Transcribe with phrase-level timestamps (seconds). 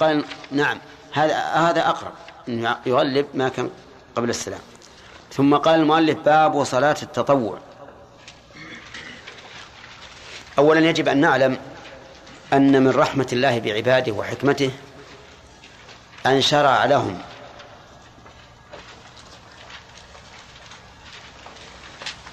[0.00, 0.78] قال نعم
[1.12, 2.12] هذا هذا أقرب
[2.48, 3.70] إنه يغلب ما كان
[4.16, 4.60] قبل السلام.
[5.32, 7.58] ثم قال المؤلف باب صلاة التطوع.
[10.58, 11.58] أولا يجب أن نعلم
[12.52, 14.70] أن من رحمة الله بعباده وحكمته
[16.26, 17.18] أن شرع لهم.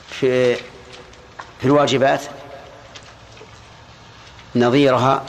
[0.10, 0.56] في
[1.60, 2.22] في الواجبات
[4.56, 5.26] نظيرها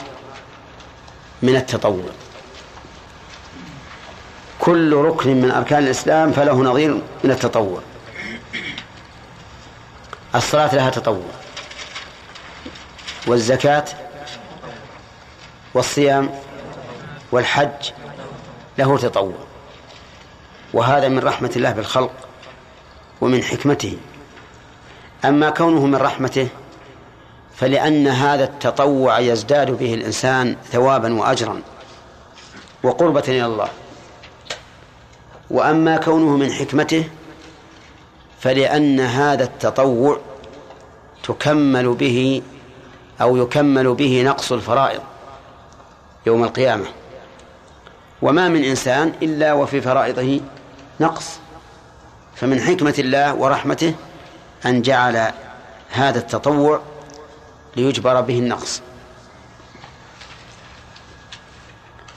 [1.41, 2.18] من التطوع.
[4.69, 7.79] كل ركن من أركان الإسلام فله نظير من التطوع
[10.35, 11.31] الصلاة لها تطوع
[13.27, 13.85] والزكاة
[15.73, 16.29] والصيام
[17.31, 17.91] والحج
[18.77, 19.33] له تطوع
[20.73, 22.11] وهذا من رحمة الله بالخلق
[23.21, 23.97] ومن حكمته.
[25.25, 26.47] أما كونه من رحمته
[27.55, 31.61] فلأن هذا التطوع يزداد به الإنسان ثوابا وأجرا
[32.83, 33.69] وقربة إلى الله.
[35.49, 37.09] وأما كونه من حكمته
[38.39, 40.19] فلأن هذا التطوع
[41.23, 42.41] تكمل به
[43.21, 45.01] أو يكمل به نقص الفرائض
[46.25, 46.85] يوم القيامة.
[48.21, 50.41] وما من إنسان إلا وفي فرائضه
[50.99, 51.39] نقص
[52.35, 53.93] فمن حكمة الله ورحمته
[54.65, 55.31] أن جعل
[55.89, 56.81] هذا التطوع
[57.75, 58.81] ليجبر به النقص.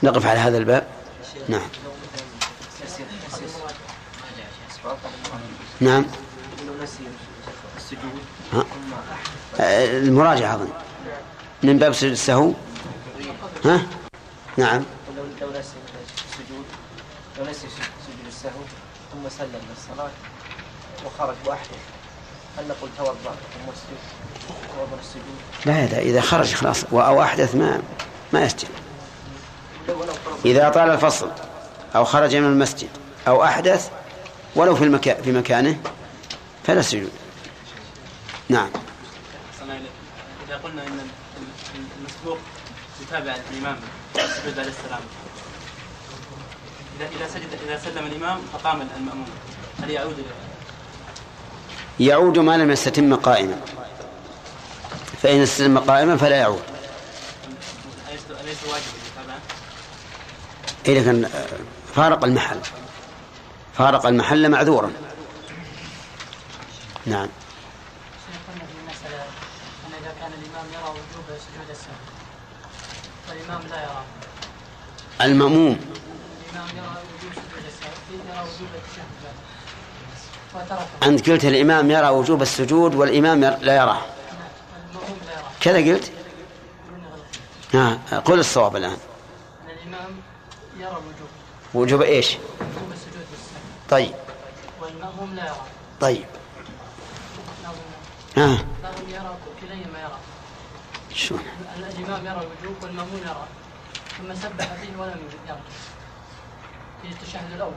[0.03, 0.87] نقف على هذا الباب.
[1.49, 1.82] نعم.
[5.83, 6.05] نعم.
[8.53, 8.65] ها؟
[9.97, 10.69] المراجعة أظن.
[11.63, 12.53] من باب سجود السهو؟
[13.65, 13.81] ها؟
[14.57, 14.83] نعم.
[15.41, 15.59] لو نسي
[16.29, 16.65] السجود
[17.39, 18.61] لو نسي سجود السهو
[19.13, 20.11] ثم سلم للصلاة
[21.05, 21.69] وخرج وأحدث
[22.57, 23.99] هل نقول توضأ ثم اسجد
[24.47, 26.83] توضأ السجود لا لا إذا خرج خلاص.
[26.93, 27.81] أو أحدث ما
[28.33, 28.69] ما يسجد.
[30.45, 31.31] إذا طال الفصل
[31.95, 32.89] أو خرج من المسجد
[33.27, 33.89] أو أحدث
[34.55, 35.79] ولو في المكان في مكانه
[36.63, 37.11] فلا سجود.
[38.49, 38.69] نعم.
[40.47, 41.07] إذا قلنا أن
[41.99, 42.37] المسبوق
[43.01, 43.77] يتابع الإمام
[44.15, 45.01] السجود عليه السلام.
[46.99, 49.29] إذا إذا سجد إذا سلم الإمام فقام المأموم.
[49.83, 50.25] هل يعود
[51.99, 53.61] يعود ما لم يستتم قائما.
[55.21, 56.63] فإن استتم قائما فلا يعود.
[58.41, 59.39] أليس واجبا
[60.87, 61.29] إذا كان
[61.95, 62.59] فارق المحل.
[63.77, 64.91] فارق المحل معذورا.
[67.05, 67.27] نعم.
[73.29, 74.03] والإمام لا يرى.
[75.21, 75.79] المأموم.
[81.03, 84.01] أنت قلت الإمام يرى وجوب السجود والإمام لا يراه
[85.61, 86.11] كذا قلت؟
[87.73, 88.97] ها قل الصواب الآن.
[89.67, 90.21] الإمام
[90.79, 91.29] يرى وجوب.
[91.73, 92.93] وجوب إيش؟ وجوب السجود.
[92.93, 93.12] والسهو
[93.89, 94.15] طيب.
[94.81, 95.61] والمأموم لا يرى
[96.01, 96.25] طيب.
[98.37, 98.65] ها.
[98.83, 100.17] لهم يرى كليهما يرى
[101.15, 101.37] شو؟
[101.77, 103.47] الإمام يرى الوجوب والمأمون يرى
[104.17, 105.59] ثم سبح فيه ولم يرى
[107.01, 107.73] في التشهد الأول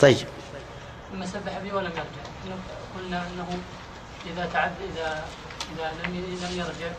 [0.00, 0.26] طيب.
[1.12, 2.56] ثم سبح به ولم يرجع.
[2.96, 3.58] قلنا أنه
[4.26, 5.24] إذا تعد إذا
[5.72, 6.92] إذا لم لم يرجع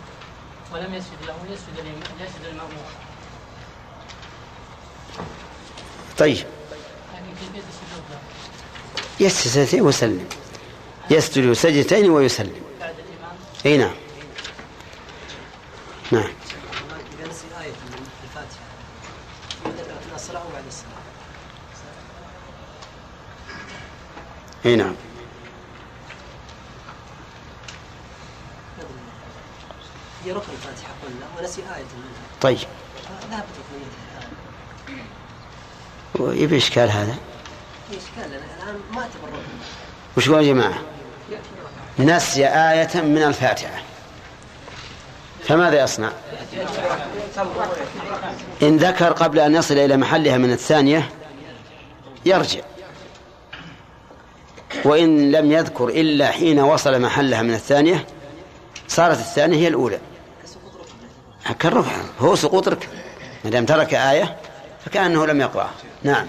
[0.74, 1.86] ولم يسجد له يسجد
[2.22, 2.86] يسجد المأمون
[6.18, 6.46] طيب.
[9.20, 10.30] يسجد سجدتين ويسلم.
[11.12, 12.62] يسجد سجدتين ويسلم.
[13.66, 13.96] إي نعم.
[16.12, 16.30] نعم.
[24.66, 24.96] إي نعم.
[30.26, 32.58] هي ركن الفاتحة قلنا ونسي آية منها طيب.
[33.32, 33.46] ذهبت
[36.20, 37.16] ويبي اشكال هذا
[37.90, 40.78] إشكال الآن ما أعتبر ركن وش يا جماعة؟
[42.00, 43.82] نسي آية من الفاتحة.
[45.48, 46.12] فماذا يصنع؟
[48.62, 51.10] إن ذكر قبل أن يصل إلى محلها من الثانية
[52.26, 52.62] يرجع.
[54.86, 58.06] وإن لم يذكر إلا حين وصل محلها من الثانية
[58.88, 60.00] صارت الثانية هي الأولى.
[61.60, 62.88] كالركعة هو سقوط ركن.
[63.44, 64.38] ما دام ترك آية
[64.86, 65.72] فكأنه لم يقرأها
[66.04, 66.28] نعم.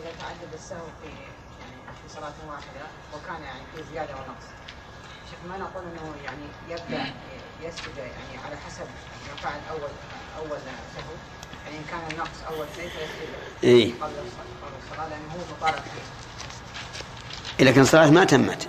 [0.00, 1.08] إذا تعدد السهو في
[1.60, 2.84] يعني في صلاة واحدة
[3.14, 4.46] وكان يعني في زيادة ونقص.
[5.30, 7.12] شيخ ما نقول أنه يعني يبدأ
[7.62, 8.84] يسجد يعني على حسب
[9.28, 9.90] ما فعل أول
[10.38, 10.58] أول
[10.94, 11.12] سهو
[11.64, 13.28] يعني إن كان النقص أول شيء فيسجد
[13.64, 13.92] إيه.
[14.00, 14.12] قبل
[14.90, 17.64] الصلاة لأنه هو مطالب فيه.
[17.64, 18.68] لكن الصلاة ما تمت.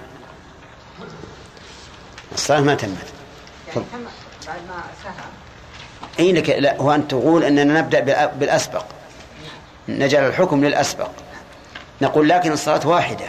[2.33, 3.05] الصلاة ما تمت.
[3.67, 3.85] تفضل.
[3.91, 4.05] تم
[4.47, 5.13] بعد ما سهى
[6.19, 8.85] أي لك لا هو أن تقول أننا نبدأ بالأ- بالأسبق.
[9.87, 11.09] نجعل الحكم للأسبق.
[12.01, 13.25] نقول لكن الصلاة واحدة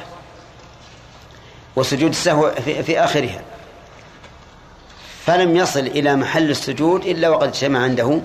[1.76, 3.44] وسجود السهو في, في آخرها.
[5.26, 8.20] فلم يصل إلى محل السجود إلا وقد اجتمع عنده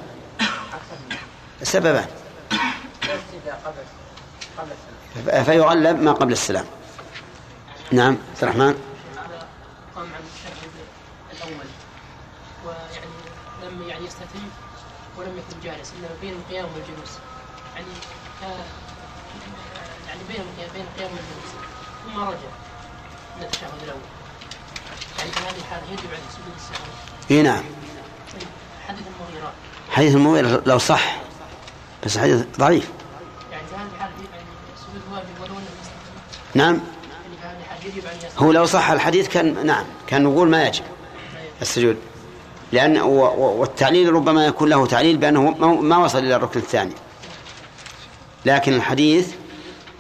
[1.64, 2.06] سببان.
[5.46, 6.66] فيغلب ما قبل السلام.
[7.92, 8.76] نعم عبد الرحمن.
[9.96, 10.22] قام عن
[11.32, 11.68] الأول
[12.66, 13.12] ويعني
[13.64, 14.50] لم يعني يستتم
[15.18, 17.12] ولم يكن جالس انما بين القيام والجلوس
[17.76, 17.88] يعني
[18.42, 18.60] كان
[20.08, 21.52] يعني بين بين القيام والجلوس
[22.06, 22.52] ثم رجع.
[23.38, 24.00] من التشهد الأول.
[25.20, 26.86] يعني في هذه الحالة يجب عليه سجود السهو
[27.32, 27.64] إي نعم.
[28.88, 29.54] حديث المغيرة.
[29.92, 31.18] حديث المغيرة لو صح.
[32.06, 32.90] بس حديث ضعيف.
[33.52, 34.46] يعني في هذه الحالة يعني
[34.76, 35.66] السجود واجب ولو إنه
[36.56, 36.80] نعم.
[37.44, 40.84] يعني يجب عليه هو لو صح الحديث كان نعم كان نقول ما يجب.
[41.62, 41.98] السجود.
[42.72, 45.50] لأن والتعليل ربما يكون له تعليل بأنه
[45.82, 46.94] ما وصل إلى الركن الثاني.
[48.46, 49.34] لكن الحديث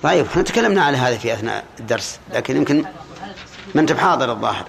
[0.03, 2.85] ضعيف إحنا تكلمنا على هذا في أثناء الدرس لكن يمكن
[3.75, 4.67] ما انت بحاضر الظاهر.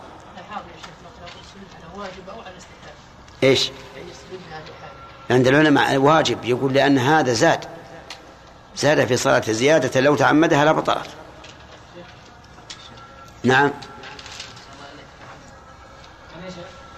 [3.43, 3.71] إيش؟
[5.31, 7.65] عند العلماء واجب يقول لأن هذا زاد.
[8.77, 11.11] زاد في صلاة زيادة لو تعمدها لبطلت
[13.45, 13.71] نعم.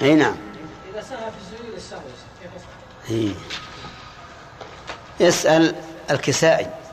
[0.03, 0.35] إي نعم.
[0.95, 1.03] اذا
[3.09, 3.37] في كيف.
[5.21, 5.75] اسأل
[6.11, 6.84] الكسائي.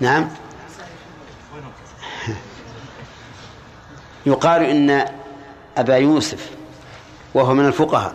[0.00, 0.28] نعم.
[4.26, 5.04] يقال إن
[5.76, 6.50] أبا يوسف
[7.34, 8.14] وهو من الفقهاء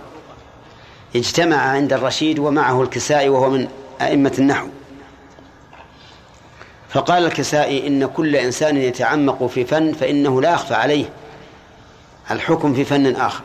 [1.15, 3.67] اجتمع عند الرشيد ومعه الكسائي وهو من
[4.01, 4.67] أئمة النحو.
[6.89, 11.09] فقال الكسائي إن كل إنسان يتعمق في فن فإنه لا يخفى عليه
[12.31, 13.43] الحكم في فن آخر.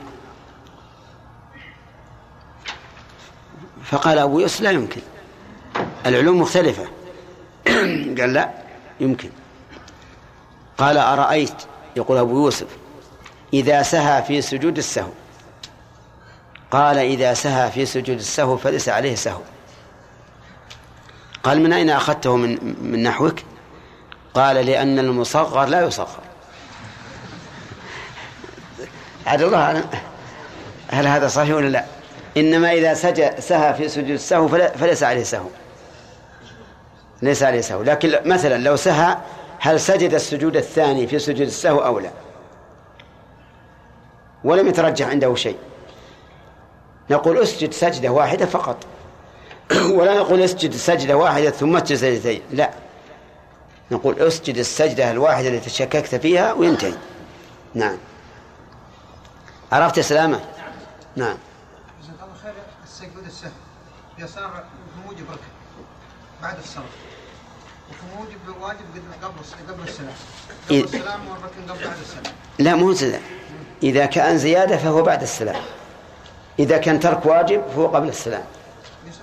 [3.84, 5.00] فقال أبو يوسف لا يمكن
[6.06, 6.99] العلوم مختلفة.
[8.18, 8.50] قال لا
[9.00, 9.30] يمكن.
[10.78, 11.54] قال أرأيت؟
[11.96, 12.66] يقول أبو يوسف
[13.52, 15.10] إذا سهى في سجود السهو.
[16.70, 19.40] قال إذا سهى في سجود السهو فليس عليه سهو.
[21.42, 23.38] قال من أين أخذته من من نحوك؟
[24.34, 26.20] قال لأن المصغر لا يصغر.
[29.26, 29.84] عاد الله
[30.90, 31.84] هل هذا صحيح ولا لا؟
[32.36, 32.94] إنما إذا
[33.40, 35.48] سهى في سجود السهو فليس عليه سهو.
[37.22, 37.82] ليس عليه سهو.
[37.82, 39.16] لكن مثلا لو سهى
[39.58, 42.10] هل سجد السجود الثاني في سجود السهو أو لا؟
[44.44, 45.56] ولم يترجح عنده شيء.
[47.10, 48.76] نقول اسجد سجدة واحدة فقط.
[49.96, 52.42] ولا نقول اسجد سجدة واحدة ثم اسجد سجدتين.
[52.50, 52.70] لا.
[53.90, 56.94] نقول اسجد السجدة الواحدة التي تشككت فيها وينتهي.
[57.74, 57.96] نعم.
[59.72, 60.40] عرفت يا سلامة؟
[61.16, 61.36] نعم.
[62.02, 62.52] جزاك الله خير.
[62.84, 63.50] السجود السهو.
[64.18, 65.40] إذا صار في موجب ركن
[66.42, 67.09] بعد الصلاة.
[69.22, 69.38] قبل
[69.68, 70.14] قبل السلام
[70.68, 70.84] قبل إيه.
[70.84, 72.34] السلام والركن قبل بعد السلام.
[72.58, 73.20] لا مو زيادة.
[73.82, 75.62] إذا كان زيادة فهو بعد السلام.
[76.58, 78.44] إذا كان ترك واجب فهو قبل السلام.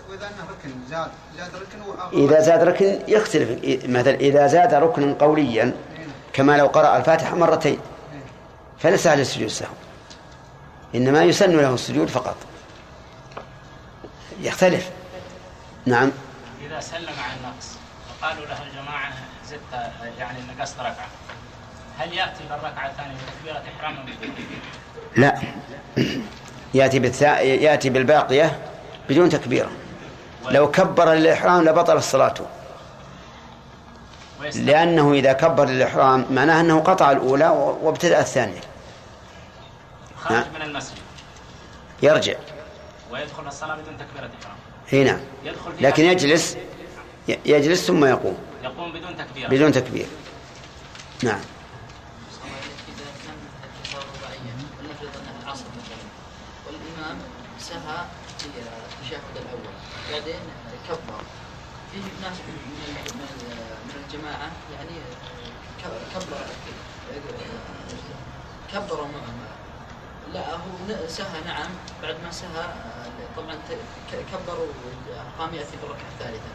[0.09, 1.11] وإذا ركن زاد.
[1.37, 1.77] زاد ركن
[2.13, 3.49] إذا زاد ركن يختلف.
[3.89, 5.75] مثلا إذا زاد ركنا قوليا
[6.33, 7.79] كما لو قرأ الفاتحة مرتين.
[8.79, 9.73] فليس عليه السجود السهو
[10.95, 12.35] إنما يسن له السجود فقط.
[14.41, 14.89] يختلف.
[15.85, 16.11] نعم.
[16.65, 17.77] إذا سلم عن النقص.
[18.21, 19.13] وقالوا له الجماعة
[19.45, 21.07] زدت يعني نقصت ركعة.
[21.99, 24.05] هل يأتي بالركعة الثانية بتكبيرة إحرام؟
[25.15, 25.41] لا.
[26.73, 27.39] يأتي بالثا...
[27.39, 28.59] يأتي بالباقية
[29.09, 29.69] بدون تكبيرة
[30.49, 32.01] لو كبر للإحرام لبطل
[34.41, 37.47] ويستمر لأنه إذا كبر للإحرام معناه أنه قطع الأولى
[37.81, 38.61] وابتدأ الثانية.
[40.17, 40.53] خارج نعم.
[40.55, 40.97] من المسجد.
[42.03, 42.35] يرجع.
[43.11, 44.57] ويدخل الصلاة بدون تكبيرة إحرام.
[44.89, 45.19] هي نعم.
[45.43, 46.57] يدخل لكن يجلس
[47.27, 48.37] يجلس ثم يقوم.
[48.63, 50.07] يقوم بدون تكبيرة بدون تكبير.
[51.23, 51.39] نعم.
[56.67, 57.17] والإمام
[57.59, 57.97] سهى
[58.37, 59.73] في التشهد الأول.
[60.11, 60.39] بعدين
[60.87, 61.21] كبر.
[61.91, 63.27] في ناس من من
[63.87, 64.97] من الجماعة يعني
[65.81, 66.45] ك- كبر.
[68.73, 69.57] كبروا معه
[70.33, 71.69] لا هو سهى نعم.
[72.03, 72.65] بعد ما سهى
[73.37, 73.55] طبعا
[74.31, 74.67] كبروا
[75.39, 76.51] قام يأتي بالركعة الثالثة.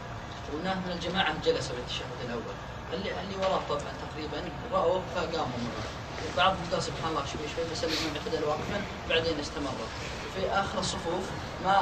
[0.55, 2.55] وناس من الجماعة جلسوا للتشهد الأول.
[2.93, 7.83] اللي اللي وراه طبعا تقريبا رأوا فقاموا معه بعضهم قال سبحان الله شوي شوي بس
[7.83, 9.89] الإمام اعتدل واقفا بعدين استمروا
[10.35, 11.23] في آخر الصفوف
[11.65, 11.81] ما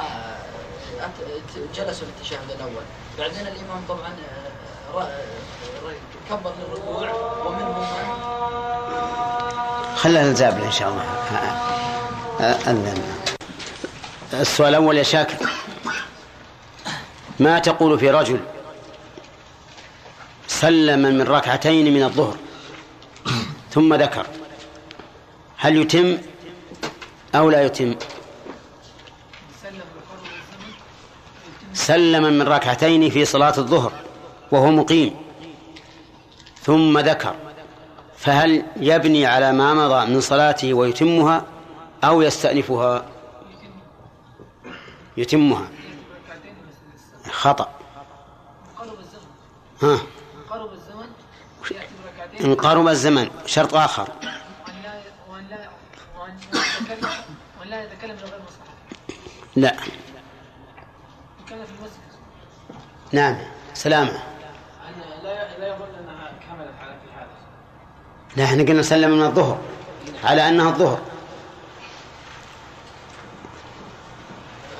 [1.00, 2.82] ت- جلسوا للتشهد الأول.
[3.18, 5.94] بعدين الإمام طبعا آه، ر-
[6.30, 7.12] كبر للركوع
[7.46, 7.86] ومنهم من؟
[9.96, 11.04] خلها الزابلة إن شاء الله.
[12.40, 13.02] أذن.
[14.34, 15.36] السؤال الأول يا شاكر.
[17.40, 18.40] ما تقول في رجل
[20.60, 22.36] سلم من ركعتين من الظهر.
[23.70, 24.26] ثم ذكر.
[25.56, 26.18] هل يتم
[27.34, 27.94] أو لا يتم؟
[31.74, 33.92] سلم من ركعتين في صلاة الظهر
[34.50, 35.16] وهو مقيم.
[36.62, 37.34] ثم ذكر.
[38.16, 41.44] فهل يبني على ما مضى من صلاته ويتمها
[42.04, 43.04] أو يستأنفها؟
[45.16, 45.68] يتمها.
[47.30, 47.68] خطأ.
[49.82, 49.98] ها.
[52.40, 54.08] إن قرب الزمن شرط آخر.
[55.28, 55.58] وأن لا.
[56.18, 57.10] وأن يتكلم
[57.64, 58.42] لا يتكلم مصلحة
[59.56, 59.76] لا
[61.46, 62.02] في المسجد
[63.12, 63.38] نعم.
[63.74, 64.12] سلامة.
[65.22, 67.26] لا لا يظن أنها كملت على في هذا
[68.36, 69.58] لا إحنا قلنا سلم من الظهر
[70.24, 71.00] على أنها الظهر.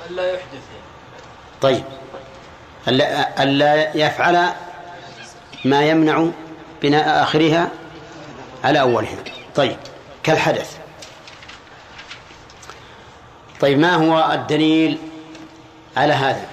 [0.09, 0.61] ألا يحدث.
[1.61, 1.83] طيب.
[2.87, 4.53] ألا ألا يفعل
[5.65, 6.27] ما يمنع
[6.83, 7.69] بناء آخرها
[8.63, 9.17] على أولها.
[9.55, 9.77] طيب
[10.23, 10.77] كالحدث.
[13.61, 14.97] طيب ما هو الدليل
[15.97, 16.47] على هذا؟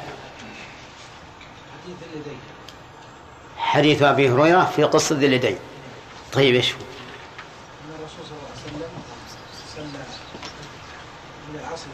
[3.58, 5.58] حديث أبي هريرة في قصة ذي اليدين.
[6.32, 8.90] طيب إيش هو؟ أن الرسول صلى الله عليه وسلم
[9.76, 11.86] صلى العصر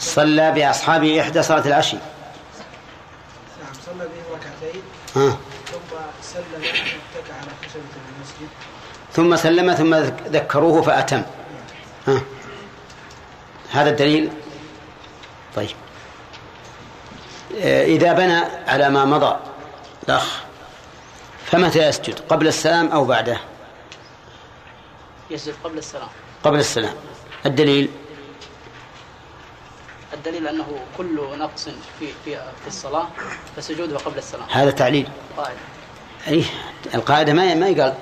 [0.00, 1.96] صلى بأصحابه إحدى صلاة العشي.
[3.62, 4.82] نعم صلى بهم ركعتين
[5.16, 5.36] ها.
[5.66, 8.48] ثم سلم واتكى على خشبة المسجد
[9.12, 9.94] ثم سلم ثم
[10.28, 11.22] ذكروه فأتم.
[12.08, 12.20] ها.
[13.70, 14.30] هذا الدليل؟
[15.56, 15.76] طيب.
[17.60, 19.36] آه، إذا بنى على ما مضى
[20.08, 20.40] الأخ
[21.44, 23.40] فمتى يسجد؟ قبل السلام أو بعده؟
[25.30, 26.08] يسجد قبل السلام.
[26.44, 26.94] قبل السلام.
[27.46, 27.90] الدليل؟
[30.14, 30.66] الدليل أنه
[30.98, 31.64] كل نقص
[31.98, 33.08] في في في الصلاة
[33.56, 34.46] فسجوده قبل السلام.
[34.50, 35.08] هذا تعليل.
[35.36, 35.56] قائل
[36.28, 36.44] أي
[36.94, 37.94] القاعدة ما ما يقال.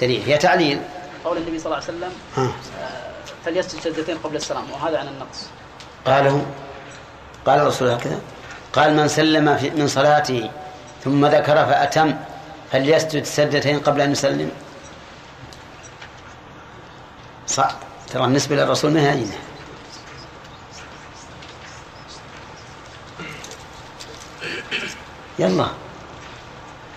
[0.00, 0.80] دليل هي تعليل.
[1.24, 2.42] قول النبي صلى الله عليه وسلم ها.
[2.42, 3.10] آه،
[3.44, 5.46] فليسجد سجدتين قبل السلام وهذا عن النقص.
[6.06, 6.46] قاله
[7.46, 8.20] قال الرسول هكذا
[8.72, 10.50] قال من سلم في من صلاته
[11.04, 12.14] ثم ذكر فأتم
[12.72, 14.50] فليسجد سجدتين قبل أن يسلم.
[17.46, 17.74] صح.
[18.12, 19.24] ترى بالنسبة للرسول ما هي
[25.38, 25.66] يلا.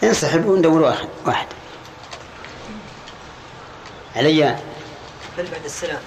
[0.04, 1.48] انسحبوا وندور واحد واحد.
[4.16, 4.58] علي.
[5.38, 6.00] بل بعد السلام.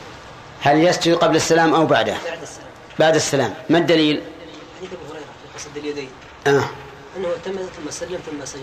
[0.61, 2.69] هل يسجد قبل السلام أو بعده؟ بعد السلام.
[2.99, 3.55] بعد السلام.
[3.71, 4.23] ما الدليل؟
[4.79, 6.09] حديث أبو هريرة في قصد اليدين.
[6.47, 6.71] آه.
[7.17, 8.61] أنه تم ثم سلم ثم سجد.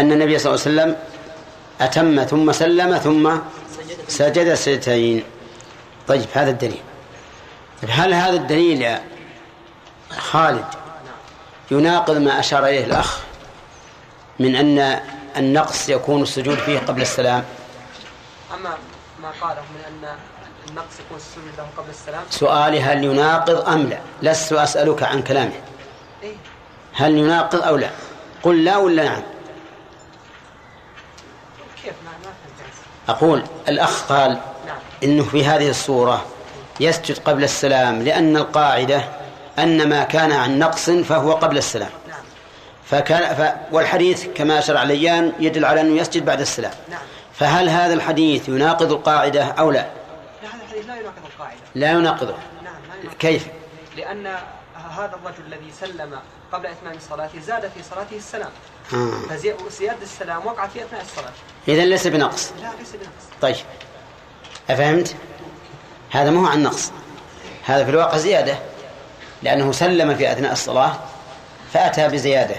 [0.00, 0.96] أن النبي صلى الله عليه وسلم
[1.80, 3.30] أتم ثم سلم ثم
[3.78, 3.98] سجد.
[4.08, 5.24] سجد سجدتين.
[6.08, 6.80] طيب هذا الدليل.
[7.82, 9.02] طيب هل هذا الدليل يا
[10.10, 10.64] خالد
[11.70, 13.18] يناقض ما أشار إليه الأخ
[14.38, 15.00] من أن
[15.36, 17.44] النقص يكون السجود فيه قبل السلام؟
[18.54, 18.78] أما
[19.22, 20.16] ما قاله من أن
[20.68, 25.60] النقص يكون السجود له قبل السلام؟ سؤالي هل يناقض أم لا؟ لست أسألك عن كلامه.
[26.22, 26.34] إيه.
[26.94, 27.90] هل يناقض أو لا؟
[28.42, 29.22] قل لا ولا نعم.
[31.82, 32.32] كيف؟ ما ما
[33.14, 34.30] أقول الأخ قال
[34.66, 34.78] نعم.
[35.02, 36.26] إنه في هذه الصورة
[36.80, 39.04] يسجد قبل السلام لأن القاعدة
[39.58, 41.90] أن ما كان عن نقص فهو قبل السلام.
[42.08, 42.22] نعم.
[42.84, 46.72] فكان ف والحديث كما أشار عليان يدل على أنه يسجد بعد السلام.
[46.90, 47.00] نعم.
[47.40, 49.86] فهل هذا الحديث يناقض القاعدة أو لا؟
[50.42, 51.60] لا هذا الحديث لا يناقض القاعدة.
[51.74, 52.34] لا يناقضه.
[52.64, 53.46] نعم لا يناقض كيف؟
[53.96, 54.26] لأن
[54.90, 56.18] هذا الرجل الذي سلم
[56.52, 58.50] قبل إتمام صلاته زاد في صلاته السلام.
[58.92, 59.36] آه.
[59.68, 61.32] فزيادة السلام وقعت في أثناء الصلاة.
[61.68, 62.52] إذا ليس بنقص.
[62.62, 63.40] لا ليس بنقص.
[63.42, 63.56] طيب.
[64.70, 65.16] أفهمت؟
[66.10, 66.92] هذا ما هو عن نقص.
[67.64, 68.58] هذا في الواقع زيادة.
[69.42, 70.98] لأنه سلم في أثناء الصلاة
[71.72, 72.56] فأتى بزيادة.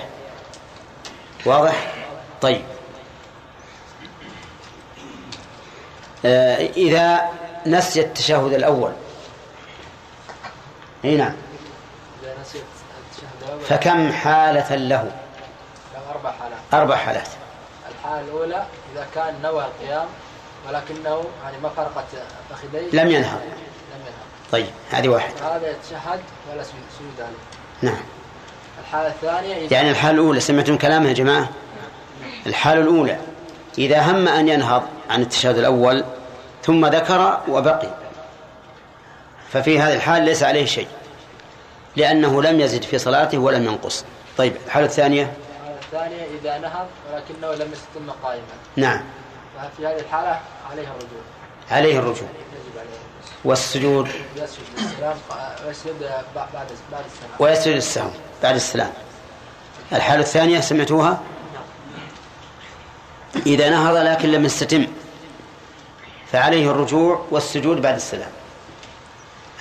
[1.45, 1.93] واضح؟
[2.41, 2.71] طيب آه
[6.25, 7.29] إذا
[7.65, 8.91] نسي التشهد الأول.
[11.05, 11.33] إي نعم.
[13.69, 15.11] فكم حالة له؟
[15.93, 16.59] له أربع حالات.
[16.73, 17.27] أربع حالات.
[17.91, 20.05] الحالة الأولى إذا كان نوى القيام
[20.67, 22.05] ولكنه يعني ما فرقت
[22.49, 23.39] فخذيه لم ينهض.
[23.41, 24.51] لم ينهض.
[24.51, 25.33] طيب هذه واحد.
[25.43, 26.19] هذا يتشهد
[26.51, 28.03] ولا سجود عليه نعم.
[28.81, 31.49] الحالة الثانية يعني الحالة الأولى سمعتم كلامه يا جماعة؟
[32.47, 33.17] الحالة الأولى.
[33.77, 36.03] إذا هم أن ينهض عن التشهد الأول
[36.63, 37.89] ثم ذكر وبقي.
[39.51, 40.87] ففي هذه الحال ليس عليه شيء
[41.95, 44.05] لأنه لم يزد في صلاته ولم ينقص.
[44.37, 48.43] طيب الحالة الثانية؟ الحالة الثانية إذا نهض ولكنه لم يستتم قائما.
[48.75, 49.01] نعم.
[49.77, 50.39] في هذه الحالة
[50.71, 51.21] عليه الرجوع.
[51.71, 52.13] عليه الرجوع.
[52.13, 52.29] الرجوع.
[53.45, 55.17] والسجود؟ يسجد للسلام
[55.67, 57.03] ويسجد بعد بعد السلام.
[57.39, 58.09] ويسجد السهو
[58.43, 58.91] بعد السلام.
[59.93, 61.19] الحالة الثانية سمعتوها؟
[63.35, 64.87] إذا نهض لكن لم يستتم
[66.31, 68.29] فعليه الرجوع والسجود بعد السلام.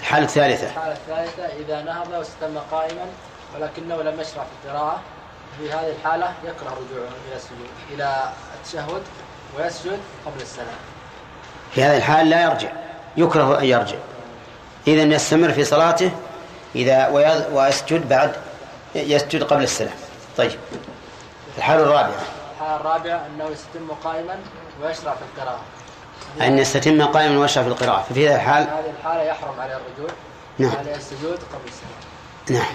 [0.00, 0.66] الحالة الثالثة.
[0.66, 3.06] الحالة الثالثة إذا نهض واستتم قائما
[3.54, 5.00] ولكنه لم يشرع في القراءة
[5.58, 9.02] في هذه الحالة يكره رجوعه إلى السجود إلى التشهد
[9.58, 10.78] ويسجد قبل السلام.
[11.74, 12.68] في هذه الحال لا يرجع
[13.16, 13.96] يكره أن يرجع.
[14.86, 16.10] إذا يستمر في صلاته
[16.74, 17.08] إذا
[17.52, 18.32] ويسجد بعد
[18.94, 19.94] يسجد قبل السلام.
[20.36, 20.58] طيب
[21.58, 22.22] الحالة الرابعة.
[22.60, 24.38] الحالة الرابعة أنه يستتم قائما
[24.82, 25.60] ويشرع في القراءة.
[26.40, 28.02] أن يستتم قائما ويشرع في القراءة.
[28.02, 30.10] ففي هذه في الحال هذه الحالة يحرم عليه الرجوع
[30.58, 30.76] نعم.
[30.78, 32.74] عليه السجود قبل السلام نعم.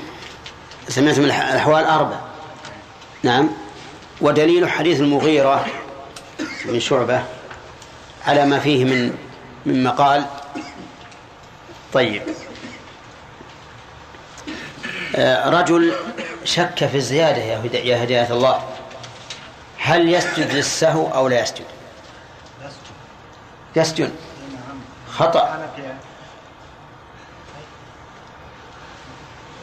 [0.87, 2.19] سمعتم الأحوال أربع.
[3.23, 3.49] نعم.
[4.21, 5.65] ودليل حديث المغيرة
[6.65, 7.23] من شعبة
[8.27, 9.17] على ما فيه من
[9.65, 10.25] من مقال.
[11.93, 12.21] طيب.
[15.15, 15.93] آه، رجل
[16.43, 18.74] شك في الزيادة يا هداية الله.
[19.85, 21.65] هل يسجد للسهو أو لا يسجد؟
[23.75, 24.11] يسجد.
[25.13, 25.53] خطأ.
[25.55, 25.81] أنا في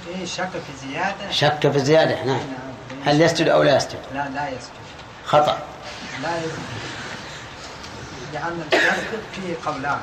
[0.09, 2.41] إيه شك في زيادة؟ شك في الزيادة نعم.
[3.07, 4.83] هل يسجد أو لا يسجد؟ لا لا يسجد.
[5.27, 5.59] خطأ.
[6.23, 6.59] لا يسجد.
[8.33, 10.01] لأن الشك فيه قولان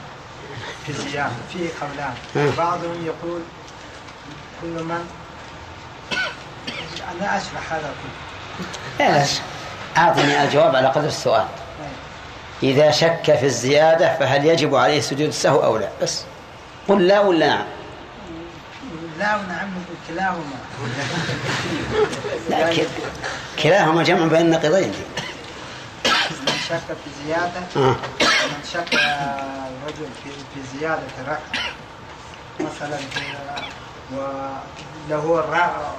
[0.85, 2.13] في الزيادة فيه قولان.
[2.35, 2.51] مم.
[2.57, 3.41] بعضهم يقول
[4.61, 5.09] كل من
[7.11, 7.93] أنا أشرح هذا
[8.99, 9.07] كله.
[9.07, 9.25] لا
[9.99, 11.45] أعطني الجواب على قدر السؤال.
[12.63, 16.23] إذا شك في الزيادة فهل يجب عليه سجود السهو أو لا؟ بس.
[16.87, 17.63] قل لا ولا نعم.
[19.19, 19.69] لا ونعم
[20.07, 20.59] كلاهما.
[22.49, 22.87] لا ك-
[23.63, 24.93] كلاهما جمع بين النقيضين.
[26.41, 27.95] من شك في زيادة آه.
[28.21, 31.39] من شك الرجل في في زيادة ركعة
[32.59, 32.97] مثلا
[34.11, 35.93] وله الرا-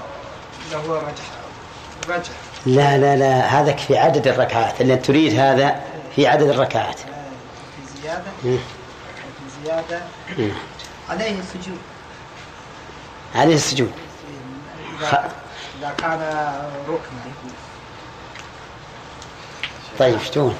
[0.72, 1.28] له رجح
[2.08, 2.30] رجح.
[2.66, 4.80] لا لا لا هذا في عدد الركعات.
[4.80, 5.80] اللي تريد هذا
[6.16, 6.98] في عدد الركعات.
[6.98, 8.58] في زيادة.
[9.64, 10.02] زيادة.
[11.10, 11.78] عليه السجود.
[13.34, 13.92] عليه السجود.
[15.78, 16.20] إذا كان
[16.88, 17.30] ركنا
[19.98, 20.56] طيب شتون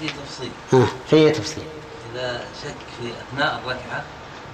[0.00, 0.50] في تفصيل.
[0.74, 0.86] آه.
[1.10, 1.64] في تفصيل.
[2.14, 4.04] إذا شك في أثناء الركعة.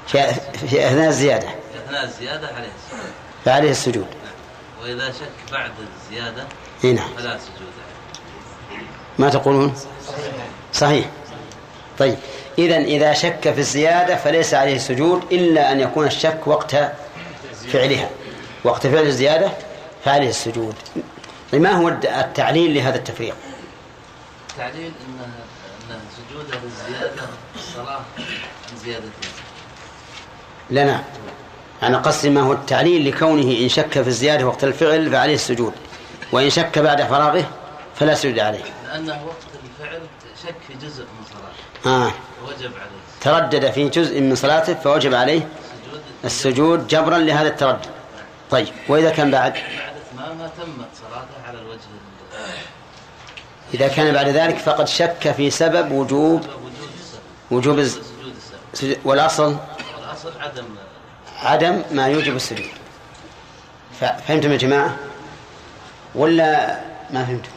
[0.07, 0.35] في,
[0.69, 1.49] في أثناء الزيادة.
[1.49, 3.13] في أثناء الزيادة عليه السجود.
[3.45, 4.07] فعليه السجود.
[4.83, 6.45] وإذا شك بعد الزيادة
[6.85, 7.09] نعم.
[7.19, 7.39] عليه
[9.19, 9.75] ما تقولون؟
[10.73, 11.07] صحيح.
[11.99, 12.17] طيب.
[12.59, 16.77] إذا إذا شك في الزيادة فليس عليه سجود إلا أن يكون الشك وقت
[17.73, 18.11] فعلها.
[18.65, 19.53] وقت فعل الزيادة
[20.05, 20.75] فعليه السجود.
[21.53, 23.35] طيب ما هو التعليل لهذا التفريق؟
[24.51, 25.31] التعليل أن
[25.91, 27.23] أن سجوده للزيادة
[27.55, 28.01] الصلاة
[28.73, 29.05] عن زيادة
[30.71, 31.03] لا نعم
[31.83, 35.73] أنا قصدي ما هو التعليل لكونه إن شك في الزيادة وقت الفعل فعليه السجود.
[36.33, 37.45] وإن شك بعد فراغه
[37.95, 38.63] فلا سجود عليه.
[38.87, 39.37] لأنه وقت
[39.81, 40.01] الفعل
[40.43, 42.07] شك في جزء من صلاته.
[42.07, 42.13] آه.
[42.49, 43.03] وجب عليه.
[43.21, 47.87] تردد في جزء من صلاته فوجب عليه سجود السجود جبرا لهذا التردد.
[48.51, 52.53] طيب وإذا كان بعد؟ بعد إتمامه تمت صلاته على الوجه ال-
[53.75, 56.47] إذا كان بعد ذلك فقد شك في سبب وجوب
[57.51, 58.59] وجوب الز- سجود السبب.
[58.75, 59.57] سجود- والأصل؟
[59.99, 60.65] والأصل عدم
[61.43, 62.67] عدم ما يوجب السجود.
[64.01, 64.97] فهمتم يا جماعة؟
[66.15, 67.51] ولا ما فهمتم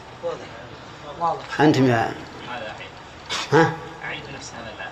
[1.20, 1.60] واضح.
[1.60, 2.12] أنتم يا
[3.52, 3.72] ها؟
[4.04, 4.90] أعيد نفس هذا الآن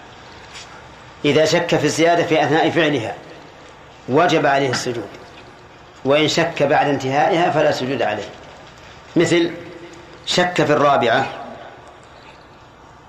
[1.25, 3.15] إذا شك في الزيادة في أثناء فعلها
[4.09, 5.09] وجب عليه السجود.
[6.05, 8.29] وإن شك بعد انتهائها فلا سجود عليه.
[9.17, 9.51] مثل
[10.27, 11.27] شك في الرابعة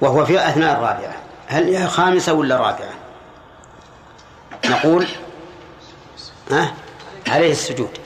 [0.02, 1.16] وهو في أثناء الرابعة.
[1.48, 2.94] هل هي خامسة ولا رابعة؟
[4.66, 5.08] نقول
[6.52, 6.74] ها؟
[7.28, 8.05] عليه السجود.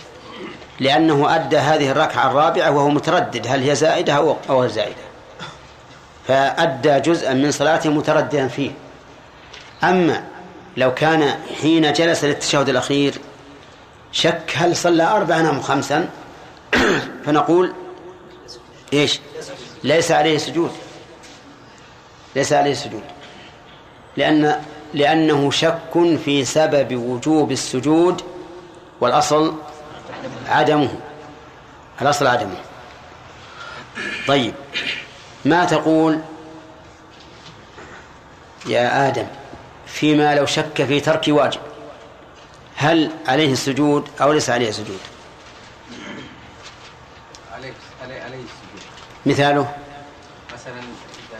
[0.79, 5.09] لأنه أدى هذه الركعة الرابعة وهو متردد هل هي زائدة أو غير زائدة؟
[6.27, 8.71] فأدى جزءا من صلاته مترددا فيه.
[9.83, 10.23] أما
[10.77, 13.13] لو كان حين جلس للتشهد الأخير
[14.11, 16.09] شك هل صلى أربعا أم خمسا
[17.25, 17.73] فنقول
[18.93, 19.19] إيش؟
[19.83, 20.71] ليس عليه سجود.
[22.35, 23.03] ليس عليه سجود.
[24.17, 24.61] لأن
[24.93, 28.21] لأنه شك في سبب وجوب السجود
[29.01, 29.53] والأصل
[30.49, 30.89] عدمه
[32.01, 32.55] الأصل عدمه.
[34.27, 34.53] طيب
[35.45, 36.19] ما تقول
[38.65, 39.27] يا آدم
[39.88, 41.62] فيما لو شك في ترك واجب
[42.75, 44.99] هل عليه السجود أو ليس عليه سجود؟
[47.53, 48.81] عليه عليه عليه السجود.
[49.25, 49.73] مثاله؟
[50.53, 51.39] مثلا إذا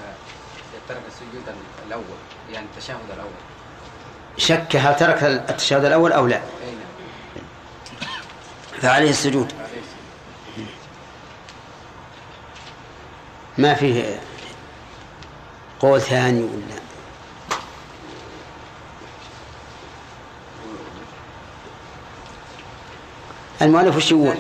[0.90, 1.56] إذا السجود
[1.88, 2.04] الأول
[2.54, 3.30] يعني التشهد الأول.
[4.38, 6.89] شك هل ترك التشهد الأول أو لا؟ أي نعم.
[8.82, 9.54] فعليه السجود.
[13.58, 14.20] ما فيه
[15.80, 16.80] قول ثاني ولا؟
[23.62, 24.36] المؤلف وش يقول؟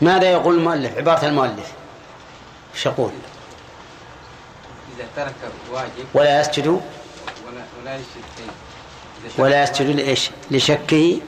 [0.00, 1.72] ماذا يقول المؤلف؟ عبارة المؤلف.
[2.74, 3.10] وش يقول؟
[4.96, 5.34] إذا ترك
[5.72, 6.80] واجب ولا يسجد؟ ولا
[7.82, 8.02] ولا إذا
[9.34, 11.20] شك ولا يسجد لإيش؟ لشكه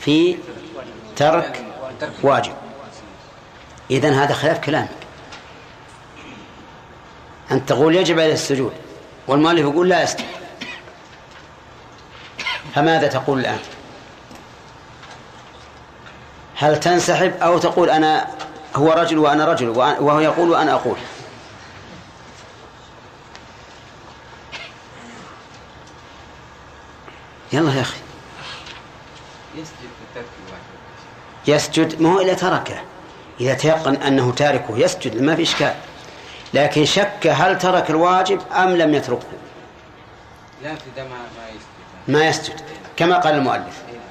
[0.00, 0.36] في
[1.16, 1.67] ترك
[2.22, 2.52] واجب.
[3.90, 4.88] إذن هذا خلاف كلامك.
[7.50, 8.72] أنت تقول يجب عليه السجود
[9.26, 10.24] والمؤلف يقول لا يسجد
[12.74, 13.58] فماذا تقول الآن؟
[16.56, 18.28] هل تنسحب أو تقول أنا
[18.76, 20.96] هو رجل وأنا رجل وهو يقول وأنا أقول؟
[27.52, 27.98] يلا يا أخي
[29.54, 30.78] يسجد في ترك الواجب
[31.48, 32.82] يسجد ما هو إلا تركه.
[33.40, 35.74] إذا تيقن أنه تاركه يسجد ما في إشكال.
[36.54, 39.26] لكن شك هل ترك الواجب أم لم يتركه.
[40.62, 42.08] لا ما يسجد.
[42.08, 42.60] ما يسجد.
[42.96, 43.82] كما قال المؤلف.
[43.88, 43.94] إيه.
[43.94, 44.02] نعم.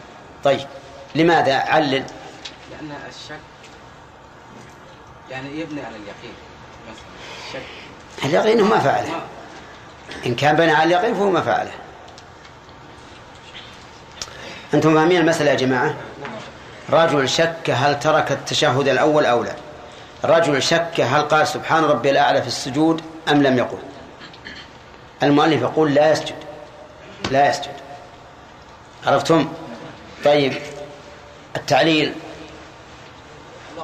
[0.43, 0.67] طيب
[1.15, 1.91] لماذا؟ علل.
[1.91, 3.39] لأن الشك
[5.31, 6.33] يعني يبني على اليقين
[6.89, 7.05] مثلا.
[7.47, 9.21] الشك اليقين هو ما فعله.
[10.25, 11.71] إن كان بنى على اليقين فهو ما فعله.
[14.73, 15.95] أنتم فاهمين المسألة يا جماعة؟
[16.89, 19.55] رجل شك هل ترك التشهد الأول أو لا؟
[20.23, 23.77] رجل شك هل قال سبحان ربي الأعلى في السجود أم لم يقل؟
[25.23, 26.35] المؤلف يقول لا يسجد.
[27.31, 27.73] لا يسجد.
[29.05, 29.47] عرفتم؟
[30.25, 30.53] طيب
[31.55, 32.13] التعليل.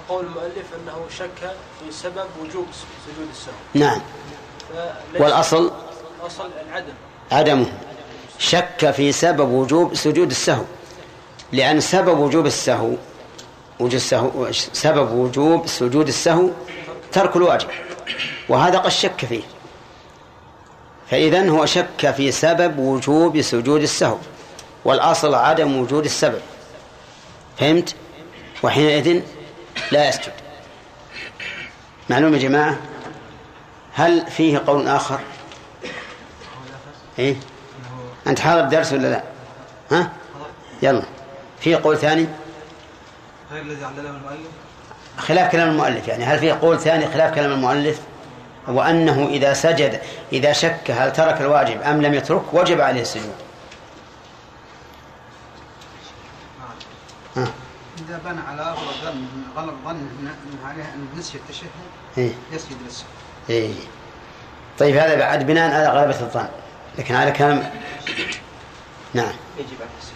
[0.09, 2.67] قول المؤلف أنه شك في سبب وجوب
[3.05, 4.01] سجود السهو نعم.
[5.19, 5.71] والأصل؟
[6.21, 6.93] الأصل العدم.
[7.31, 7.73] عدمه.
[8.39, 10.63] شك في سبب وجوب سجود السهو.
[11.53, 12.91] لأن سبب وجوب السهو
[13.79, 16.49] وجوب السهو سبب وجوب سجود السهو
[17.11, 17.67] ترك الواجب
[18.49, 19.41] وهذا قد شك فيه
[21.11, 24.17] فإذا هو شك في سبب وجوب سجود السهو
[24.85, 26.41] والأصل عدم وجود السبب
[27.57, 27.95] فهمت؟
[28.63, 29.21] وحينئذ
[29.91, 30.31] لا يسجد
[32.09, 32.77] معلوم يا جماعة
[33.93, 35.19] هل فيه قول آخر؟
[37.19, 37.35] إيه؟
[38.27, 39.23] أنت حاضر الدرس ولا لا؟
[39.91, 40.11] ها؟
[40.81, 41.03] يلا
[41.63, 42.27] في قول ثاني؟
[43.51, 44.47] غير الذي علله المؤلف؟
[45.17, 47.99] خلاف كلام المؤلف يعني هل في قول ثاني خلاف كلام المؤلف؟
[48.67, 50.01] وأنه إذا سجد
[50.33, 53.35] إذا شك هل ترك الواجب أم لم يترك وجب عليه السجود.
[57.37, 57.47] ها.
[58.07, 60.07] إذا بنى على أغلب ظن غلط ظن
[60.65, 61.69] عليه أن نسي التشهد
[62.17, 62.31] إيه.
[62.51, 63.07] يسجد للسهو
[63.49, 63.73] إيه.
[64.79, 66.47] طيب هذا بعد بناء على غلبة الظن
[66.97, 67.71] لكن على كلام
[69.13, 69.33] نعم.
[69.57, 70.12] يجب عليه السجود.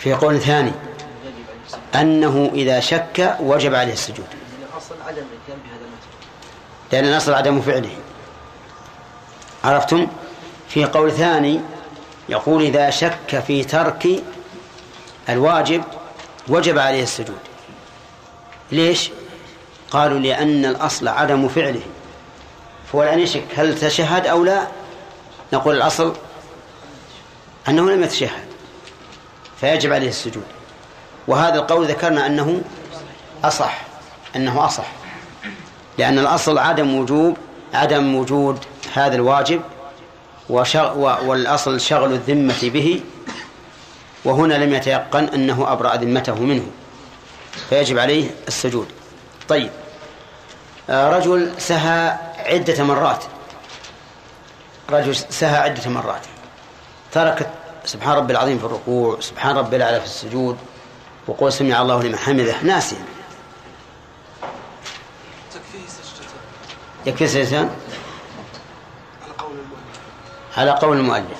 [0.00, 0.72] في قول ثاني
[1.94, 4.26] أنه إذا شك وجب عليه السجود.
[6.92, 7.96] لأن الأصل عدم فعله.
[9.64, 10.06] عرفتم؟
[10.68, 11.60] في قول ثاني
[12.28, 14.08] يقول إذا شك في ترك
[15.28, 15.82] الواجب
[16.48, 17.38] وجب عليه السجود.
[18.72, 19.10] ليش؟
[19.90, 21.82] قالوا لأن الأصل عدم فعله.
[22.92, 24.68] فهو الآن يشك هل تشهد أو لا؟
[25.52, 26.16] نقول الأصل
[27.68, 28.49] أنه لم يتشهد.
[29.60, 30.44] فيجب عليه السجود.
[31.28, 32.62] وهذا القول ذكرنا أنه
[33.44, 33.80] أصح
[34.36, 34.86] أنه أصح.
[35.98, 37.36] لأن الأصل عدم وجوب
[37.74, 39.60] عدم وجود هذا الواجب
[40.50, 43.00] وشغ والأصل شغل الذمة به
[44.24, 46.66] وهنا لم يتيقن أنه أبرأ ذمته منه.
[47.68, 48.86] فيجب عليه السجود.
[49.48, 49.70] طيب.
[50.90, 53.24] آه، رجل سهى عدة مرات.
[54.90, 56.22] رجل سهى عدة مرات.
[57.12, 57.50] ترك
[57.84, 60.58] سبحان ربي العظيم في الركوع سبحان ربي الأعلى في السجود
[61.26, 62.62] وقول سمع الله لمن حمده.
[62.62, 63.04] ناسيا
[65.54, 65.78] تكفيه
[67.06, 67.70] يكفي سجدتان
[69.22, 70.00] على قول المؤلف.
[70.56, 71.38] على قول المؤلف.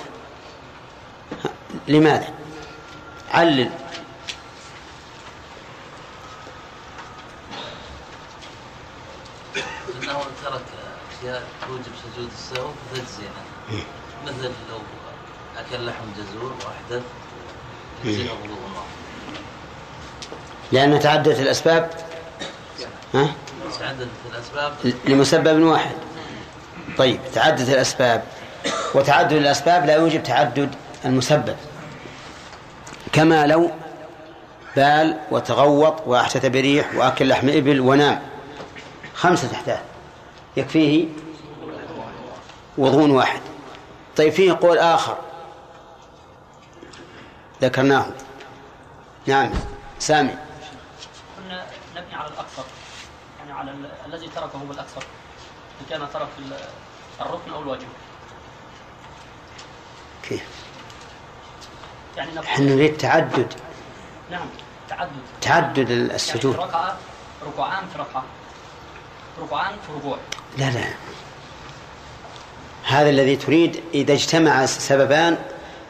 [1.87, 2.33] لماذا؟
[3.31, 3.69] علل.
[10.03, 10.61] انه ترك
[11.19, 13.83] اشياء توجب سجود السهو فتجزي عنه
[14.25, 14.77] مثل لو
[15.73, 17.03] اكل لحم جزور واحدث
[18.05, 18.83] النار
[20.71, 21.89] لأن تعددت الأسباب؟
[23.13, 23.33] ها؟
[23.79, 24.73] تعددت الأسباب.
[25.05, 25.95] لمسبب واحد.
[26.97, 28.23] طيب تعددت الأسباب.
[28.95, 31.55] وتعدد الأسباب لا يوجب تعدد المسبب.
[33.13, 33.71] كما لو
[34.75, 38.21] بال وتغوط وأحدث بريح وأكل لحم إبل ونام.
[39.15, 39.81] خمسة أحداث
[40.57, 41.05] يكفيه
[42.77, 43.41] وضوء واحد.
[44.17, 45.17] طيب فيه قول آخر.
[47.61, 48.05] ذكرناه.
[49.27, 49.51] نعم
[49.99, 50.35] سامي.
[51.37, 52.63] كنا نبني على الأكثر
[53.39, 55.03] يعني على ال- الذي تركه هو الأكثر
[55.81, 56.57] إن كان ترك ال-
[57.25, 57.87] الركن أو الواجب
[60.23, 60.43] كيف؟
[62.17, 63.53] يعني إحنا نريد تعدد.
[64.31, 64.47] نعم
[64.89, 65.11] تعدد.
[65.41, 66.55] تعدد يعني السجود.
[66.55, 66.97] في ركعة
[67.47, 68.23] ركوعان في ركعة.
[69.41, 70.17] ركوعان في ركوع.
[70.57, 70.83] لا لا.
[72.83, 75.37] هذا الذي تريد إذا اجتمع سببان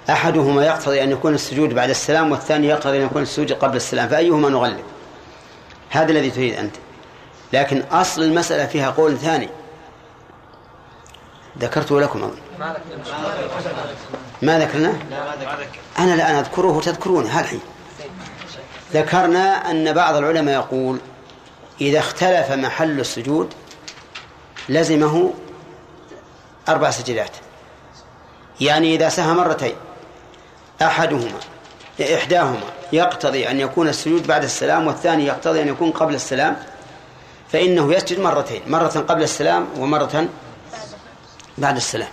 [0.09, 4.49] أحدهما يقتضي أن يكون السجود بعد السلام والثاني يقتضي أن يكون السجود قبل السلام فأيهما
[4.49, 4.83] نغلب؟
[5.89, 6.75] هذا الذي تريد أنت.
[7.53, 9.49] لكن أصل المسألة فيها قول ثاني.
[11.59, 12.37] ذكرته لكم أظن.
[14.41, 14.93] ما ذكرناه
[15.99, 17.61] أنا الآن أذكره وتذكرونه هذا الحين.
[18.93, 20.99] ذكرنا أن بعض العلماء يقول
[21.81, 23.53] إذا اختلف محل السجود
[24.69, 25.33] لزمه
[26.69, 27.31] أربع سجدات.
[28.61, 29.75] يعني إذا سهى مرتين.
[30.82, 31.39] أحدهما
[32.15, 32.60] إحداهما
[32.94, 36.58] يقتضي أن يكون السجود بعد السلام والثاني يقتضي أن يكون قبل السلام
[37.52, 40.28] فإنه يسجد مرتين مرة قبل السلام ومرة
[41.58, 42.08] بعد السلام.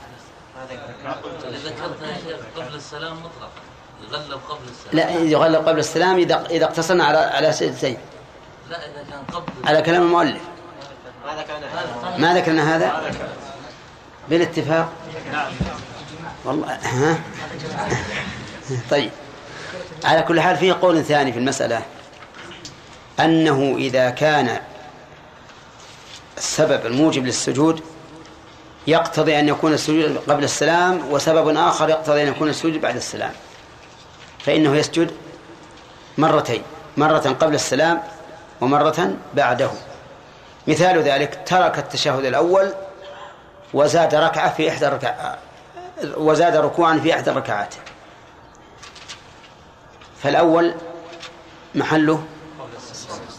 [2.57, 3.51] قبل السلام مطلقا
[4.11, 7.99] يغلب قبل السلام لا يغلق قبل السلام إذا إذا اقتصرنا على على سجدتين.
[8.71, 10.43] لا اذا كان قبل على كلام المؤلف.
[12.19, 13.13] ما ذكرنا هذا؟
[14.29, 14.93] بالاتفاق.
[16.45, 17.19] والله ها؟
[18.91, 19.11] طيب.
[20.05, 21.83] على كل حال فيه قول ثاني في المسألة.
[23.21, 24.61] أنه إذا كان
[26.39, 27.83] السبب الموجب للسجود
[28.87, 33.33] يقتضي أن يكون السجود قبل السلام وسبب آخر يقتضي أن يكون السجود بعد السلام.
[34.39, 35.11] فإنه يسجد
[36.19, 36.63] مرتين
[36.97, 38.03] مرة قبل السلام
[38.61, 39.71] ومرة بعده.
[40.67, 42.73] مثال ذلك ترك التشهد الأول
[43.75, 45.39] وزاد ركعة في إحدى الركعات
[46.17, 47.75] وزاد ركوعا في إحدى الركعات.
[50.23, 50.75] فالأول
[51.75, 52.25] محله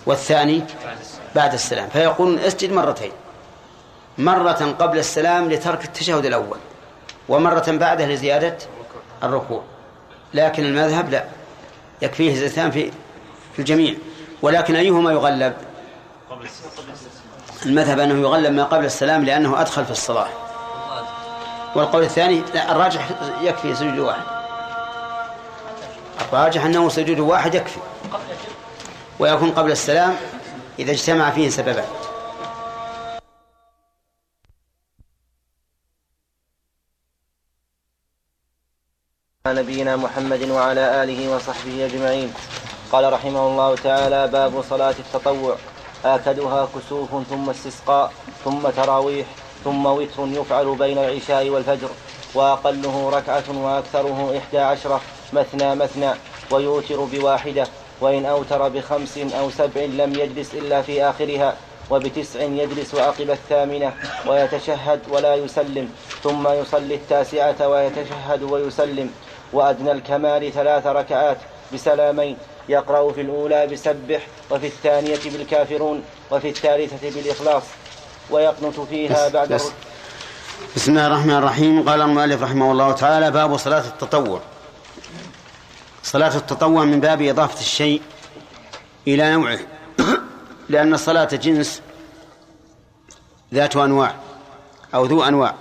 [0.05, 0.63] والثاني
[1.35, 1.89] بعد السلام.
[1.89, 3.11] فيقولون اسجد مرتين.
[4.17, 6.57] مرة قبل السلام لترك التشهد الأول
[7.29, 8.57] ومرة بعده لزيادة
[9.23, 9.63] الركوع.
[10.33, 11.25] لكن المذهب لا
[12.01, 12.91] يكفيه زيتان في
[13.53, 13.95] في الجميع.
[14.41, 15.53] ولكن أيهما يغلب؟
[17.65, 20.27] المذهب أنه يغلب ما قبل السلام لأنه أدخل في الصلاة.
[21.75, 23.09] والقول الثاني الراجح
[23.41, 24.38] يكفي سجود واحد.
[26.21, 27.79] الراجح أنه سجود واحد يكفي.
[29.19, 30.15] ويكون قبل السلام
[30.79, 31.85] إذا اجتمع فيه سببان.
[39.47, 42.33] نبينا محمد وعلى آله وصحبه أجمعين.
[42.91, 45.55] قال رحمه الله تعالى باب صلاة التطوع.
[46.05, 48.13] آكدها كسوف ثم استسقاء
[48.45, 49.27] ثم تراويح
[49.63, 51.89] ثم وتر يفعل بين العشاء والفجر
[52.33, 55.01] وأقله ركعة وأكثره إحدى عشرة.
[55.33, 56.11] مثنى مثنى
[56.51, 57.67] ويوتر بواحدة
[58.01, 61.55] وإن أوتر بخمس أو سبع لم يجلس إلا في آخرها
[61.89, 63.93] وبتسع يجلس عقب الثامنة
[64.27, 65.89] ويتشهد ولا يسلم
[66.23, 69.11] ثم يصلي التاسعة ويتشهد ويسلم
[69.53, 71.37] وأدنى الكمال ثلاث ركعات
[71.73, 72.37] بسلامين
[72.69, 77.63] يقرأ في الأولى بسبح وفي الثانية بالكافرون وفي الثالثة بالإخلاص
[78.29, 79.71] ويقنت فيها بس بعد بس
[80.75, 84.39] بسم الله الرحمن الرحيم قال المؤلف رحمه الله تعالى باب صلاة التطوع.
[86.09, 88.01] صلاة التطوع من باب إضافة الشيء
[89.07, 89.59] إلى نوعه
[90.69, 91.81] لأن الصلاة جنس
[93.53, 94.15] ذات أنواع
[94.93, 95.55] أو ذو أنواع.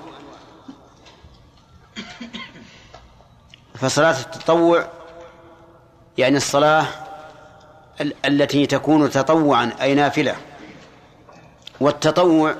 [3.74, 4.86] فصلاة التطوع
[6.18, 6.86] يعني الصلاة
[8.00, 10.36] ال- التي تكون تطوعا أي نافلة.
[11.80, 12.54] والتطوع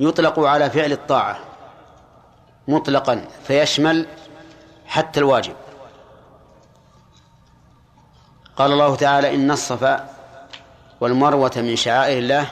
[0.00, 1.38] يطلق على فعل الطاعة
[2.68, 4.06] مطلقا فيشمل
[4.86, 5.54] حتى الواجب.
[8.56, 10.08] قال الله تعالى إن الصفا
[11.00, 12.46] والمروة من شعائر الله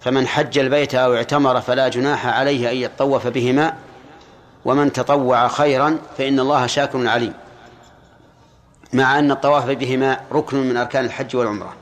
[0.00, 3.74] فمن حج البيت أو اعتمر فلا جناح عليه أن يطوف بهما
[4.64, 7.34] ومن تطوع خيرا فإن الله شاكر عليم.
[8.92, 11.74] مع أن الطواف بهما ركن من أركان الحج والعمرة.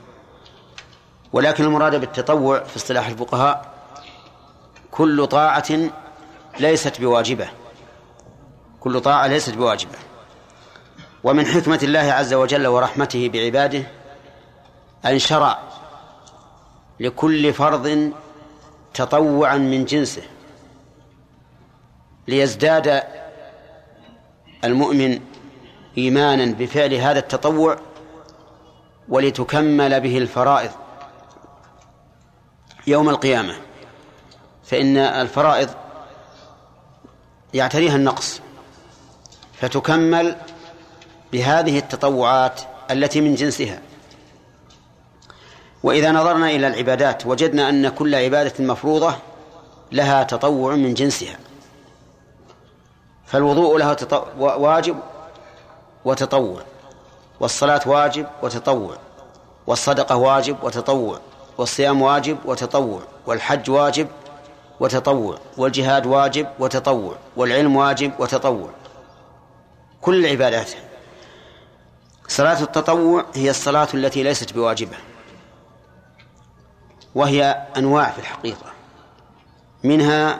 [1.33, 3.65] ولكن المراد بالتطوع في اصطلاح الفقهاء
[4.91, 5.89] كل طاعة
[6.59, 7.49] ليست بواجبة.
[8.79, 10.08] كل طاعة ليست بواجبة.
[11.23, 13.83] ومن حكمة الله عز وجل ورحمته بعباده
[15.05, 15.59] أن شرع
[16.99, 18.11] لكل فرض
[18.93, 20.21] تطوعا من جنسه
[22.27, 23.03] ليزداد
[24.63, 25.19] المؤمن
[25.97, 27.77] إيمانا بفعل هذا التطوع
[29.09, 30.71] ولتكمل به الفرائض
[32.87, 33.55] يوم القيامة.
[34.63, 35.69] فإن الفرائض
[37.53, 38.41] يعتريها النقص
[39.53, 40.35] فتكمل
[41.31, 42.61] بهذه التطوعات
[42.91, 43.81] التي من جنسها.
[45.83, 49.15] وإذا نظرنا إلى العبادات وجدنا أن كل عبادة مفروضة
[49.91, 51.37] لها تطوع من جنسها.
[53.25, 53.97] فالوضوء له
[54.39, 54.97] واجب
[56.05, 56.61] وتطوع.
[57.39, 58.97] والصلاة واجب وتطوع.
[59.67, 61.19] والصدقة واجب وتطوع.
[61.57, 63.01] والصيام واجب وتطوع.
[63.25, 64.07] والحج واجب
[64.79, 65.37] وتطوع.
[65.57, 67.15] والجهاد واجب وتطوع.
[67.35, 68.69] والعلم واجب وتطوع.
[70.01, 70.69] كل العبادات
[72.29, 74.97] صلاة التطوع هي الصلاة التي ليست بواجبة
[77.15, 78.65] وهي أنواع في الحقيقة
[79.83, 80.39] منها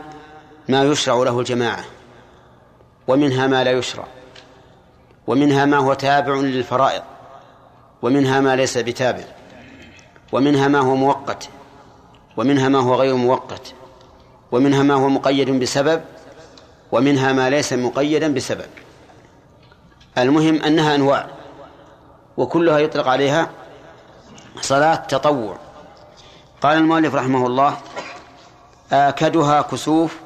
[0.67, 1.85] ما يشرع له الجماعة
[3.07, 4.07] ومنها ما لا يشرع
[5.27, 7.01] ومنها ما هو تابع للفرائض
[8.01, 9.23] ومنها ما ليس بتابع
[10.31, 11.49] ومنها ما هو مؤقت
[12.37, 13.73] ومنها ما هو غير مؤقت
[14.51, 16.01] ومنها ما هو مقيد بسبب
[16.91, 18.69] ومنها ما ليس مقيدا بسبب.
[20.17, 21.38] المهم أنها أنواع.
[22.39, 23.49] وكلها يطلق عليها
[24.61, 25.57] صلاة تطوع.
[26.61, 27.77] قال المؤلف رحمه الله
[28.91, 30.17] آكدها كسوف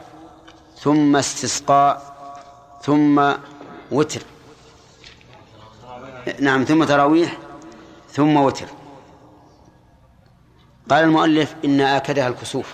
[0.79, 2.13] ثم استسقاء
[2.81, 3.33] ثم
[3.91, 4.21] وتر.
[6.39, 7.37] نعم ثم تراويح
[8.11, 8.67] ثم وتر.
[10.89, 12.73] قال المؤلف إن آكدها الكسوف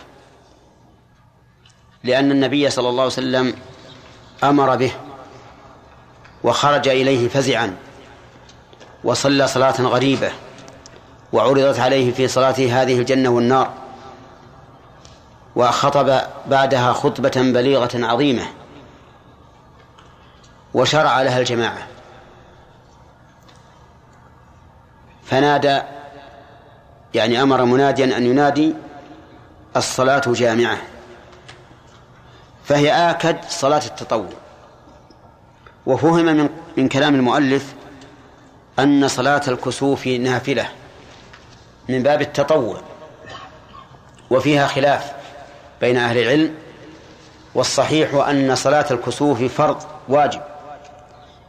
[2.04, 3.56] لأن النبي صلى الله عليه وسلم
[4.44, 4.92] أمر به
[6.44, 7.89] وخرج إليه فزعا.
[9.04, 10.32] وصلى صلاة غريبة
[11.34, 13.74] وعرضت عليه في صلاته هذه الجنة والنار
[15.56, 18.46] وخطب بعدها خطبة بليغة عظيمة
[20.74, 21.88] وشرع لها الجماعة.
[25.24, 25.82] فنادى
[27.14, 28.76] يعني أمر مناديا أن ينادي
[29.78, 30.78] الصلاة جامعة
[32.66, 34.30] فهي آكد صلاة التطوع
[35.86, 37.74] وفهم من من كلام المؤلف
[38.80, 40.70] أن صلاة الكسوف نافلة
[41.90, 42.82] من باب التطوع
[44.30, 45.12] وفيها خلاف
[45.82, 46.56] بين أهل العلم
[47.56, 50.42] والصحيح أن صلاة الكسوف فرض واجب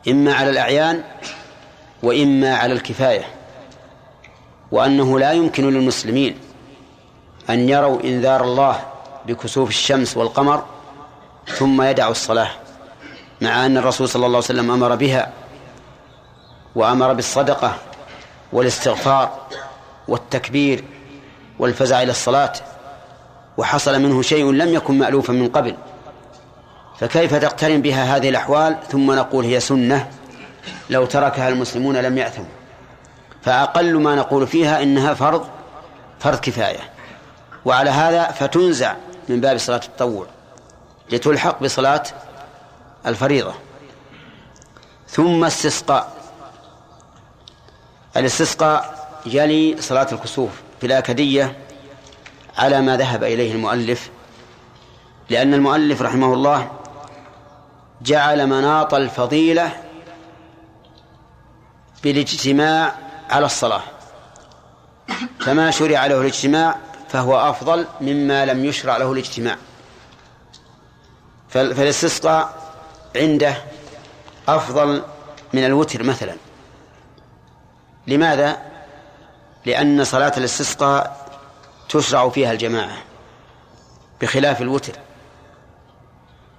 [0.09, 1.03] إما على الأعيان
[2.03, 3.25] وإما على الكفاية
[4.73, 6.39] وأنه لا يمكن للمسلمين
[7.51, 8.81] أن يروا إنذار الله
[9.27, 10.65] بكسوف الشمس والقمر
[11.47, 12.51] ثم يدعوا الصلاة
[13.41, 15.33] مع أن الرسول صلى الله عليه وسلم أمر بها
[16.75, 17.75] وأمر بالصدقة
[18.53, 19.41] والاستغفار
[20.09, 20.85] والتكبير
[21.59, 22.53] والفزع إلى الصلاة
[23.57, 25.77] وحصل منه شيء لم يكن مألوفا من قبل.
[26.99, 30.11] فكيف تقترن بها هذه الأحوال؟ ثم نقول هي سنة.
[30.91, 32.47] لو تركها المسلمون لم يأثموا
[33.43, 35.47] فأقل ما نقول فيها إنها فرض
[36.21, 36.81] فرض كفاية.
[37.65, 38.95] وعلى هذا فتنزع
[39.29, 40.27] من باب صلاة التطوع
[41.13, 42.03] لتلحق بصلاة
[43.07, 43.55] الفريضة.
[45.09, 46.20] ثم استسقاء
[48.17, 51.57] الاستسقاء يلي صلاة الكسوف في الآكدية
[52.59, 54.11] على ما ذهب إليه المؤلف
[55.31, 56.71] لأن المؤلف رحمه الله
[58.03, 59.73] جعل مناط الفضيلة
[62.03, 62.95] بالاجتماع
[63.31, 63.83] على الصلاة.
[65.41, 66.77] فما شرع له الاجتماع
[67.09, 69.57] فهو أفضل مما لم يشرع له الاجتماع.
[71.49, 72.73] فالاستسقاء
[73.17, 73.55] عنده
[74.49, 75.03] أفضل
[75.53, 76.37] من الوتر مثلا.
[78.11, 78.63] لماذا؟
[79.67, 81.27] لأن صلاة الاستسقاء
[81.89, 82.97] تشرع فيها الجماعة
[84.21, 84.93] بخلاف الوتر.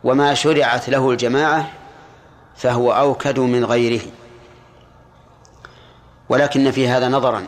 [0.04, 1.72] وما شرعت له الجماعة
[2.58, 4.02] فهو أوكد من غيره.
[6.30, 7.46] ولكن في هذا نظرا.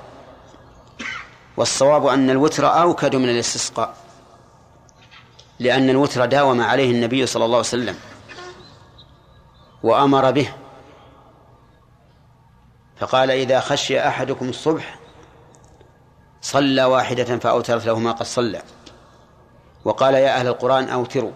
[1.58, 3.96] والصواب أن الوتر أوكد من الاستسقاء.
[5.60, 7.96] لأن الوتر داوم عليه النبي صلى الله عليه وسلم.
[9.84, 10.63] وأمر به.
[13.04, 15.00] فقال إذا خشي أحدكم الصبح
[16.42, 18.62] صلى واحدة فأوترت له ما قد صلى.
[19.86, 21.32] وقال يا أهل القرآن أوتروا.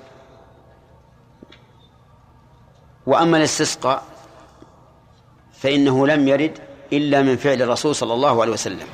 [3.06, 4.04] وأما الاستسقاء
[5.54, 6.60] فإنه لم يرد
[6.94, 8.88] إلا من فعل الرسول صلى الله عليه وسلم.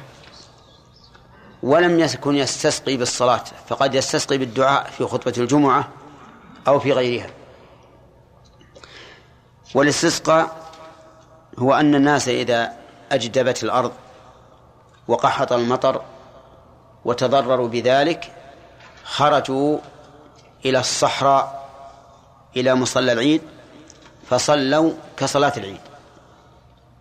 [1.63, 5.89] ولم يكن يستسقي بالصلاة فقد يستسقي بالدعاء في خطبة الجمعة
[6.67, 7.29] أو في غيرها.
[9.75, 10.62] والاستسقاء
[11.59, 12.73] هو أن الناس إذا
[13.11, 13.91] أجدبت الأرض
[15.07, 16.01] وقحط المطر
[17.05, 18.31] وتضرروا بذلك
[19.03, 19.79] خرجوا
[20.65, 21.69] إلى الصحراء
[22.57, 23.41] إلى مصلى العيد
[24.29, 25.81] فصلوا كصلاة العيد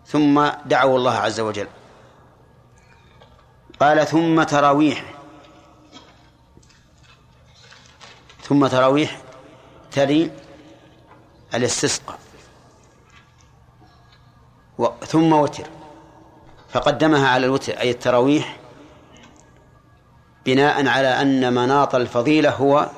[0.07, 1.67] ثم دعوا الله عز وجل.
[3.79, 5.13] قال ثم تراويح.
[8.41, 9.21] ثم تراويح
[9.91, 10.31] تلي
[11.53, 12.22] الاستسقاء.
[15.05, 15.67] ثم وتر.
[16.69, 18.57] فقدمها على الوتر أي التراويح
[20.45, 22.89] بناء على أن مناط الفضيلة هو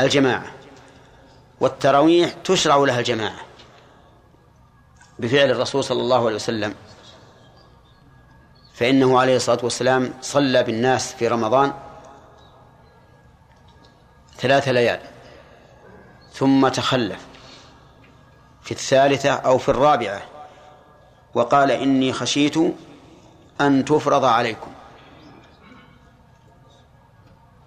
[0.00, 0.52] الجماعة.
[1.60, 3.40] والتراويح تشرع لها الجماعة
[5.18, 6.74] بفعل الرسول صلى الله عليه وسلم.
[8.74, 11.72] فإنه عليه الصلاة والسلام صلى بالناس في رمضان
[14.36, 15.00] ثلاث ليال
[16.32, 17.26] ثم تخلف
[18.62, 20.37] في الثالثة أو في الرابعة.
[21.38, 22.54] وقال إني خشيت
[23.60, 24.70] أن تفرض عليكم.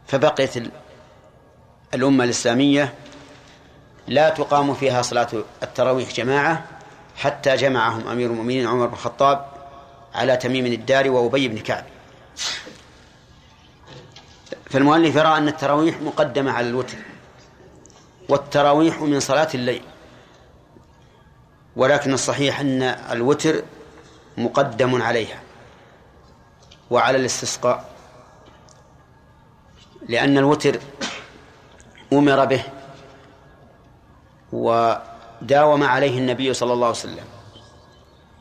[0.08, 0.54] فبقيت
[1.94, 2.94] الأمة الإسلامية
[4.08, 5.28] لا تقام فيها صلاة
[5.64, 6.66] التراويح جماعة
[7.16, 9.46] حتى جمعهم أمير المؤمنين عمر بن الخطاب
[10.16, 11.86] على تميم الدار وأبي بن كعب.
[14.70, 16.98] فالمؤلف يرى أن التراويح مقدمة على الوتر
[18.30, 19.84] والتراويح من صلاة الليل.
[21.76, 23.64] ولكن الصحيح أن الوتر
[24.38, 25.40] مقدم عليها
[26.92, 27.86] وعلى الاستسقاء
[30.10, 30.80] لأن الوتر
[32.14, 32.64] أمر به
[34.54, 37.26] وداوم عليه النبي صلى الله عليه وسلم.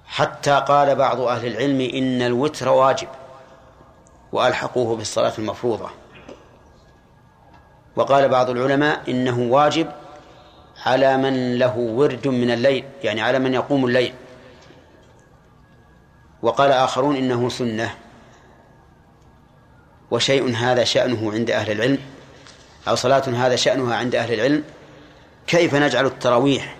[0.07, 3.09] حتى قال بعض أهل العلم إن الوتر واجب
[4.33, 5.91] وألحقوه بالصلاة المفروضة.
[7.97, 9.93] وقال بعض العلماء إنه واجب
[10.87, 14.14] على من له ورد من الليل يعني على من يقوم الليل.
[16.43, 17.95] وقال آخرون إنه سنة.
[20.11, 21.99] وشيء هذا شأنه عند أهل العلم
[22.89, 24.64] أو صلاة هذا شأنها عند أهل العلم.
[25.47, 26.76] كيف نجعل التراويح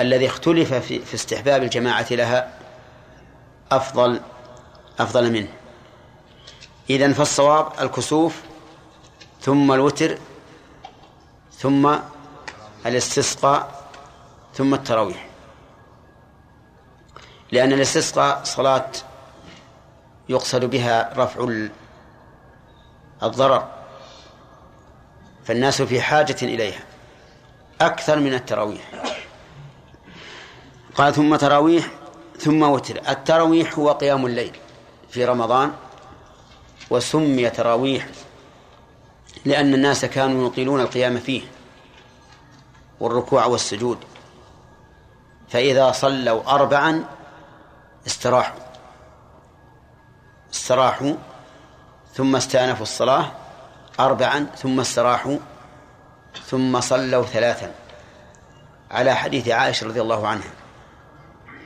[0.00, 2.52] الذي اختلف في, في استحباب الجماعة لها
[3.72, 4.20] أفضل
[4.98, 5.48] أفضل منه؟
[6.90, 8.40] إذن فالصواب الكسوف
[9.40, 10.18] ثم الوتر
[11.64, 11.96] ثم
[12.86, 13.84] الاستسقاء
[14.54, 15.26] ثم التراويح.
[17.52, 18.90] لأن الاستسقاء صلاة
[20.28, 21.66] يقصد بها رفع
[23.22, 23.68] الضرر
[25.44, 26.84] فالناس في حاجة إليها
[27.80, 28.90] أكثر من التراويح.
[30.94, 31.90] قال ثم تراويح
[32.38, 33.00] ثم وتر.
[33.08, 34.56] التراويح هو قيام الليل
[35.10, 35.72] في رمضان
[36.90, 38.06] وسمي تراويح
[39.44, 41.53] لأن الناس كانوا يطيلون القيام فيه.
[43.00, 43.98] والركوع والسجود.
[45.48, 47.04] فإذا صلوا أربعا
[48.06, 48.60] استراحوا.
[50.54, 51.14] استراحوا
[52.14, 53.26] ثم استأنفوا الصلاة
[54.00, 55.38] أربعا ثم استراحوا
[56.46, 57.74] ثم صلوا ثلاثا.
[58.90, 60.50] على حديث عائشة رضي الله عنها.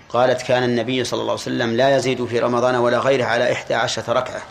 [0.09, 3.75] قالت كان النبي صلى الله عليه وسلم لا يزيد في رمضان ولا غيره على إحدى
[3.75, 4.43] عشرة ركعة.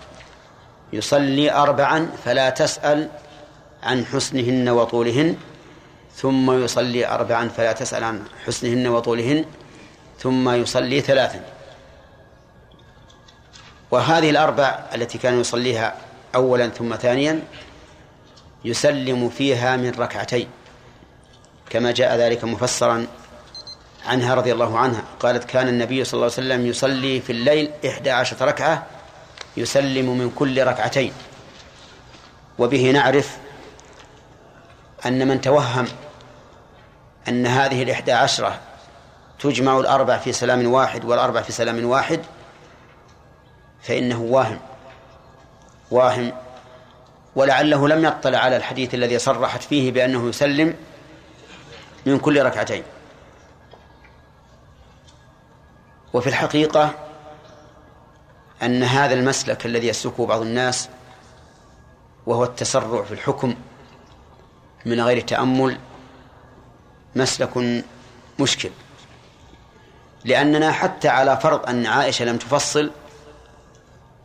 [0.94, 3.10] يصلي أربعا فلا تسأل
[3.84, 5.38] عن حسنهن وطولهن
[6.18, 9.46] ثم يصلي أربعا فلا تسأل عن حسنهن وطولهن
[10.20, 11.42] ثم يصلي ثلاثا.
[13.92, 15.96] وهذه الأربع التي كان يصليها
[16.36, 17.42] أولا ثم ثانيا
[18.66, 20.48] يسلم فيها من ركعتين
[21.70, 23.08] كما جاء ذلك مفسرا
[24.06, 25.04] عنها رضي الله عنها.
[25.20, 28.86] قالت كان النبي صلى الله عليه وسلم يصلي في الليل إحدى عشرة ركعة
[29.58, 31.14] يسلم من كل ركعتين.
[32.60, 33.38] وبه نعرف
[35.06, 35.88] أن من توهم
[37.28, 38.60] أن هذه الإحدى عشرة
[39.40, 42.22] تجمع الأربع في سلام واحد والأربع في سلام واحد
[43.82, 44.60] فإنه واهم
[45.92, 46.32] واهم.
[47.36, 50.76] ولعله لم يطلع على الحديث الذي صرحت فيه بأنه يسلم
[52.06, 52.84] من كل ركعتين.
[56.14, 56.94] وفي الحقيقة
[58.64, 60.90] أن هذا المسلك الذي يسلكه بعض الناس
[62.26, 63.56] وهو التسرع في الحكم
[64.86, 65.78] من غير تأمل
[67.18, 67.84] مسلك
[68.40, 68.70] مشكل.
[70.26, 72.92] لأننا حتى على فرض أن عائشة لم تفصل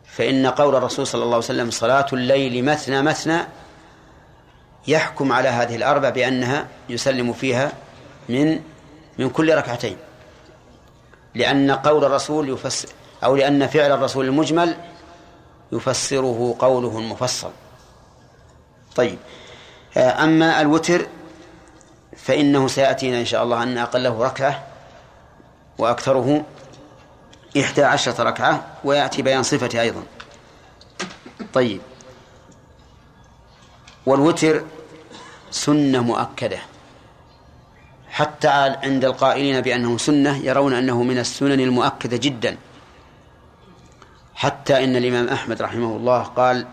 [0.05, 3.39] فإن قول الرسول صلى الله عليه وسلم صلاة الليل مثنى مثنى
[4.87, 7.71] يحكم على هذه الأربع بأنها يسلم فيها
[8.29, 8.61] من
[9.17, 9.97] من كل ركعتين.
[11.35, 12.89] لأن قول الرسول يفسر
[13.23, 14.75] أو لأن فعل الرسول المجمل
[15.71, 17.51] يفسره قوله المفصل.
[18.95, 19.17] طيب
[19.97, 21.07] أما الوتر
[22.23, 24.63] فإنه سيأتينا إن شاء الله أن أقله ركعة
[25.77, 26.45] وأكثره
[27.59, 30.03] إحدى عشرة ركعة ويأتي بيان صفته أيضا.
[31.53, 31.81] طيب.
[34.05, 34.63] والوتر
[35.51, 36.59] سنة مؤكدة.
[38.09, 38.47] حتى
[38.83, 42.57] عند القائلين بأنه سنة يرون أنه من السنن المؤكدة جدا.
[44.35, 46.67] حتى إن الإمام أحمد رحمه الله قال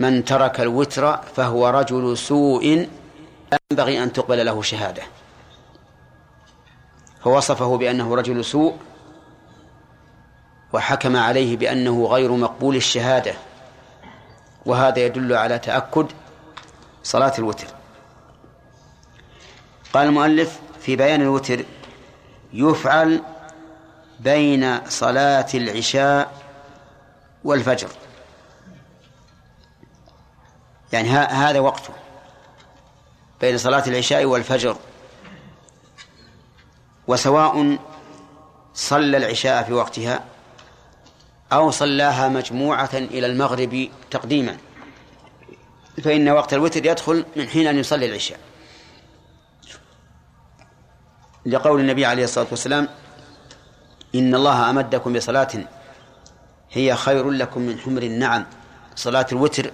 [0.00, 2.88] من ترك الوتر فهو رجل سوء
[3.72, 5.02] ينبغي أن تقبل له شهادة.
[7.24, 8.76] فوصفه بأنه رجل سوء
[10.72, 13.34] وحكم عليه بأنه غير مقبول الشهادة
[14.66, 16.06] وهذا يدل على تأكد
[17.02, 17.66] صلاة الوتر.
[19.92, 21.64] قال المؤلف في بيان الوتر
[22.52, 23.22] يفعل
[24.20, 26.32] بين صلاة العشاء
[27.44, 27.88] والفجر.
[30.92, 31.92] يعني هذا وقته.
[33.40, 34.76] بين صلاة العشاء والفجر.
[37.08, 37.78] وسواء
[38.74, 40.24] صلى العشاء في وقتها
[41.52, 44.56] أو صلاها مجموعة إلى المغرب تقديما.
[46.04, 48.38] فإن وقت الوتر يدخل من حين أن يصلي العشاء.
[51.46, 52.88] لقول النبي عليه الصلاة والسلام
[54.14, 55.48] إن الله أمدكم بصلاة
[56.72, 58.46] هي خير لكم من حمر النعم.
[58.96, 59.70] صلاة الوتر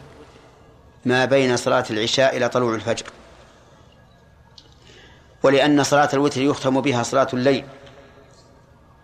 [1.05, 3.07] ما بين صلاة العشاء إلى طلوع الفجر.
[5.43, 7.65] ولأن صلاة الوتر يختم بها صلاة الليل.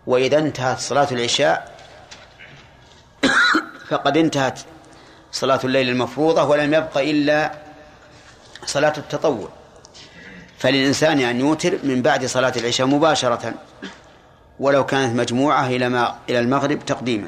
[0.07, 1.75] وإذا انتهت صلاة العشاء
[3.89, 4.59] فقد انتهت
[5.31, 7.51] صلاة الليل المفروضة ولم يبق إلا
[8.65, 9.49] صلاة التطوع.
[10.57, 13.53] فللإنسان أن يوتر من بعد صلاة العشاء مباشرة
[14.59, 17.27] ولو كانت مجموعة إلى ما إلى المغرب تقديما.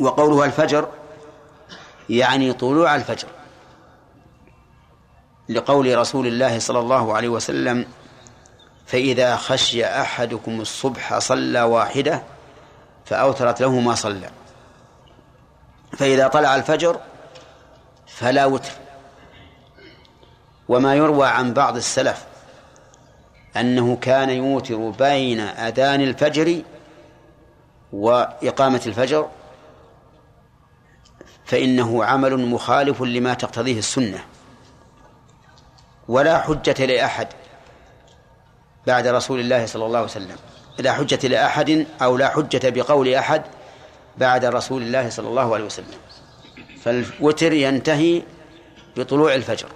[0.00, 0.88] وقولها الفجر
[2.08, 3.28] يعني طلوع الفجر.
[5.48, 7.86] لقول رسول الله صلى الله عليه وسلم
[8.86, 12.22] فإذا خشي أحدكم الصبح صلى واحدة
[13.04, 14.30] فأوترت له ما صلى.
[15.98, 17.00] فإذا طلع الفجر
[18.06, 18.70] فلا وتر.
[20.68, 22.24] وما يروى عن بعض السلف
[23.56, 26.62] أنه كان يوتر بين أذان الفجر
[27.92, 29.28] وإقامة الفجر
[31.44, 34.24] فإنه عمل مخالف لما تقتضيه السنة.
[36.08, 37.28] ولا حجة لأحد
[38.86, 40.36] بعد رسول الله صلى الله عليه وسلم.
[40.78, 43.42] لا حجة لأحد أو لا حجة بقول أحد
[44.18, 45.98] بعد رسول الله صلى الله عليه وسلم.
[46.82, 48.22] فالوتر ينتهي
[48.96, 49.68] بطلوع الفجر.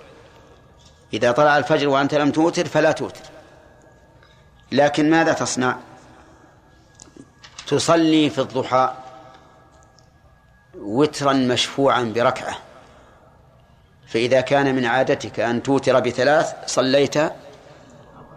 [1.13, 3.21] إذا طلع الفجر وأنت لم توتر فلا توتر.
[4.73, 5.77] لكن ماذا تصنع؟
[7.67, 8.95] تصلي في الضحى
[10.75, 12.59] وترا مشفوعا بركعة.
[14.13, 17.17] فإذا كان من عادتك أن توتر بثلاث صليت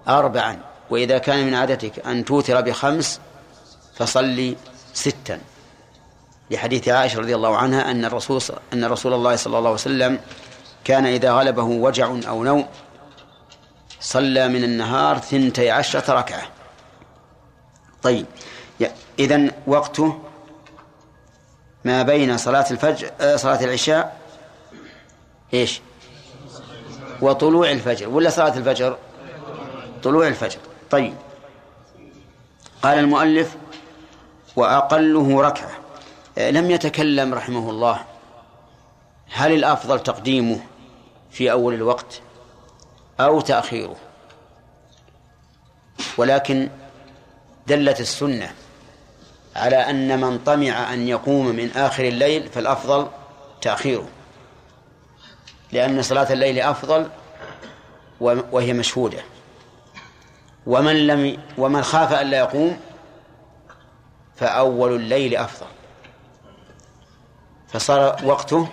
[0.07, 0.59] أربعا.
[0.89, 3.19] وإذا كان من عادتك أن توتر بخمس
[3.95, 4.55] فصلي
[4.93, 5.39] ستا.
[6.51, 8.41] لحديث عائشة رضي الله عنها أن الرسول
[8.73, 10.19] أن رسول الله صلى الله عليه وسلم
[10.83, 12.65] كان إذا غلبه وجع أو نوم
[13.99, 16.43] صلى من النهار ثنتي عشرة ركعة.
[18.03, 18.25] طيب
[19.19, 20.19] إذن وقته
[21.85, 24.24] ما بين صلاة الفجر آه، صلاة العشاء
[25.53, 25.81] إيش؟
[27.21, 28.09] وطلوع الفجر.
[28.09, 28.97] ولا صلاة الفجر؟
[30.03, 30.59] طلوع الفجر.
[30.91, 31.13] طيب.
[32.83, 33.55] قال المؤلف
[34.55, 35.71] وأقله ركعة.
[36.37, 38.01] آه، لم يتكلم رحمه الله.
[39.31, 40.59] هل الأفضل تقديمه
[41.31, 42.21] في أول الوقت
[43.19, 43.95] أو تأخيره؟
[46.17, 46.69] ولكن
[47.67, 48.51] دلت السنة
[49.55, 53.07] على أن من طمع أن يقوم من آخر الليل فالأفضل
[53.61, 54.07] تأخيره.
[55.75, 57.09] لأن صلاة الليل أفضل
[58.21, 59.19] وهي مشهودة.
[60.67, 62.79] ومن لم ومن خاف ألا يقوم
[64.35, 65.67] فأول الليل أفضل.
[67.67, 68.69] فصار وقته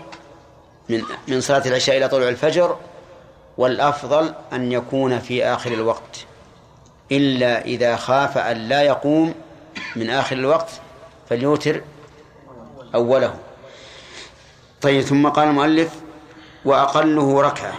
[0.88, 2.76] من من صلاة العشاء إلى طلوع الفجر
[3.58, 6.26] والأفضل أن يكون في آخر الوقت.
[7.12, 9.34] إلا إذا خاف أن لا يقوم
[9.96, 10.70] من آخر الوقت
[11.28, 11.82] فليوتر
[12.94, 13.34] أوله.
[14.82, 16.01] طيب ثم قال المؤلف
[16.64, 17.74] وأقله ركعة.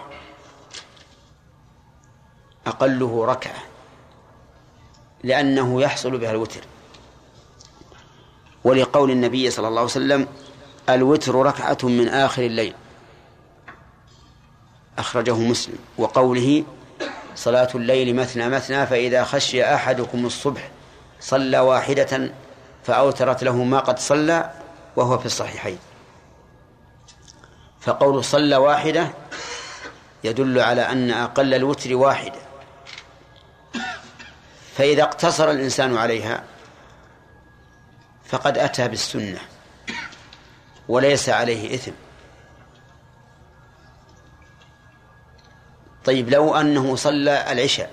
[2.67, 3.63] أقله ركعة.
[5.23, 6.61] لأنه يحصل بها الوتر.
[8.63, 10.27] ولقول النبي صلى الله عليه وسلم
[10.89, 12.73] الوتر ركعة من آخر الليل.
[14.97, 15.77] أخرجه مسلم.
[15.97, 16.63] وقوله
[17.35, 20.71] صلاة الليل مثنى مثنى فإذا خشي أحدكم الصبح
[21.19, 22.31] صلى واحدة
[22.83, 24.51] فأوترت له ما قد صلى
[24.95, 25.77] وهو في الصحيحين.
[27.85, 29.11] فقول صلى واحدة
[30.23, 32.39] يدل على أن أقل الوتر واحدة.
[34.77, 36.43] فإذا اقتصر الإنسان عليها
[38.25, 39.39] فقد أتى بالسنة
[40.87, 41.91] وليس عليه إثم.
[46.05, 47.91] طيب لو أنه صلى العشاء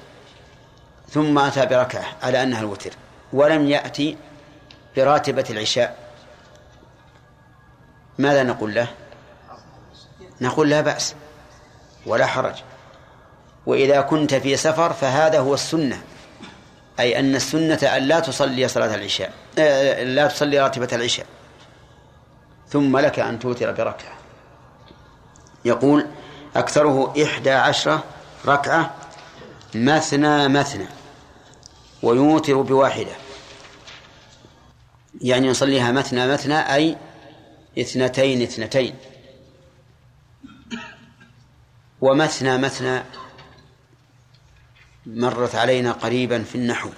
[1.11, 2.91] ثم أتى بركعة على أنها الوتر
[3.33, 4.17] ولم يأتي
[4.97, 6.15] براتبة العشاء
[8.19, 8.89] ماذا نقول له؟
[10.41, 11.15] نقول لا بأس
[12.07, 12.55] ولا حرج.
[13.67, 16.03] وإذا كنت في سفر فهذا هو السنة
[17.01, 21.27] أي أن السنة أن لا تصلي صلاة العشاء آه، لا تصلي راتبة العشاء.
[22.69, 24.13] ثم لك أن توتر بركعة.
[25.65, 26.07] يقول
[26.57, 28.05] أكثره إحدى عشرة
[28.47, 28.95] ركعة
[29.75, 30.87] مثنى مثنى
[32.03, 33.13] ويوتر بواحدة.
[35.21, 36.97] يعني يصليها مثنى مثنى أي
[37.79, 38.95] اثنتين اثنتين.
[42.01, 43.03] ومثنى مثنى
[45.07, 46.91] مرت علينا قريبا في النحو.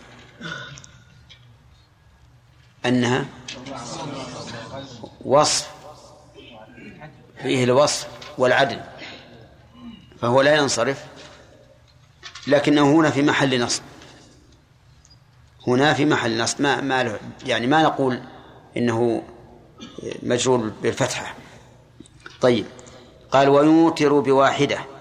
[2.87, 3.27] أنها
[5.25, 5.71] وصف
[7.43, 8.81] فيه الوصف والعدل
[10.21, 11.05] فهو لا ينصرف
[12.47, 13.83] لكنه هنا في محل نصب.
[15.67, 18.23] هنا في محل نصب ما ما له يعني ما نقول
[18.77, 19.23] إنه
[20.23, 21.35] مجرور بالفتحة.
[22.41, 22.67] طيب
[23.31, 24.92] قال ويوتر بواحدة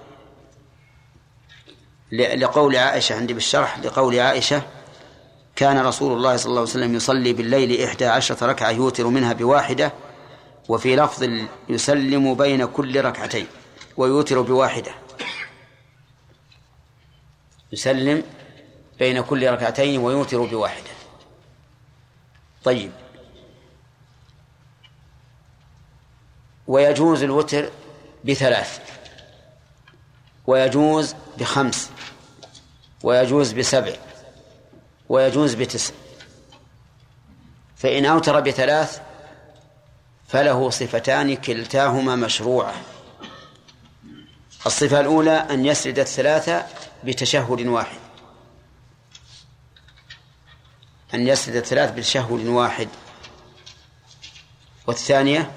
[2.11, 4.61] لقول عائشة عندي بالشرح لقول عائشة
[5.55, 9.93] كان رسول الله صلى الله عليه وسلم يصلي بالليل إحدى عشرة ركعة يوتر منها بواحدة
[10.69, 11.29] وفي لفظ
[11.69, 13.47] يسلم بين كل ركعتين
[13.97, 14.91] ويوتر بواحدة.
[17.71, 18.23] يسلم
[18.99, 20.89] بين كل ركعتين ويوتر بواحدة.
[22.63, 22.91] طيب.
[26.67, 27.69] ويجوز الوتر
[28.25, 28.79] بثلاث
[30.47, 31.91] ويجوز بخمس.
[33.03, 33.93] ويجوز بسبع
[35.09, 35.93] ويجوز بتسع
[37.75, 39.01] فإن أوتر بثلاث
[40.27, 42.73] فله صفتان كلتاهما مشروعة.
[44.65, 46.65] الصفة الأولى أن يسرد الثلاثة
[47.03, 47.99] بتشهد واحد.
[51.13, 52.87] أن يسرد الثلاث بتشهد واحد.
[54.87, 55.51] والثانية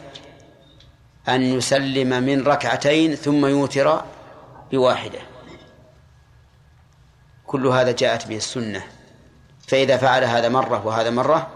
[1.29, 4.05] أن يسلم من ركعتين ثم يوتر
[4.73, 5.34] بواحدة.
[7.47, 8.85] كل هذا جاءت به السنة.
[9.69, 11.51] فإذا فعل هذا مرة وهذا مرة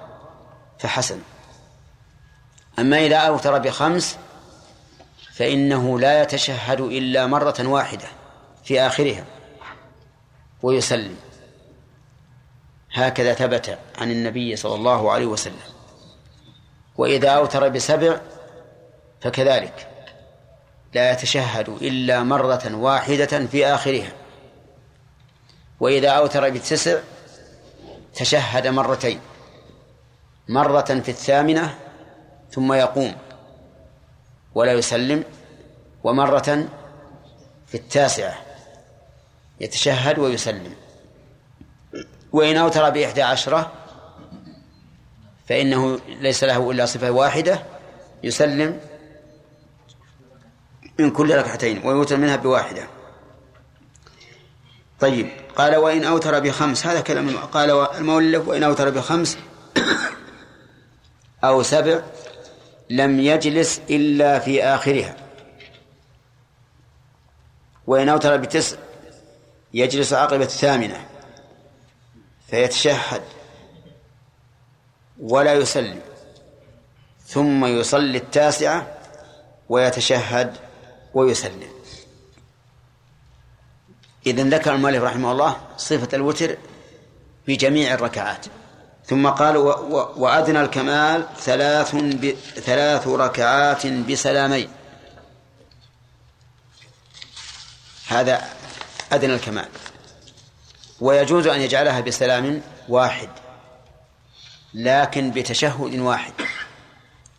[0.78, 1.20] فحسن.
[2.78, 4.18] أما إذا أوتر بخمس
[5.34, 8.06] فإنه لا يتشهد إلا مرة واحدة
[8.64, 9.24] في آخرها
[10.62, 11.16] ويسلم.
[12.92, 15.68] هكذا ثبت عن النبي صلى الله عليه وسلم.
[16.96, 18.20] وإذا أوتر بسبع
[19.20, 19.88] فكذلك
[20.94, 24.12] لا يتشهد إلا مرة واحدة في آخرها.
[25.80, 27.00] وإذا أوتر بتسع
[28.14, 29.20] تشهد مرتين
[30.48, 31.78] مرة في الثامنة
[32.50, 33.16] ثم يقوم
[34.54, 35.24] ولا يسلم
[36.04, 36.68] ومرة
[37.66, 38.34] في التاسعة
[39.60, 40.74] يتشهد ويسلم.
[42.32, 43.72] وإن أوتر بإحدى عشرة
[45.48, 47.62] فإنه ليس له إلا صفة واحدة
[48.22, 48.80] يسلم
[50.98, 52.88] من كل ركعتين ويوتر منها بواحدة.
[55.00, 55.47] طيب.
[55.58, 59.38] قال وإن أوتر بخمس هذا كلام قال المؤلف وإن أوتر بخمس
[61.44, 62.00] أو سبع
[62.90, 65.16] لم يجلس إلا في آخرها.
[67.86, 68.76] وإن أوتر بتسع
[69.74, 71.06] يجلس عقب الثامنة
[72.50, 73.22] فيتشهد
[75.20, 76.00] ولا يسلم
[77.26, 78.86] ثم يصلي التاسعة
[79.68, 80.56] ويتشهد
[81.14, 81.77] ويسلم.
[84.26, 86.56] إذن ذكر المؤلف رحمه الله صفة الوتر
[87.46, 88.46] في جميع الركعات.
[89.06, 89.56] ثم قال
[90.16, 92.34] وأدنى الكمال ثلاث ب...
[92.54, 94.68] ثلاث ركعات بسلامين
[98.08, 98.42] هذا
[99.12, 99.68] أدنى الكمال.
[101.00, 103.28] ويجوز أن يجعلها بسلام واحد.
[104.74, 106.32] لكن بتشهد واحد.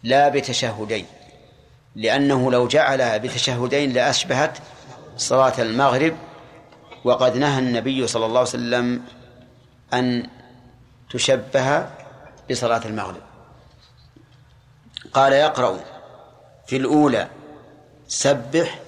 [0.04, 1.06] لا بتشهدين.
[1.96, 4.58] لأنه لو جعلها بتشهدين لأشبهت
[5.18, 6.16] صلاة المغرب
[7.04, 9.04] وقد نهى النبي صلى الله عليه وسلم
[9.94, 10.30] أن
[11.10, 11.90] تشبه
[12.52, 13.22] بصلاة المغرب.
[15.14, 15.80] قال يقرأ
[16.68, 17.30] في الأولى
[18.08, 18.80] سبح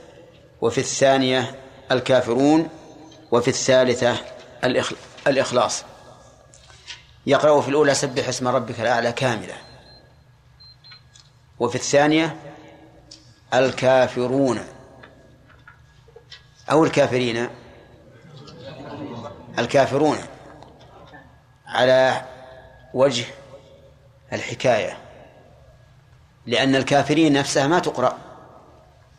[0.61, 1.55] وفي الثانية
[1.91, 2.69] الكافرون
[3.31, 4.17] وفي الثالثة
[5.27, 5.83] الإخلاص.
[7.25, 9.53] يقرأ في الأولى سبح اسم ربك الأعلى كاملة
[11.59, 12.35] وفي الثانية
[13.53, 14.59] الكافرون
[16.71, 17.49] أو الكافرين.
[19.59, 20.17] الكافرون
[21.67, 22.21] على
[22.93, 23.25] وجه
[24.33, 24.97] الحكاية
[26.45, 28.17] لأن الكافرين نفسها ما تقرأ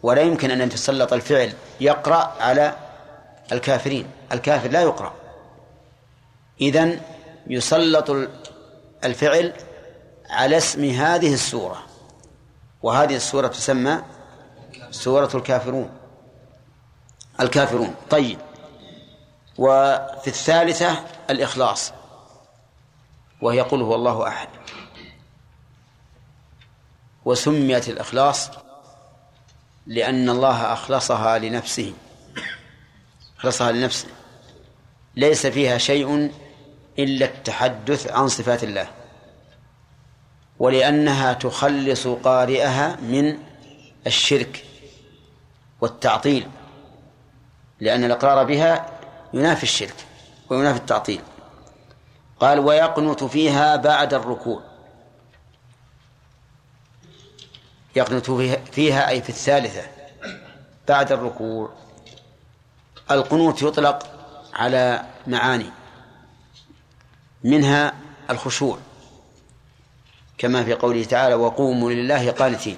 [0.03, 2.77] ولا يمكن أن يتسلط الفعل يقرأ على
[3.53, 5.13] الكافرين الكافر لا يقرأ.
[6.61, 7.01] إذن
[7.47, 8.11] يسلط
[9.05, 9.53] الفعل
[10.31, 11.83] على اسم هذه السورة
[12.83, 14.03] وهذه السورة تسمى
[14.91, 15.91] سورة الكافرون
[17.41, 17.95] الكافرون.
[18.11, 18.39] طيب.
[19.59, 21.93] وفي الثالثة الإخلاص
[23.41, 24.49] وهي قل هو الله أحد.
[27.25, 28.51] وسميت الإخلاص
[29.87, 31.95] لأن الله أخلصها لنفسه
[33.39, 34.09] أخلصها لنفسه.
[35.17, 36.33] ليس فيها شيء
[36.99, 38.89] إلا التحدث عن صفات الله
[40.59, 43.39] ولأنها تخلص قارئها من
[44.07, 44.65] الشرك
[45.81, 46.49] والتعطيل
[47.81, 48.87] لأن الإقرار بها
[49.35, 50.07] ينافي الشرك
[50.51, 51.21] وينافي التعطيل.
[52.41, 54.63] قال ويقنت فيها بعد الركوع.
[57.97, 58.31] يقنت
[58.73, 59.83] فيها أي في الثالثة
[60.89, 61.71] بعد الركوع.
[63.11, 64.07] القنوت يطلق
[64.55, 65.71] على معاني
[67.45, 67.95] منها
[68.31, 68.79] الخشوع
[70.39, 72.77] كما في قوله تعالى وقوموا لله قانتين.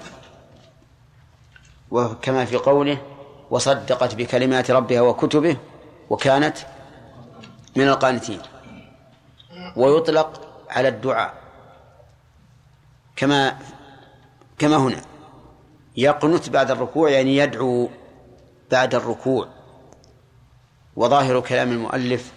[1.90, 3.02] وكما في قوله
[3.50, 5.56] وصدقت بكلمات ربها وكتبه
[6.14, 6.56] وكانت
[7.76, 8.40] من القانتين.
[9.76, 11.34] ويطلق على الدعاء.
[13.16, 13.58] كما
[14.58, 15.00] كما هنا.
[15.96, 17.90] يقنت بعد الركوع يعني يدعو
[18.70, 19.48] بعد الركوع.
[20.96, 22.32] وظاهر كلام المؤلف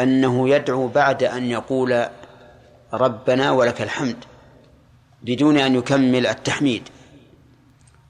[0.00, 2.08] أنه يدعو بعد أن يقول
[2.92, 4.24] ربنا ولك الحمد
[5.22, 6.88] بدون أن يكمل التحميد.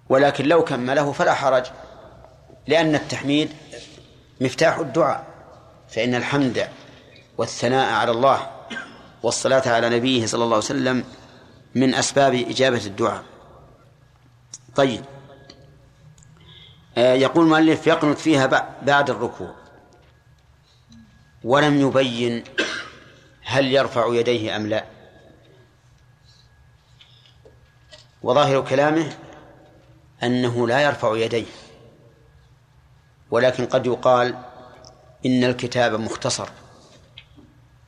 [0.09, 1.67] ولكن لو كمله فلا حرج
[2.67, 3.51] لأن التحميد
[4.41, 5.27] مفتاح الدعاء
[5.89, 6.69] فإن الحمد
[7.39, 8.51] والثناء على الله
[9.23, 11.05] والصلاة على نبيه صلى الله عليه وسلم
[11.75, 13.25] من أسباب إجابة الدعاء.
[14.75, 15.05] طيب.
[16.99, 18.47] آه، يقول المؤلف يقنط فيها
[18.83, 19.55] بعد الركوع.
[21.45, 22.45] ولم يبين
[23.43, 24.85] هل يرفع يديه أم لا.
[28.23, 29.13] وظاهر كلامه
[30.23, 31.47] أنه لا يرفع يديه.
[33.31, 34.35] ولكن قد يقال
[35.27, 36.49] إن الكتاب مختصر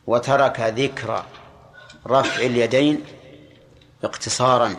[0.07, 1.25] وترك ذكر
[2.07, 3.05] رفع اليدين
[4.05, 4.75] اقتصارا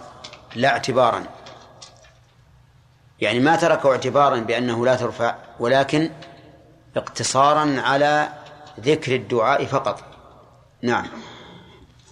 [0.55, 1.23] لا اعتبارا.
[3.21, 6.09] يعني ما تركه اعتبارا بأنه لا ترفع ولكن
[6.95, 8.29] اقتصارا على
[8.79, 10.03] ذكر الدعاء فقط.
[10.81, 11.07] نعم.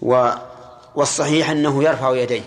[0.01, 0.29] و
[0.95, 2.43] والصحيح أنه يرفع يديه.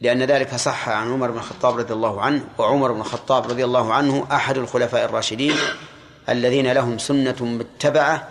[0.00, 3.94] لأن ذلك صح عن عمر بن الخطاب رضي الله عنه وعمر بن الخطاب رضي الله
[3.94, 5.54] عنه أحد الخلفاء الراشدين
[6.28, 8.28] الذين لهم سنة متبعة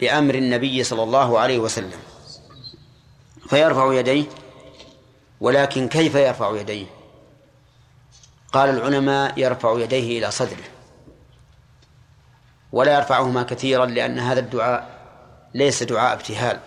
[0.00, 1.98] لأمر النبي صلى الله عليه وسلم.
[3.48, 4.24] فيرفع يديه
[5.40, 6.86] ولكن كيف يرفع يديه؟
[8.52, 10.64] قال العلماء يرفع يديه إلى صدره.
[12.72, 14.88] ولا يرفعهما كثيرا لأن هذا الدعاء
[15.54, 16.60] ليس دعاء ابتهال.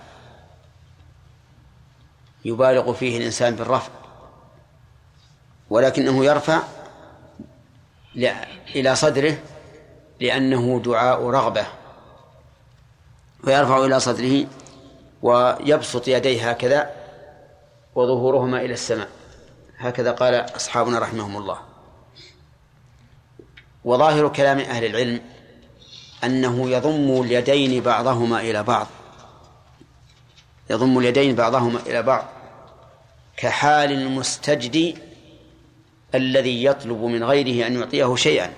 [2.46, 3.92] يبالغ فيه الإنسان بالرفع
[5.70, 6.62] ولكنه يرفع
[8.76, 9.38] إلى صدره
[10.20, 11.66] لأنه دعاء رغبة
[13.46, 14.46] فيرفع إلى صدره
[15.22, 16.90] ويبسط يديه هكذا
[17.96, 19.10] وظهورهما إلى السماء.
[19.78, 21.58] هكذا قال أصحابنا رحمهم الله.
[23.86, 25.22] وظاهر كلام أهل العلم
[26.24, 28.88] أنه يضم اليدين بعضهما إلى بعض.
[30.72, 32.26] يضم اليدين بعضهما إلى بعض
[33.38, 34.98] كحال المستجدي
[36.16, 38.54] الذي يطلب من غيره أن يعطيه شيئا.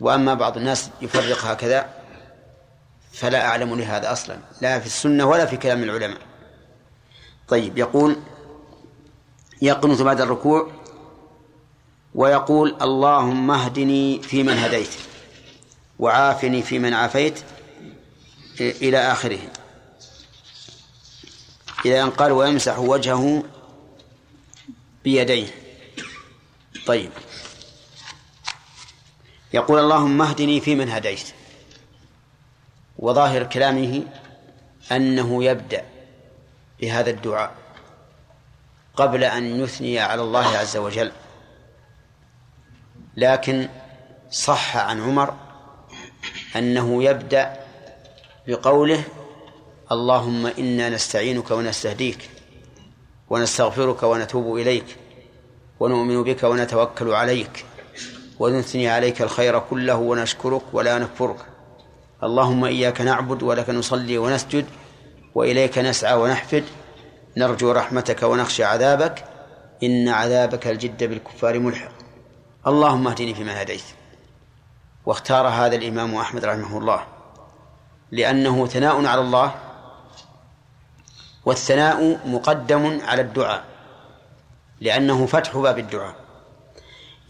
[0.00, 1.88] وأما بعض الناس يفرق هكذا
[3.12, 6.18] فلا أعلم لهذا أصلا لا في السنة ولا في كلام العلماء.
[7.48, 8.16] طيب يقول
[9.62, 10.70] يقنط بعد الركوع
[12.14, 14.90] ويقول اللهم اهدني فيمن هديت
[15.98, 17.40] وعافني فيمن عافيت
[18.60, 19.38] إلى آخره.
[21.84, 23.44] إلى أن قال ويمسح وجهه
[25.04, 25.46] بيديه.
[26.86, 27.10] طيب.
[29.52, 31.32] يقول اللهم اهدني فيمن هديت.
[32.98, 34.02] وظاهر كلامه
[34.92, 35.84] أنه يبدأ
[36.80, 37.54] بهذا الدعاء
[38.96, 41.12] قبل أن يثني على الله عز وجل.
[43.16, 43.68] لكن
[44.30, 45.36] صح عن عمر
[46.56, 47.66] أنه يبدأ
[48.46, 49.04] بقوله
[49.92, 52.30] اللهم إنا نستعينك ونستهديك
[53.30, 54.96] ونستغفرك ونتوب إليك
[55.80, 57.64] ونؤمن بك ونتوكل عليك
[58.38, 61.36] ونثني عليك الخير كله ونشكرك ولا نكفرك.
[62.22, 64.66] اللهم إياك نعبد ولك نصلي ونسجد
[65.34, 66.64] وإليك نسعى ونحفد.
[67.36, 69.24] نرجو رحمتك ونخشى عذابك.
[69.82, 71.92] إن عذابك الجد بالكفار ملحق.
[72.66, 73.84] اللهم اهدني فيمن هديت.
[75.06, 77.00] واختار هذا الإمام أحمد رحمه الله
[78.10, 79.65] لأنه ثناء على الله
[81.46, 83.64] والثناء مقدم على الدعاء
[84.80, 86.14] لأنه فتح باب الدعاء.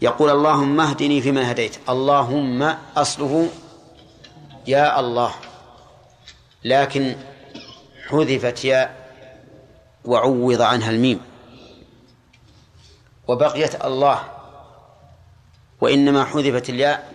[0.01, 1.89] يقول اللهم اهدني فيمن هديت.
[1.89, 3.49] اللهم أصله
[4.67, 5.31] يا الله
[6.65, 7.15] لكن
[8.07, 9.11] حذفت ياء
[10.05, 11.21] وعوض عنها الميم.
[13.27, 14.23] وبقيت الله
[15.81, 17.13] وإنما حذفت الياء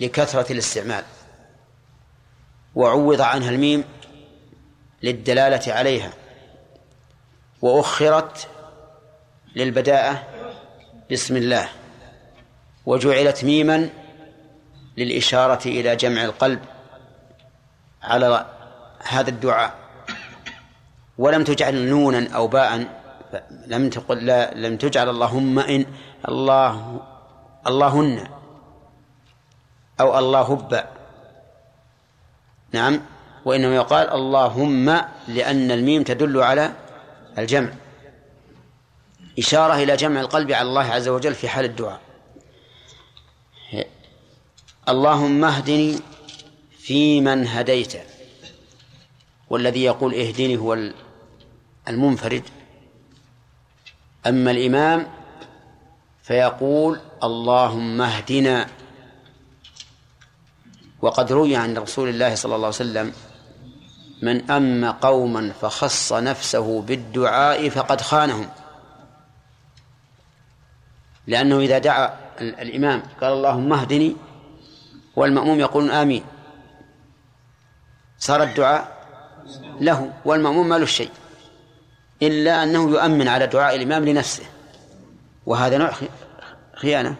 [0.00, 1.04] لكثرة الاستعمال
[2.74, 3.84] وعوض عنها الميم
[5.02, 6.12] للدلالة عليها.
[7.62, 8.48] وأخرت
[9.56, 10.22] للبداءة
[11.12, 11.68] بسم الله.
[12.86, 13.88] وجعلت ميما
[14.96, 16.60] للإشارة إلى جمع القلب
[18.02, 18.46] على
[19.08, 19.74] هذا الدعاء.
[21.18, 22.86] ولم تجعل نونا أو باء
[23.66, 25.86] لم تقل لا لم تجعل اللهم إن
[26.28, 27.00] الله
[27.66, 28.28] اللهن
[30.00, 30.86] أو الله هب
[32.72, 33.00] نعم.
[33.44, 36.72] وإنما يقال اللهم لأن الميم تدل على
[37.38, 37.72] الجمع.
[39.38, 42.00] إشارة إلى جمع القلب على الله عز وجل في حال الدعاء.
[44.88, 45.98] اللهم اهدني
[46.78, 47.92] في من هديت.
[49.50, 50.90] والذي يقول اهدني هو
[51.88, 52.42] المنفرد.
[54.26, 55.06] أما الإمام
[56.22, 58.66] فيقول اللهم اهدنا.
[61.02, 63.12] وقد روي عن رسول الله صلى الله عليه وسلم
[64.22, 68.48] من أم قوما فخص نفسه بالدعاء فقد خانهم.
[71.26, 74.16] لأنه إذا دعا الإمام قال اللهم اهدني
[75.16, 76.24] والمأموم يقول آمين.
[78.18, 79.06] صار الدعاء
[79.80, 81.10] له والمأموم ما له شيء
[82.22, 84.44] إلا أنه يؤمن على دعاء الإمام لنفسه.
[85.46, 85.92] وهذا نوع
[86.74, 87.16] خيانة.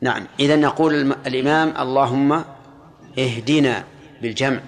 [0.00, 0.26] نعم.
[0.40, 2.44] إذا نقول الإمام اللهم
[3.18, 3.84] اهدنا
[4.22, 4.60] بالجمع.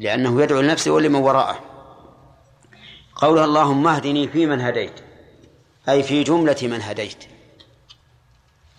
[0.00, 1.60] لأنه يدعو لنفسه ولمن وراءه.
[3.14, 5.00] قولها اللهم اهدني في من هديت.
[5.88, 7.24] أي في جملة من هديت.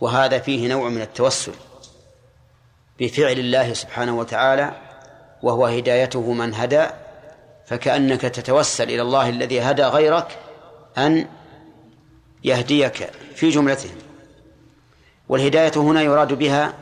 [0.01, 1.53] وهذا فيه نوع من التوسل
[2.99, 4.81] بفعل الله سبحانه وتعالى
[5.43, 6.87] وهو هدايته من هدى
[7.65, 10.39] فكأنك تتوسل إلى الله الذي هدى غيرك
[10.97, 11.27] أن
[12.43, 13.95] يهديك في جملتهم.
[15.29, 16.73] والهداية هنا يراد بها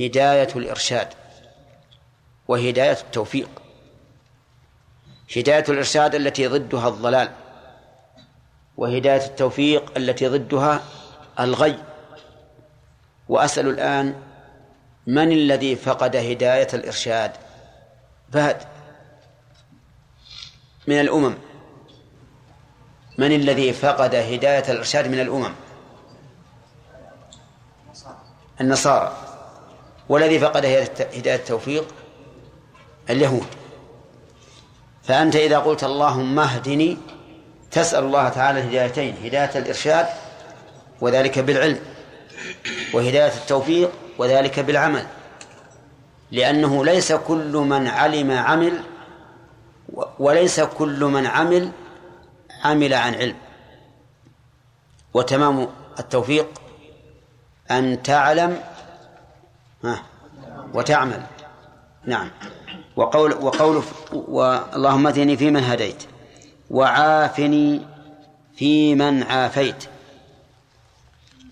[0.00, 1.08] هداية الإرشاد.
[2.48, 3.48] وهداية التوفيق.
[5.36, 7.30] هداية الإرشاد التي ضدها الضلال
[8.76, 10.82] وهداية التوفيق التي ضدها
[11.40, 11.78] الغي.
[13.28, 14.22] وأسأل الآن
[15.06, 17.32] من الذي فقد هداية الإرشاد؟
[18.32, 18.62] فهد
[20.86, 21.34] من الأمم.
[23.18, 25.54] من الذي فقد هداية الإرشاد من الأمم؟
[28.60, 29.16] النصارى.
[30.08, 32.03] والذي فقد هداية التوفيق؟
[33.10, 33.46] اليهود.
[35.02, 36.98] فأنت إذا قلت اللهم اهدني
[37.70, 40.06] تسأل الله تعالى الهدايتين هداية الإرشاد
[41.00, 41.80] وذلك بالعلم
[42.94, 45.06] وهداية التوفيق وذلك بالعمل.
[46.30, 48.80] لأنه ليس كل من علم عمل
[50.18, 51.70] وليس كل من عمل
[52.64, 53.36] عمل عن علم.
[55.14, 56.46] وتمام التوفيق
[57.70, 58.60] أن تعلم
[60.74, 61.22] وتعمل.
[62.04, 62.30] نعم.
[62.96, 63.82] وقول وقول
[64.74, 66.02] اللهم اهدني فيمن هديت
[66.70, 67.86] وعافني
[68.56, 69.84] فيمن عافيت.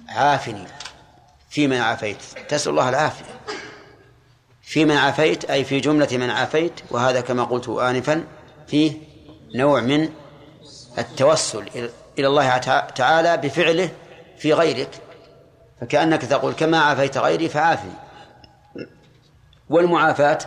[0.09, 0.64] عافني
[1.51, 2.18] فيمن عافيت.
[2.49, 3.24] تسأل الله العافية.
[4.62, 8.24] فيمن عافيت أي في جملة من عافيت وهذا كما قلت آنفا
[8.66, 8.93] فيه
[9.55, 10.09] نوع من
[10.99, 12.57] التوسل إلى الله
[12.97, 13.90] تعالى بفعله
[14.38, 14.90] في غيرك.
[15.80, 17.93] فكأنك تقول كما عافيت غيري فعافني.
[19.70, 20.38] والمعافاة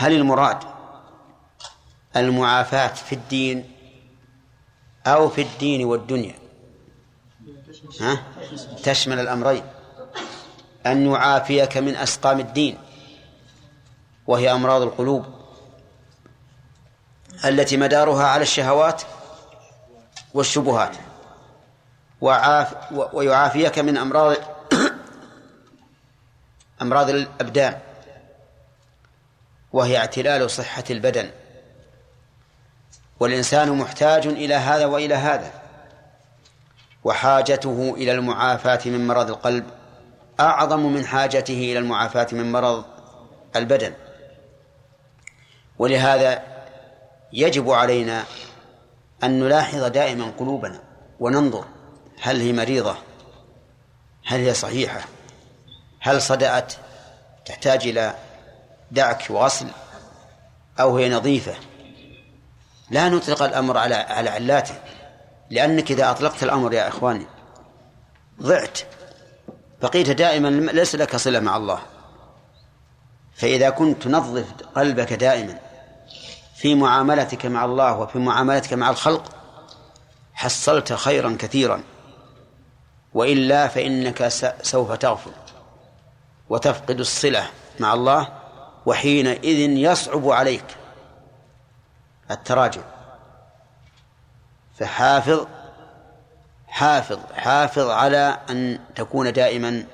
[0.00, 0.58] هل المراد
[2.16, 3.72] المعافاة في الدين
[5.06, 6.34] أو في الدين والدنيا؟
[8.00, 8.22] ها؟
[8.82, 9.62] تشمل الأمرين.
[10.86, 12.78] أن يعافيك من أسقام الدين
[14.26, 15.24] وهي أمراض القلوب
[17.44, 19.02] التي مدارها على الشهوات
[20.34, 20.96] والشبهات.
[22.20, 24.36] وعاف ويعافيك من أمراض
[26.82, 27.89] أمراض الأبدان.
[29.72, 31.30] وهي اعتلال صحة البدن.
[33.20, 35.52] والإنسان محتاج إلى هذا وإلى هذا.
[37.04, 39.64] وحاجته إلى المعافاة من مرض القلب
[40.40, 42.84] أعظم من حاجته إلى المعافاة من مرض
[43.56, 43.92] البدن.
[45.78, 46.42] ولهذا
[47.32, 48.24] يجب علينا
[49.24, 50.80] أن نلاحظ دائما قلوبنا
[51.20, 51.64] وننظر
[52.20, 52.96] هل هي مريضة
[54.26, 55.00] هل هي صحيحة
[56.00, 56.72] هل صدأت
[57.44, 58.14] تحتاج إلى
[58.90, 59.66] دعك وغسل
[60.80, 61.54] أو هي نظيفة.
[62.90, 64.74] لا نطلق الأمر على على علاته
[65.50, 67.26] لأنك إذا أطلقت الأمر يا إخواني
[68.42, 68.78] ضعت.
[69.82, 71.80] بقيت دائما ليس لك صلة مع الله.
[73.34, 75.58] فإذا كنت تنظف قلبك دائما
[76.56, 79.24] في معاملتك مع الله وفي معاملتك مع الخلق
[80.34, 81.82] حصلت خيرا كثيرا.
[83.14, 84.28] وإلا فإنك
[84.62, 85.32] سوف تغفل
[86.48, 88.39] وتفقد الصلة مع الله.
[88.86, 90.64] وحينئذ يصعب عليك
[92.30, 92.82] التراجع.
[94.78, 95.46] فحافظ
[96.68, 99.84] حافظ حافظ على أن تكون دائما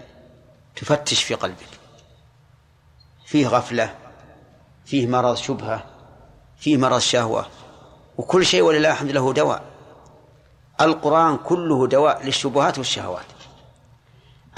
[0.77, 1.69] تفتش في قلبك.
[3.27, 3.95] فيه غفلة
[4.85, 5.85] فيه مرض شبهة
[6.59, 7.47] فيه مرض شهوة
[8.19, 9.63] وكل شيء ولله الحمد له دواء.
[10.81, 13.27] القرآن كله دواء للشبهات والشهوات.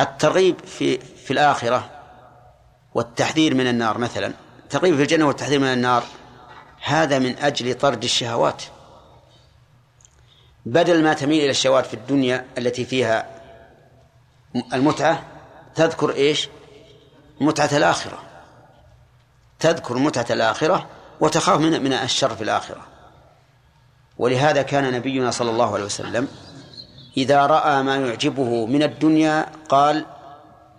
[0.01, 1.98] الترغيب في في الآخرة
[2.95, 4.33] والتحذير من النار مثلا.
[4.65, 6.05] الترغيب في الجنة والتحذير من النار.
[6.83, 8.63] هذا من أجل طرد الشهوات.
[10.67, 13.27] بدل ما تميل إلى الشهوات في الدنيا التي فيها
[14.73, 15.25] المتعة
[15.75, 16.49] تذكر إيش؟
[17.41, 18.23] متعة الآخرة.
[19.61, 20.87] تذكر متعة الآخرة
[21.21, 22.87] وتخاف من من الشر في الآخرة.
[24.19, 26.29] ولهذا كان نبينا صلى الله عليه وسلم
[27.17, 30.07] إذا رأى ما يعجبه من الدنيا قال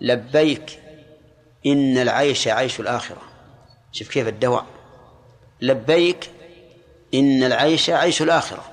[0.01, 0.79] لبيك
[1.65, 3.21] إن العيش عيش الآخرة.
[3.91, 4.65] شوف كيف الدواء.
[5.61, 6.29] لبيك
[7.13, 8.63] إن العيش عيش الآخرة.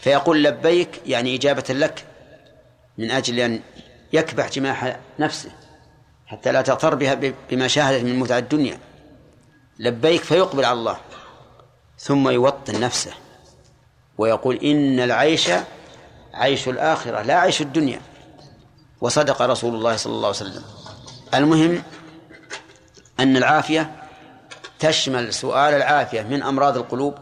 [0.00, 2.04] فيقول لبيك يعني إجابة لك
[2.98, 3.60] من أجل أن
[4.12, 5.50] يكبح جماح نفسه
[6.26, 7.14] حتى لا تغتر بها
[7.50, 8.78] بما شاهدت من متع الدنيا.
[9.78, 10.98] لبيك فيقبل على الله
[11.98, 13.12] ثم يوطن نفسه
[14.18, 15.50] ويقول إن العيش
[16.34, 18.00] عيش الآخرة لا عيش الدنيا.
[19.00, 20.64] وصدق رسول الله صلى الله عليه وسلم.
[21.34, 21.82] المهم
[23.20, 23.96] أن العافية
[24.78, 27.14] تشمل سؤال العافية من أمراض القلوب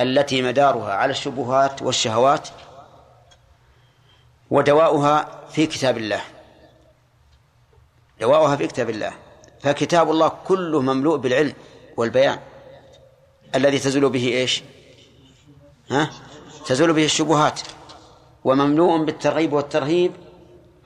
[0.00, 2.48] التي مدارها على الشبهات والشهوات
[4.50, 6.20] ودواؤها في كتاب الله.
[8.20, 9.12] دواؤها في كتاب الله.
[9.60, 11.54] فكتاب الله كله مملوء بالعلم
[11.96, 12.38] والبيان.
[13.54, 14.62] الذي تزول به إيش؟
[15.90, 16.10] ها؟
[16.66, 17.60] تزول به الشبهات.
[18.44, 20.12] ومملوء بالترغيب والترهيب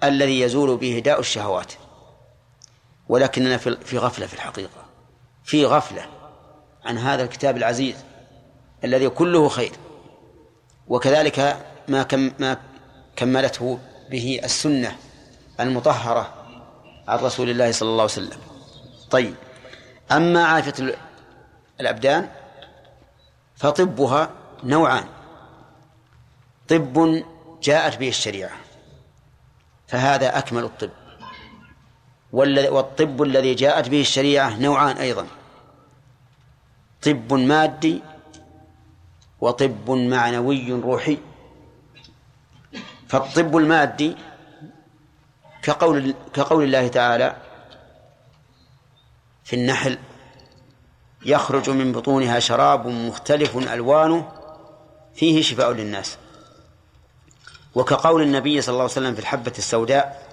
[0.05, 1.73] الذي يزول به داء الشهوات.
[3.09, 4.85] ولكننا في غفلة في الحقيقة.
[5.45, 6.07] في غفلة
[6.85, 7.97] عن هذا الكتاب العزيز
[8.85, 9.73] الذي كله خير.
[10.89, 12.57] وكذلك ما كم ما
[13.17, 13.79] كملته
[14.11, 14.97] به السنة
[15.61, 16.35] المطهرة
[17.09, 18.41] عن رسول الله صلى الله عليه وسلم.
[19.11, 19.35] طيب
[20.13, 20.97] أما عافية
[21.81, 22.29] الأبدان
[23.57, 24.31] فطبها
[24.65, 25.05] نوعان.
[26.69, 27.23] طب
[27.63, 28.57] جاءت به الشريعة
[29.87, 30.91] فهذا أكمل الطب.
[32.33, 35.27] والطب الذي جاءت به الشريعة نوعان أيضا.
[37.03, 38.03] طب مادي
[39.41, 41.19] وطب معنوي روحي.
[43.09, 44.17] فالطب المادي
[45.63, 47.37] كقول كقول الله تعالى
[49.45, 49.99] في النحل
[51.25, 54.33] يخرج من بطونها شراب مختلف ألوانه
[55.15, 56.19] فيه شفاء للناس.
[57.75, 60.32] وكقول النبي صلى الله عليه وسلم في الحبة السوداء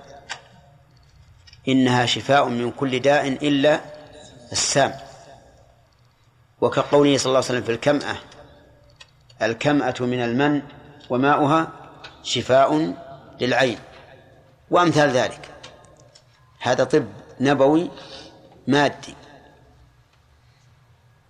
[1.71, 3.81] إنها شفاء من كل داء إلا
[4.51, 4.93] السام.
[6.61, 8.15] وكقوله صلى الله عليه وسلم في الكمأة
[9.41, 10.61] الكمأة من المن
[11.09, 11.67] وماؤها
[12.23, 12.93] شفاء
[13.41, 13.79] للعين.
[14.71, 15.49] وأمثال ذلك.
[16.59, 17.05] هذا طب
[17.39, 17.91] نبوي
[18.67, 19.15] مادي.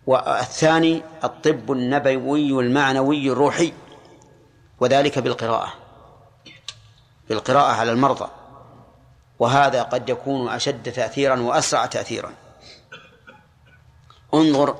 [0.08, 3.74] والثاني الطب النبوي المعنوي الروحي
[4.80, 5.74] وذلك بالقراءة.
[7.30, 8.30] بالقراءة على المرضى.
[9.40, 12.34] وهذا قد يكون أشد تأثيرا وأسرع تأثيرا.
[14.34, 14.80] انظر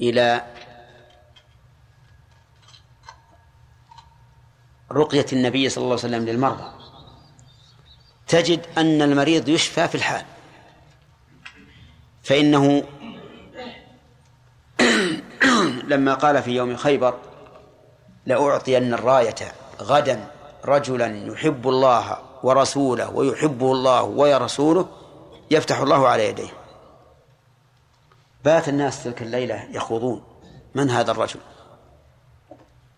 [0.00, 0.44] إلى
[4.92, 6.72] رقية النبي صلى الله عليه وسلم للمرضى.
[8.26, 10.24] تجد أن المريض يشفى في الحال.
[12.22, 12.82] فإنه
[15.92, 17.18] لما قال في يوم خيبر
[18.26, 19.34] لأعطين الراية
[19.80, 20.30] غدا
[20.64, 24.88] رجلا يحب الله ورسوله ويحبه الله ورسوله
[25.50, 26.50] يفتح الله على يديه.
[28.44, 30.22] بات الناس تلك الليلة يخوضون.
[30.74, 31.40] من هذا الرجل؟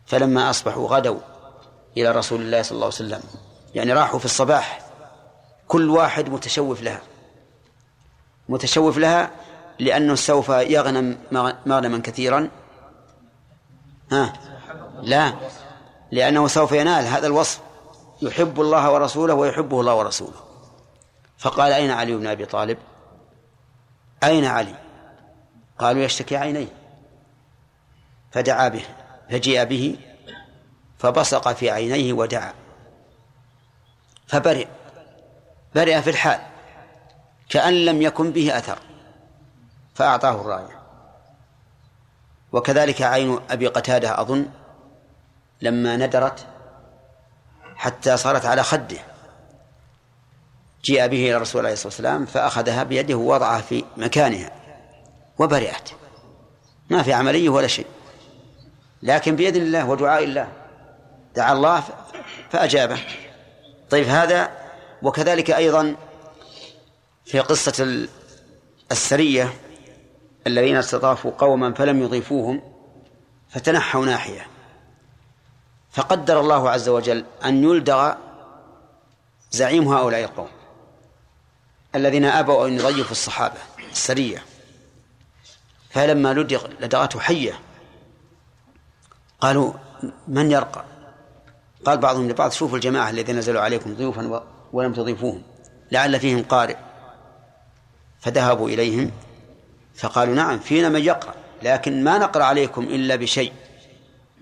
[0.06, 1.18] فلما أصبحوا غدوا
[1.96, 3.20] إلى رسول الله صلى الله عليه وسلم
[3.74, 4.80] يعني راحوا في الصباح
[5.68, 7.00] كل واحد متشوف لها.
[8.48, 9.30] متشوف لها
[9.78, 11.18] لأنه سوف يغنم
[11.66, 12.50] مغنما كثيرا.
[14.12, 14.32] ها؟
[15.02, 15.34] لا
[16.12, 17.60] لأنه سوف ينال هذا الوصف.
[18.24, 20.40] يحب الله ورسوله ويحبه الله ورسوله.
[21.38, 22.78] فقال أين علي بن أبي طالب؟
[24.24, 24.74] أين علي؟
[25.78, 26.68] قالوا يشتكي عينيه.
[28.32, 28.84] فدعا به
[29.30, 29.96] فجيء به
[30.98, 32.54] فبصق في عينيه ودعا.
[34.26, 34.66] فبرئ
[35.74, 36.40] برئ في الحال
[37.48, 38.78] كأن لم يكن به أثر
[39.94, 40.82] فأعطاه الراية.
[42.52, 44.46] وكذلك عين أبي قتادة أظن
[45.62, 46.46] لما ندرت
[47.84, 48.98] حتى صارت على خده.
[50.84, 54.50] جيء به إلى الرسول عليه الصلاة والسلام فأخذها بيده ووضعها في مكانها
[55.38, 55.90] وبرئت.
[56.90, 57.86] ما في عملية ولا شيء.
[59.02, 60.48] لكن بإذن الله ودعاء الله
[61.36, 61.82] دعا الله
[62.50, 62.98] فأجابه.
[63.90, 64.50] طيب هذا
[65.02, 65.96] وكذلك أيضا
[67.24, 68.06] في قصة
[68.92, 69.54] السرية
[70.46, 72.62] الذين استضافوا قوما فلم يضيفوهم
[73.48, 74.53] فتنحوا ناحية.
[75.94, 78.14] فقدر الله عز وجل أن يلدغ
[79.50, 80.48] زعيم هؤلاء القوم
[81.94, 83.58] الذين أبوا أن يضيفوا الصحابة
[83.92, 84.44] السرية.
[85.90, 87.60] فلما لدغ لدغته حية.
[89.40, 89.72] قالوا
[90.28, 90.84] من يرقى؟
[91.84, 94.42] قال بعضهم لبعض شوفوا الجماعة الذين نزلوا عليكم ضيوفا
[94.72, 95.42] ولم تضيفوهم
[95.92, 96.76] لعل فيهم قارئ.
[98.20, 99.10] فذهبوا إليهم
[99.94, 103.52] فقالوا نعم فينا من يقرأ لكن ما نقرأ عليكم إلا بشيء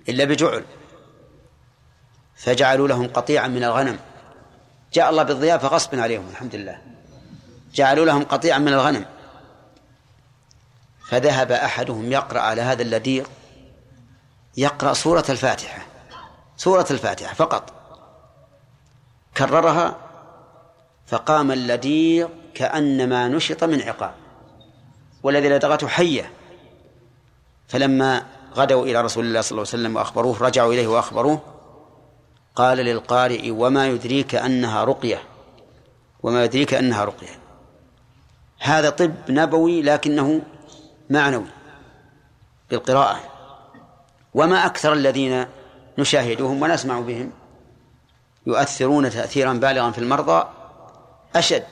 [0.09, 0.65] إلا بجعل.
[2.43, 3.99] فجعلوا لهم قطيعا من الغنم.
[4.93, 6.79] جاء الله بالضيافة غصبا عليهم الحمد لله
[7.75, 9.05] جعلوا لهم قطيعا من الغنم.
[11.09, 13.27] فذهب أحدهم يقرأ على هذا اللديغ
[14.57, 15.87] يقرأ سورة الفاتحة
[16.57, 17.73] سورة الفاتحة فقط.
[19.37, 19.97] كررها
[21.07, 24.15] فقام اللديغ كأنما نشط من عقاب
[25.23, 26.33] والذي لدغته حية.
[27.69, 28.23] فلما
[28.55, 31.52] غدوا إلى رسول الله صلى الله عليه وسلم وأخبروه رجعوا إليه وأخبروه
[32.55, 35.23] قال للقارئ وما يدريك أنها رقية.
[36.23, 37.39] وما يدريك أنها رقية.
[38.59, 40.43] هذا طب نبوي لكنه
[41.11, 41.47] معنوي
[42.71, 43.21] بالقراءة.
[44.35, 45.47] وما أكثر الذين
[45.99, 47.33] نشاهدهم ونسمع بهم
[48.47, 50.49] يؤثرون تأثيرا بالغا في المرضى
[51.37, 51.65] أشد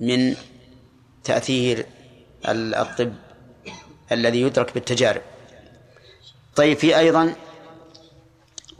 [0.00, 0.36] من
[1.24, 1.86] تأثير
[2.48, 3.14] الطب
[4.12, 5.22] الذي يدرك بالتجارب.
[6.56, 7.34] طيب في أيضا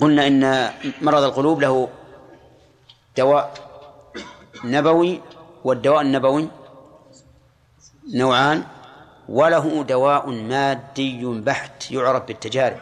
[0.01, 0.71] قلنا إن
[1.01, 1.89] مرض القلوب له
[3.17, 3.55] دواء
[4.65, 5.21] نبوي
[5.65, 6.49] والدواء النبوي
[8.15, 8.65] نوعان
[9.29, 12.81] وله دواء مادي بحت يعرف بالتجارب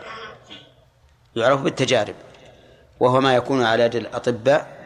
[1.37, 2.14] يعرف بالتجارب
[3.01, 4.77] وهو ما يكون على يد الأطباء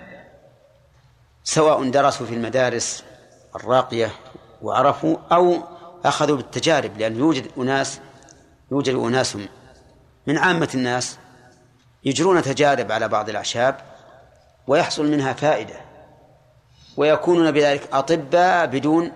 [1.44, 3.04] سواء درسوا في المدارس
[3.56, 4.12] الراقية
[4.62, 5.58] وعرفوا أو
[6.04, 8.00] أخذوا بالتجارب لأن يوجد أناس
[8.72, 9.36] يوجد أناس
[10.26, 11.18] من عامة الناس
[12.04, 13.80] يجرون تجارب على بعض الأعشاب
[14.66, 15.80] ويحصل منها فائدة
[16.96, 19.12] ويكونون بذلك أطباء بدون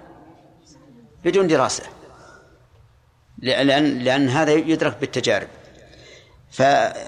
[1.25, 1.83] بدون دراسة
[3.39, 5.49] لأن لأن هذا يدرك بالتجارب.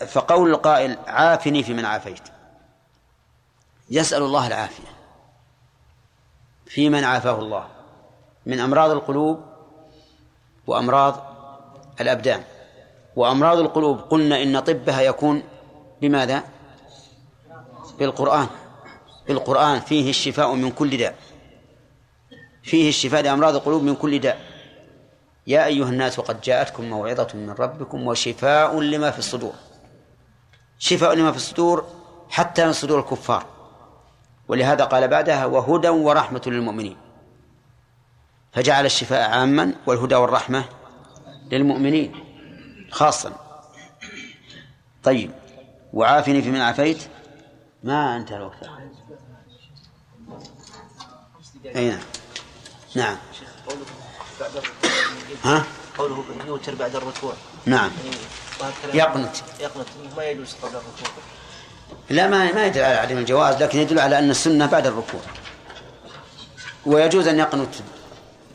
[0.07, 2.23] فقول القائل عافني في من عافيت.
[3.91, 4.89] يسأل الله العافية.
[6.67, 7.67] في من عافاه الله.
[8.47, 9.45] من أمراض القلوب
[10.67, 11.37] وأمراض
[12.01, 12.43] الأبدان.
[13.17, 15.43] وأمراض القلوب قلنا إن طبها يكون
[16.01, 16.45] بماذا؟
[17.99, 18.47] بالقرآن.
[19.29, 21.15] بالقرآن فيه الشفاء من كل داء.
[22.63, 24.41] فيه الشفاء لأمراض القلوب من كل داء.
[25.47, 29.53] يا أيها الناس قد جاءتكم موعظة من ربكم وشفاء لما في الصدور.
[30.79, 31.87] شفاء لما في الصدور
[32.31, 33.47] حتى من صدور الكفار.
[34.49, 36.97] ولهذا قال بعدها وهدى ورحمة للمؤمنين.
[38.53, 40.65] فجعل الشفاء عاما والهدى والرحمة
[41.53, 42.15] للمؤمنين
[42.91, 43.33] خاصا.
[45.05, 45.31] طيب.
[45.93, 46.99] وعافني في من عافيت.
[47.85, 48.57] ما انتهى الوقت
[51.77, 51.99] أي نعم.
[52.95, 53.17] نعم.
[55.45, 55.65] ها؟
[55.99, 57.35] قوله يوتر بعد الركوع.
[57.67, 57.91] نعم.
[58.61, 59.87] يعني يقنت يقنت
[60.17, 61.09] ما يجوز قبل الركوع.
[62.11, 65.21] لا ما ما يدل على عدم الجواز لكن يدل على أن السنة بعد الركوع.
[66.87, 67.75] ويجوز أن يقنت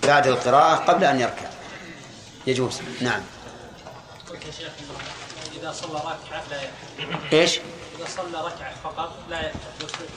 [0.03, 1.49] بعد القراءة قبل أن يركع.
[2.47, 2.81] يجوز.
[3.01, 3.21] نعم.
[4.29, 4.71] قلت يا شيخ
[5.61, 7.59] إذا صلى ركعة لا يأتي إيش؟
[7.97, 9.57] إذا صلى ركعة فقط لا يأتي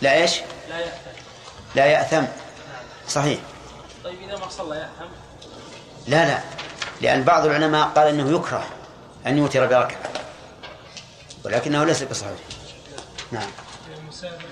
[0.03, 1.11] لا إيش؟ لا يأتي
[1.75, 2.25] لا يأثم.
[3.09, 3.41] صحيح.
[4.05, 5.11] طيب إذا ما صلى يأثم؟
[6.07, 6.43] لا لا.
[7.01, 8.67] لأن بعض العلماء قال أنه يكره
[9.27, 10.11] أن يوتر بركعة
[11.45, 12.39] ولكنه ليس بصحيح.
[13.33, 13.51] نعم.
[13.99, 14.47] المسافر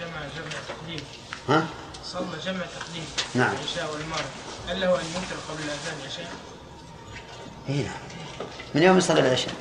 [0.00, 1.04] جمع جمع تقديم.
[1.48, 1.66] ها؟
[2.04, 3.06] صلى جمع تقديم.
[3.34, 3.52] نعم.
[3.52, 4.30] العشاء والمغرب.
[4.68, 6.28] هل له أن يوتر قبل الأذان يا شيخ؟
[7.68, 7.98] إيه نعم.
[8.74, 9.54] من يوم يصلي العشاء؟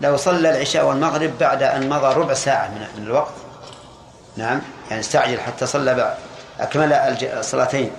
[0.00, 3.32] لو صلى العشاء والمغرب بعد أن مضى ربع ساعة من الوقت.
[4.36, 6.14] نعم يعني استعجل حتى صلى بعد
[6.60, 6.92] أكمل
[7.22, 7.92] الصلاتين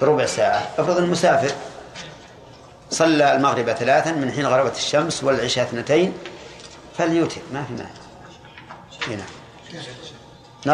[0.00, 0.68] بربع ساعة.
[0.78, 1.54] افرض المسافر
[2.90, 6.12] صلى المغرب ثلاثا من حين غربت الشمس والعشاء اثنتين
[6.98, 7.40] فليوتر.
[7.52, 7.90] ما في مانع.
[9.08, 9.26] نعم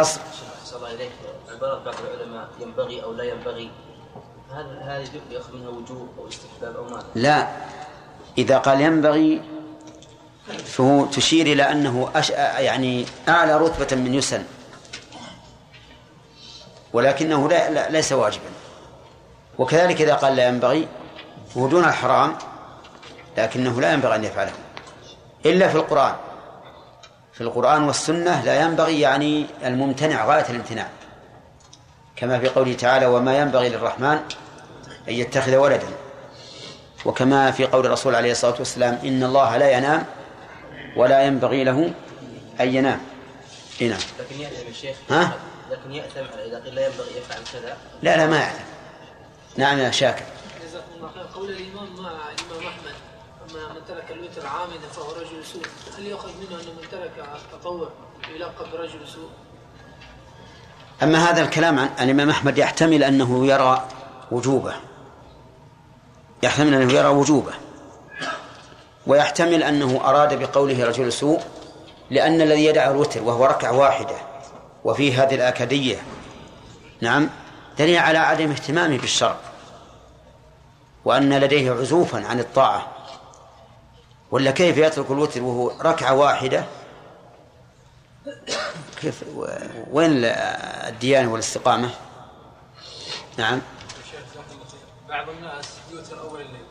[0.01, 0.19] نص
[0.77, 1.11] الله إليك
[1.51, 3.71] عبارة بعض العلماء ينبغي أو لا ينبغي.
[4.53, 7.49] هل هذه يأخذ منها وجوب أو استحباب أو ماذا؟ لا.
[8.39, 9.43] إذا قال ينبغي
[10.59, 12.31] فهو تشير إلى أنه أش...
[12.31, 14.45] يعني أعلى رتبة من يسن
[16.93, 17.71] ولكنه لا...
[17.71, 18.51] لا ليس واجبا.
[19.59, 20.89] وكذلك إذا قال لا ينبغي
[21.55, 22.35] فهو دون الحرام
[23.39, 24.53] لكنه لا ينبغي أن يفعله.
[25.47, 26.15] إلا في القرآن.
[27.33, 30.89] في القرآن والسنة لا ينبغي يعني الممتنع غاية الامتناع.
[32.17, 34.19] كما في قوله تعالى وما ينبغي للرحمن
[35.09, 35.89] أن يتخذ ولدا.
[37.05, 40.05] وكما في قول الرسول عليه الصلاة والسلام إن الله لا ينام
[40.97, 41.95] ولا ينبغي له
[42.61, 43.01] أن ينام.
[43.81, 43.99] نعم.
[44.19, 45.37] لكن يأثم الشيخ ها؟
[45.71, 47.77] لكن يأثم إذا قيل لا ينبغي يفعل كذا.
[48.03, 48.65] لا لا ما يعلم
[49.57, 50.25] نعم يا شاكر.
[50.67, 51.27] جزاكم الله خير.
[51.35, 52.95] قول الإمام مع الإمام أحمد
[53.51, 55.67] أما من ترك الوتر عامدا فهو رجل سوء.
[55.99, 57.89] هل يؤخذ منه أن من ترك التطوع
[58.35, 59.31] يلقب برجل سوء؟
[61.03, 63.89] أما هذا الكلام عن عن الإمام أحمد يحتمل أنه يرى
[64.31, 64.75] وجوبه.
[66.43, 67.53] يحتمل أنه يرى وجوبه.
[69.07, 71.41] ويحتمل أنه أراد بقوله رجل سوء
[72.11, 74.17] لأن الذي يدع الوتر وهو ركعة واحدة
[74.85, 76.03] وفيه هذه الآكدية
[77.01, 77.31] نعم
[77.79, 79.37] دليل على عدم اهتمامه بالشرع
[81.05, 82.93] وأن لديه عزوفا عن الطاعة.
[84.31, 86.65] ولا كيف يترك الوتر وهو ركعة واحدة؟
[89.01, 89.25] كيف
[89.91, 91.91] وين الديانة والاستقامة؟
[93.37, 93.61] نعم.
[95.09, 96.67] بعض الناس يوتر أول الليل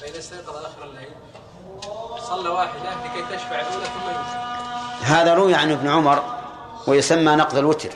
[0.00, 1.10] فإذا استيقظ آخر الليل
[2.28, 4.50] صلى واحدة لكي تشفع الأولى ثم يوتر
[5.02, 6.40] هذا روي عن ابن عمر
[6.86, 7.90] ويسمى نقض الوتر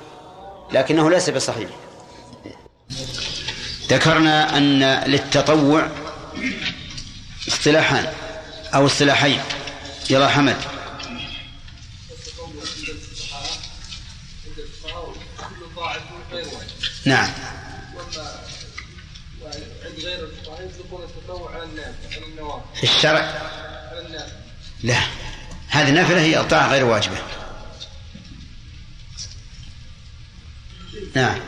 [0.73, 1.71] لكنه ليس بصحيح.
[3.89, 5.89] ذكرنا أن للتطوع
[7.49, 8.13] اصطلاحان
[8.75, 9.41] أو اصطلاحين.
[10.11, 10.57] يلا حمد.
[17.05, 17.29] نعم.
[22.75, 23.64] في الشرع.
[24.85, 25.01] لا.
[25.69, 27.17] هذه نافلة هي الطاعة غير واجبة.
[31.15, 31.41] نعم.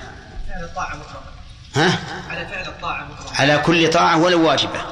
[1.74, 1.98] ها؟
[2.28, 4.84] على فعل الطاعة على كل طاعة ولو واجبة.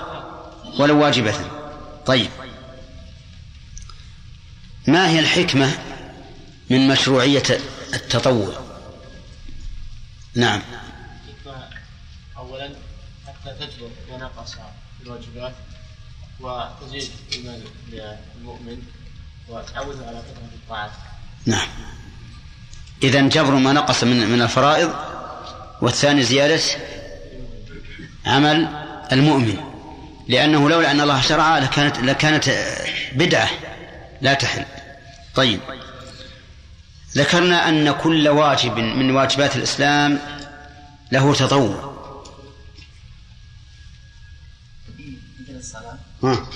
[0.79, 1.35] ولو واجبة.
[2.07, 2.31] طيب.
[4.87, 5.79] ما هي الحكمة
[6.71, 7.43] من مشروعية
[7.95, 8.65] التطوع؟
[10.35, 10.63] نعم.
[12.37, 12.75] أولا
[13.27, 15.55] حتى تجبر ما نقص في الواجبات
[16.41, 17.65] وتزيد إيمان
[18.45, 18.83] المؤمن
[19.49, 20.91] وتعوده على كثرة الطاعات.
[21.47, 21.69] نعم.
[23.03, 24.95] إذا جبر ما نقص من من الفرائض
[25.81, 26.63] والثاني زيادة
[28.27, 28.69] عمل
[29.13, 29.57] المؤمن.
[30.29, 32.51] لأنه لولا أن الله شرع لكانت لكانت
[33.13, 33.51] بدعة
[34.21, 34.65] لا تحل.
[35.35, 35.61] طيب.
[37.15, 40.19] ذكرنا أن كل واجب من واجبات الإسلام
[41.13, 41.95] له تطوع.
[45.65, 45.99] الصلاة.
[46.23, 46.47] ها.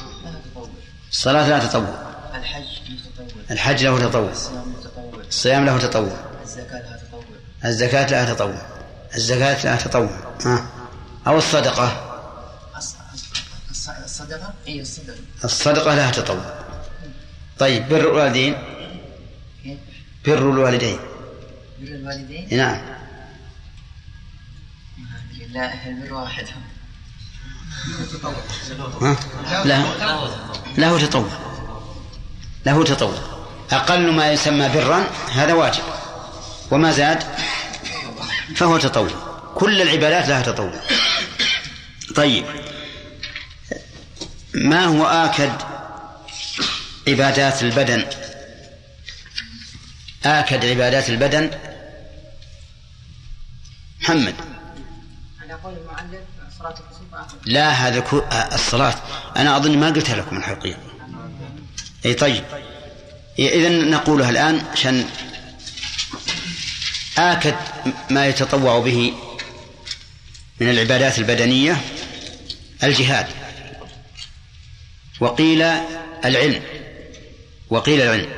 [1.12, 2.08] الصلاة لا تطوع.
[2.34, 3.42] الحج له تطوع.
[3.50, 4.30] الحج له تطوع.
[4.30, 5.22] الصيام له تطوع.
[5.28, 6.16] الصيام له تطوع.
[6.44, 7.24] الزكاة لها تطوع.
[7.64, 8.62] الزكاة لها تطوع.
[9.14, 10.10] الزكاة لها تطوع.
[10.44, 10.66] ها.
[11.26, 11.88] أو الصدقة.
[12.76, 12.96] الص-
[13.72, 15.16] الص- الصدقة؟ هي الصدقة.
[15.44, 16.54] الصدقة لها تطوع.
[17.58, 18.56] طيب بر الوالدين.
[19.64, 19.78] كيف؟
[20.26, 20.98] بر الوالدين.
[21.80, 22.98] بر الوالدين؟ نعم.
[25.50, 26.44] لا البر واحد.
[29.02, 29.16] ها؟
[30.76, 31.28] له تطوع.
[32.66, 33.18] له تطوع.
[33.72, 35.82] أقل ما يسمى برا هذا واجب.
[36.70, 37.22] وما زاد
[38.56, 39.10] فهو تطوع.
[39.54, 40.72] كل العبادات لها تطوع.
[42.16, 42.44] طيب.
[44.54, 45.52] ما هو آكد
[47.08, 48.04] عبادات البدن؟
[50.24, 51.50] آكد عبادات البدن؟
[54.00, 54.34] محمد.
[55.42, 56.20] على قول المعلم
[56.58, 56.74] صلاة
[57.44, 58.04] لا هذا
[58.54, 58.94] الصلاة.
[59.36, 60.78] أنا أظن ما قلتها لكم الحقيقة.
[62.06, 62.44] أي طيب.
[63.38, 65.04] إذا نقولها الآن عشان
[67.18, 67.54] آكد
[68.10, 69.12] ما يتطوع به
[70.60, 71.80] من العبادات البدنية
[72.82, 73.26] الجهاد.
[75.20, 75.62] وقيل
[76.24, 76.62] العلم.
[77.70, 78.30] وقيل العلم.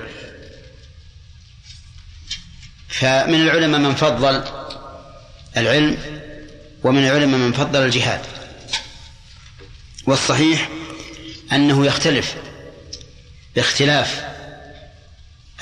[2.89, 4.45] فمن العلماء من فضل
[5.57, 5.99] العلم
[6.85, 8.40] ومن العلماء من فضل الجهاد.
[10.11, 10.69] والصحيح
[11.53, 12.37] أنه يختلف
[13.57, 14.25] باختلاف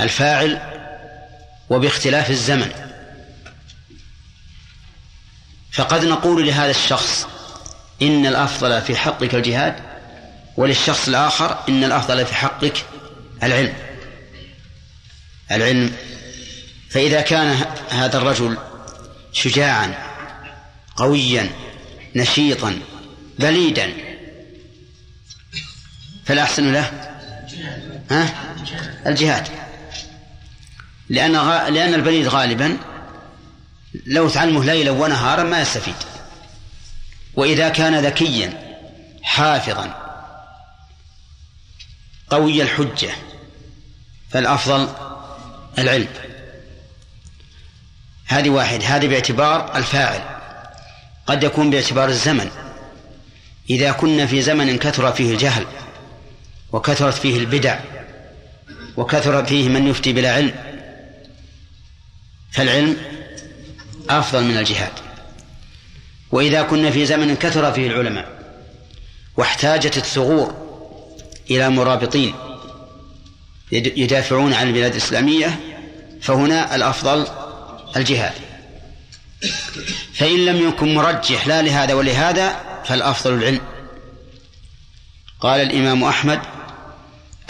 [0.00, 0.60] الفاعل
[1.70, 2.72] وباختلاف الزمن.
[5.72, 7.26] فقد نقول لهذا الشخص
[8.02, 9.76] إن الأفضل في حقك الجهاد
[10.56, 12.84] وللشخص الآخر إن الأفضل في حقك
[13.42, 13.74] العلم.
[15.50, 15.92] العلم.
[16.90, 18.58] فإذا كان هذا الرجل
[19.32, 19.94] شجاعا
[20.96, 21.50] قويا
[22.16, 22.78] نشيطا
[23.38, 24.07] بليدا
[26.28, 26.90] فالأحسن له؟
[28.10, 28.55] ها؟
[29.06, 29.48] الجهاد.
[31.09, 31.68] لأن غ...
[31.68, 32.76] لأن البليد غالبا
[34.06, 35.94] لو تعلمه ليلا ونهارا ما يستفيد.
[37.34, 38.78] وإذا كان ذكيا
[39.22, 39.94] حافظا
[42.30, 43.10] قوي الحجة
[44.30, 44.88] فالأفضل
[45.78, 46.09] العلم.
[48.26, 48.82] هذه واحد.
[48.82, 50.20] هذه باعتبار الفاعل.
[51.26, 52.50] قد يكون باعتبار الزمن.
[53.70, 55.66] إذا كنا في زمن كثر فيه الجهل
[56.72, 57.78] وكثرت فيه البدع
[58.96, 60.54] وكثر فيه من يفتي بلا علم.
[62.52, 62.96] فالعلم
[64.10, 64.92] أفضل من الجهاد.
[66.30, 68.38] وإذا كنا في زمن كثر فيه العلماء
[69.36, 70.54] واحتاجت الثغور
[71.50, 72.34] إلى مرابطين
[73.72, 75.60] يدافعون عن البلاد الإسلامية
[76.22, 77.26] فهنا الأفضل
[77.96, 78.34] الجهاد.
[80.14, 83.60] فإن لم يكن مرجح لا لهذا ولهذا فالأفضل العلم.
[85.40, 86.40] قال الإمام أحمد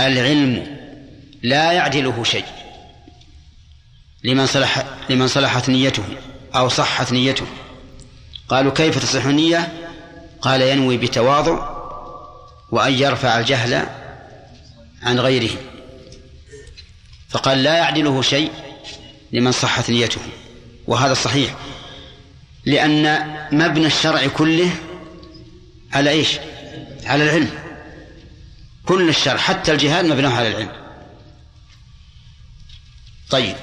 [0.01, 0.77] العلم
[1.43, 2.45] لا يعدله شيء
[4.25, 6.05] لمن صلح لمن صلحت نيته
[6.55, 7.47] أو صحت نيته.
[8.49, 9.73] قالوا كيف تصح النية؟
[10.41, 11.69] قال ينوي بتواضع
[12.71, 13.87] وأن يرفع الجهل
[15.03, 15.51] عن غيره.
[17.29, 18.51] فقال لا يعدله شيء
[19.33, 20.21] لمن صحت نيته.
[20.87, 21.55] وهذا صحيح.
[22.65, 24.71] لأن مبنى الشرع كله
[25.93, 26.39] على إيش؟
[27.05, 27.68] على العلم.
[28.89, 30.73] كل الشرع حتى الجهاد مبناه على العلم.
[33.31, 33.57] طيب.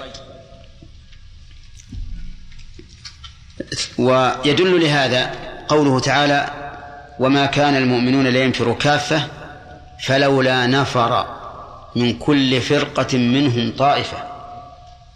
[3.97, 5.31] ويدل لهذا
[5.67, 6.49] قوله تعالى
[7.19, 9.27] وما كان المؤمنون لينفروا كافة
[10.03, 11.35] فلولا نفر
[11.95, 14.17] من كل فرقة منهم طائفة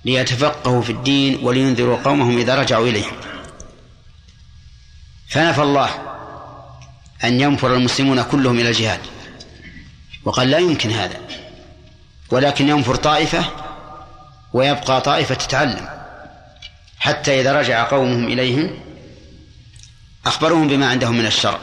[0.06, 3.16] ليتفقهوا في الدين ولينذروا قومهم إذا رجعوا إليهم.
[5.28, 5.90] فنفى الله
[7.24, 9.00] أن ينفر المسلمون كلهم إلى الجهاد.
[10.30, 11.22] وقال لا يمكن هذا.
[12.32, 13.46] ولكن ينفر طائفة
[14.54, 15.90] ويبقى طائفة تتعلم
[17.00, 18.80] حتى إذا رجع قومهم إليهم
[20.26, 21.60] أخبرهم بما عندهم من الشرع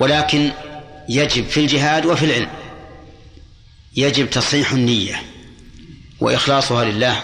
[0.00, 0.52] ولكن
[1.08, 2.50] يجب في الجهاد وفي العلم
[3.96, 5.22] يجب تصحيح النية
[6.20, 7.22] وإخلاصها لله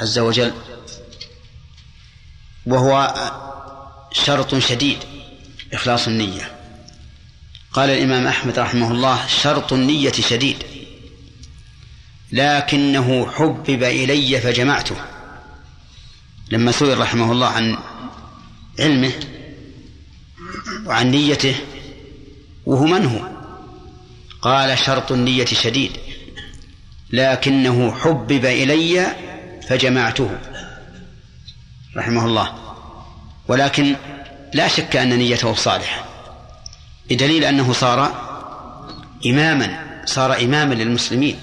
[0.00, 0.52] عز وجل
[2.66, 3.14] وهو
[4.12, 4.98] شرط شديد
[5.72, 6.63] إخلاص النية.
[7.74, 10.56] قال الإمام أحمد رحمه الله شرط النية شديد.
[12.32, 14.96] لكنه حبب إلي فجمعته.
[16.50, 17.78] لما سئل رحمه الله عن
[18.80, 19.12] علمه
[20.86, 21.54] وعن نيته
[22.66, 23.28] وهو من هو؟
[24.42, 25.92] قال شرط النية شديد.
[27.10, 29.06] لكنه حبب إلي
[29.68, 30.38] فجمعته.
[31.96, 32.54] رحمه الله.
[33.48, 33.96] ولكن
[34.54, 36.13] لا شك أن نيته صالحة.
[37.10, 38.24] بدليل أنه صار
[39.26, 41.38] إماما صار إماما للمسلمين.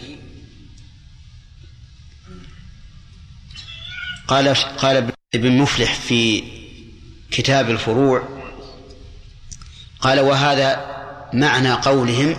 [4.28, 6.44] قال قال ابن مفلح في
[7.32, 8.42] كتاب الفروع
[10.00, 10.86] قال وهذا
[11.34, 12.38] معنى قولهم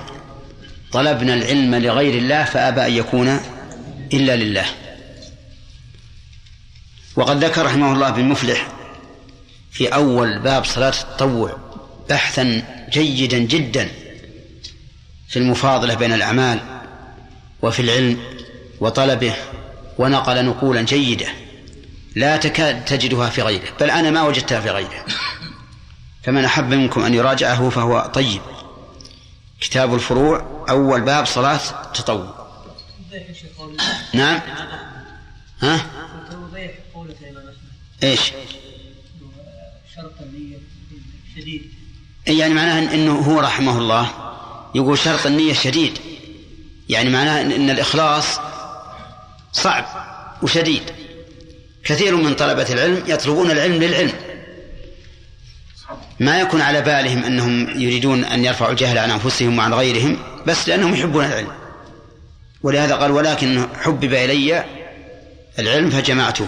[0.92, 3.40] طلبنا العلم لغير الله فأبى أن يكون
[4.12, 4.66] إلا لله.
[7.16, 8.68] وقد ذكر رحمه الله بن مفلح
[9.70, 11.71] في أول باب صلاة التطوع
[12.12, 13.88] بحثا جيدا جدا
[15.28, 16.60] في المفاضلة بين الأعمال
[17.62, 18.20] وفي العلم
[18.80, 19.34] وطلبه
[19.98, 21.26] ونقل نقولا جيدة
[22.16, 25.04] لا تكاد تجدها في غيره بل أنا ما وجدتها في غيره.
[26.22, 28.42] فمن أحب منكم أن يراجعه فهو طيب.
[29.60, 31.60] كتاب الفروع أول باب صلاة
[31.94, 32.46] تطوع.
[34.14, 34.40] نعم.
[35.60, 35.86] ها؟
[38.02, 38.32] إيش؟
[39.96, 40.58] شرط النية
[41.36, 41.81] شديد.
[42.26, 44.10] يعني معناه إنه هو رحمه الله.
[44.74, 45.98] يقول شرط النية شديد.
[46.88, 48.40] يعني معناه إن الإخلاص
[49.52, 49.84] صعب
[50.42, 50.82] وشديد.
[51.84, 54.12] كثير من طلبة العلم يطلبون العلم للعلم.
[56.20, 60.94] ما يكون على بالهم أنهم يريدون أن يرفعوا الجهل عن أنفسهم وعن غيرهم بس لأنهم
[60.94, 61.52] يحبون العلم.
[62.62, 64.64] ولهذا قال ولكن حبب إلي
[65.58, 66.46] العلم فجمعته.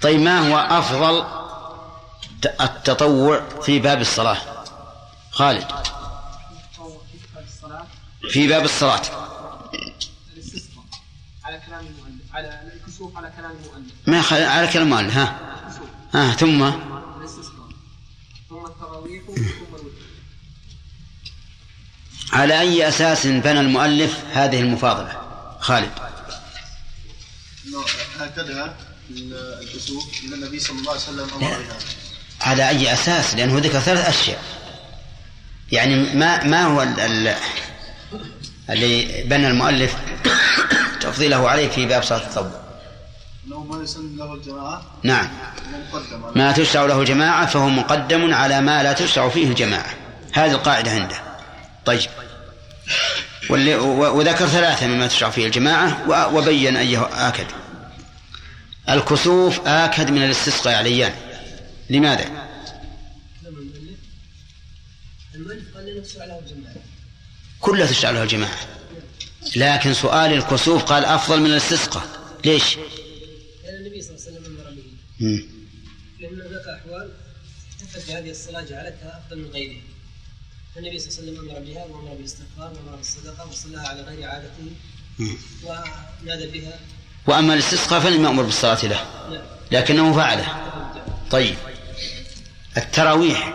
[0.00, 1.43] طيب ما هو أفضل
[2.46, 4.64] التطوع في باب الصلاة.
[5.30, 5.66] خالد.
[8.30, 9.02] في باب الصلاة.
[11.44, 15.38] على كلام المؤلف على الكسوف على كلام المؤلف ما على كلام المؤلف ها.
[16.14, 16.72] ها ثم.
[22.32, 25.22] على أي أساس بنى المؤلف هذه المفاضلة؟
[25.60, 25.90] خالد.
[28.18, 28.76] هكذا
[29.62, 31.26] الكسوف ان النبي صلى الله عليه وسلم.
[31.40, 31.58] بها
[32.44, 34.38] على أي أساس؟ لأنه ذكر ثلاث أشياء.
[35.72, 37.34] يعني ما ما هو ال- ال-
[38.70, 39.96] اللي بنى المؤلف
[41.00, 42.50] تفضيله عليه في باب صلاة التطوع.
[43.46, 45.28] ما يسن له الجماعة؟ نعم.
[46.34, 49.94] ما تشرع له الجماعة فهو مقدم على ما لا تشرع فيه الجماعة
[50.32, 51.16] هذه القاعدة عنده.
[51.84, 52.00] طيب.
[53.50, 55.98] واللي وذكر ثلاثة مما تشرع فيه الجماعة
[56.34, 57.46] وبين أيه آكد.
[58.90, 61.12] الكسوف آكد من الاستسقاء عليان.
[61.90, 62.48] لماذا؟
[63.46, 63.98] المؤلف
[65.34, 66.74] المؤلف قال لنا تشرع له الجماعة
[67.60, 68.58] كلها تشرع له الجماعة
[69.56, 72.06] لكن سؤال الكسوف قال أفضل من الاستسقاء
[72.44, 74.84] ليش؟ لأن النبي صلى الله عليه وسلم أمر به.
[76.20, 77.10] لأن هناك أحوال
[77.80, 79.80] تثبت بهذه الصلاة جعلتها أفضل من غيرها
[80.76, 84.70] النبي صلى الله عليه وسلم أمر بها وأمر بالاستغفار وأمر بالصدقة وصلاها على غير عادته.
[85.64, 86.78] ونادى بها
[87.26, 89.00] وأما الاستسقاء فلم يأمر بالصلاة له
[89.72, 90.70] لكنه فعله
[91.30, 91.56] طيب
[92.76, 93.54] التراويح.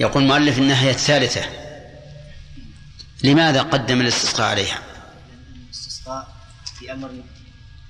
[0.00, 1.44] يقول المؤلف هي الثالثة.
[3.24, 4.82] لماذا قدم الاستسقاء عليها؟
[5.66, 6.36] الاستسقاء
[6.78, 7.10] في أمر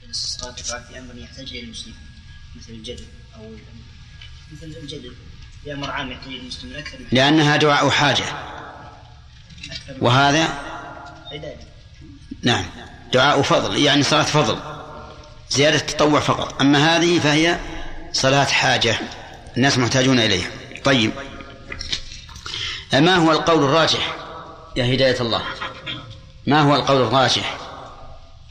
[0.05, 1.95] الاستسقاء تفعل في أمر يحتاج اليه المسلم.
[2.57, 3.05] مثل الجدل
[3.37, 3.53] أو
[4.53, 5.15] مثل الجدل.
[5.65, 8.25] في أمر عام يحتاج اليه المسلم أكثر من لأنها دعاء حاجة.
[10.01, 10.49] وهذا
[12.43, 12.65] نعم.
[13.13, 14.59] دعاء فضل يعني صلاة فضل.
[15.51, 16.61] زيادة تطوع فقط.
[16.61, 17.61] أما هذه فهي
[18.13, 18.99] صلاة حاجة
[19.57, 20.51] الناس محتاجون إليها.
[20.85, 21.13] طيب.
[22.93, 24.15] ما هو القول الراجح
[24.77, 25.43] يا هداية الله؟
[26.47, 27.57] ما هو القول الراجح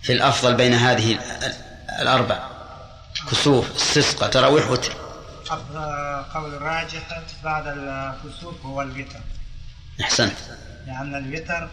[0.01, 1.53] في الأفضل بين هذه ال-
[2.01, 2.39] الأربع؟
[3.31, 4.93] كسوف استسقى تراويح وتر.
[6.33, 9.19] قول الراجح بعد الكسوف هو الوتر.
[10.01, 10.37] أحسنت.
[10.87, 11.69] لأن الوتر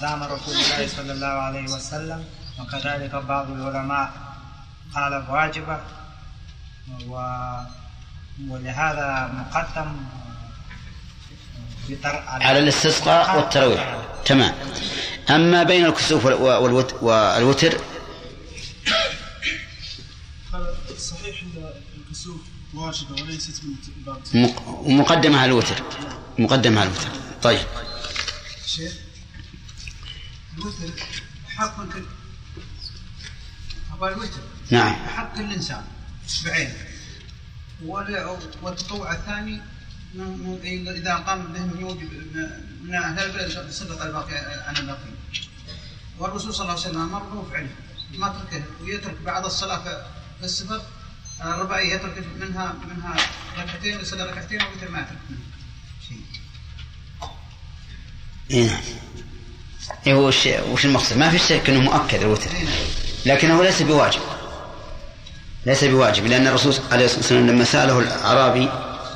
[0.00, 2.24] دام رسول الله صلى الله عليه وسلم
[2.60, 4.10] وكذلك بعض العلماء
[4.94, 5.80] قال واجبة.
[8.48, 9.96] ولهذا مقدم
[12.28, 13.98] على الاستسقاء والتراويح.
[14.24, 14.54] تمام.
[15.30, 17.80] أما بين الكسوف وال- والوت- والوتر؟
[20.98, 21.42] صحيح
[21.96, 22.40] الكسوف
[22.74, 23.62] واجبة وليست
[24.34, 24.48] من
[24.98, 25.82] مقدمة على الوتر.
[26.38, 27.08] مقدمة على الوتر.
[27.42, 27.66] طيب.
[28.66, 28.92] شيخ
[30.58, 30.92] الوتر
[31.56, 32.02] حق الوتر.
[34.70, 34.94] نعم.
[35.16, 35.62] حق كل
[37.84, 39.60] ولا- والتطوع الثاني
[40.96, 42.10] إذا قام به من يوجب
[42.84, 44.36] من أهل البلد سقط الباقي
[44.68, 45.14] عن الباقين
[46.18, 47.68] والرسول صلى الله عليه وسلم أمر به فعله
[48.14, 49.84] ما تركه ويترك بعد الصلاة
[50.40, 50.82] في السفر
[51.44, 53.16] الرباعية يترك منها منها
[53.58, 55.42] ركعتين ويصلي ركعتين ويتر ما يترك منها.
[56.08, 56.20] شيء.
[58.50, 58.66] إيه.
[58.70, 58.82] نعم
[60.06, 62.50] إيه وش وش المقصد؟ ما في شك انه مؤكد الوتر.
[63.26, 64.20] لكنه ليس بواجب.
[65.66, 68.68] ليس بواجب لأن الرسول عليه الصلاه والسلام لما سأله الأعرابي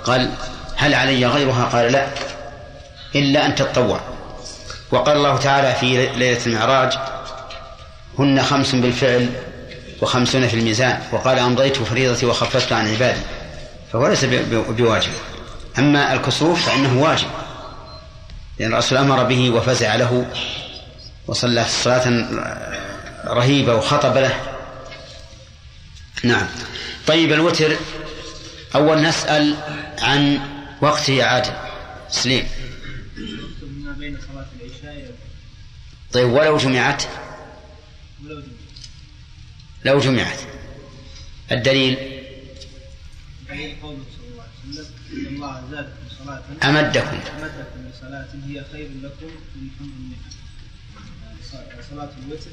[0.04, 0.30] قال
[0.76, 2.06] هل علي غيرها؟ قال لا
[3.14, 4.00] إلا أن تتطوع.
[4.90, 6.92] وقال الله تعالى في ليلة المعراج
[8.18, 9.28] هن خمس بالفعل
[10.02, 11.00] وخمسون في الميزان.
[11.12, 13.20] وقال أمضيت فريضتي وخففت عن عبادي.
[13.92, 15.12] فهو ليس بواجب.
[15.78, 17.28] أما الكسوف فإنه واجب
[18.58, 20.26] لأن الرسول أمر به وفزع له
[21.26, 22.24] وصلى صلاة
[23.26, 24.49] رهيبة وخطب له.
[26.24, 26.46] نعم.
[27.06, 27.76] طيب الوتر.
[28.74, 29.56] أول نسأل
[29.98, 30.40] عن
[30.80, 31.52] وقته عادل
[32.10, 32.48] سليم.
[36.12, 37.02] طيب ولو جمعت.
[39.84, 40.38] لو جمعت.
[41.52, 41.96] الدليل؟
[46.64, 47.20] أمدكم.
[47.38, 50.30] أمدكم بصلاة هي خير لكم من حمر النعم
[51.90, 52.50] صلاة الوتر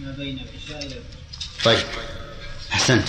[0.00, 1.00] ما بين العشاء إلى
[1.64, 1.86] طيب.
[2.74, 3.08] أحسنت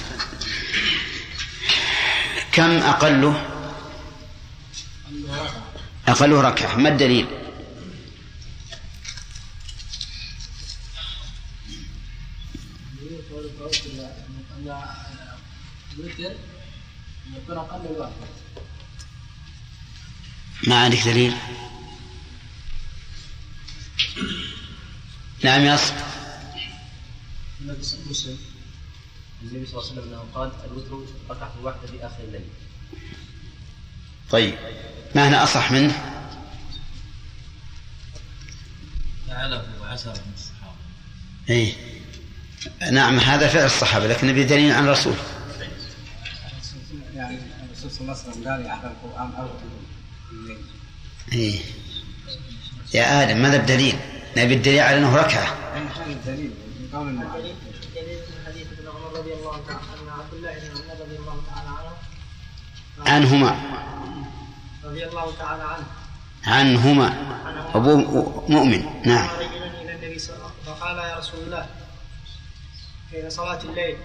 [2.52, 3.52] كم أقله
[6.08, 7.28] أقله ركعة؟ ما الدليل؟
[20.68, 21.36] ما عندك دليل؟
[25.44, 25.80] نعم يا
[27.62, 27.84] النبي
[29.52, 32.46] النبي صلى الله عليه وسلم أنه قال الوتر ركعه واحدة في آخر الليل.
[34.32, 34.54] طيب
[35.16, 35.94] ما هنا أصح منه؟
[39.28, 40.76] فعله عشرة من الصحابة.
[41.50, 41.74] إيه.
[42.92, 45.16] نعم هذا فعل الصحابة لكن نبي دليل عن الرسول.
[47.16, 47.40] يعني
[47.70, 49.50] الرسول صلى الله عليه وسلم قال يحفظ القرآن أو
[51.34, 51.60] إيه.
[52.94, 53.96] يا آدم ماذا بدليل؟
[54.38, 55.58] نبي الدليل على أنه ركعة.
[56.26, 56.52] دليل
[56.94, 57.56] قام دليل؟ حديث ابن عمر
[59.16, 61.96] رضي الله تعالى عن عبد الله بن عمر رضي الله تعالى عنه.
[63.12, 63.52] عنهما.
[64.84, 65.86] رضي الله تعالى عنه.
[66.46, 67.08] عنهما.
[67.76, 67.98] أبو
[68.50, 69.02] مؤمن.
[69.06, 69.28] نعم.
[69.28, 71.66] قال رجل إلى النبي صلى الله عليه وسلم فقال يا رسول الله
[73.12, 73.98] في صلاة الليل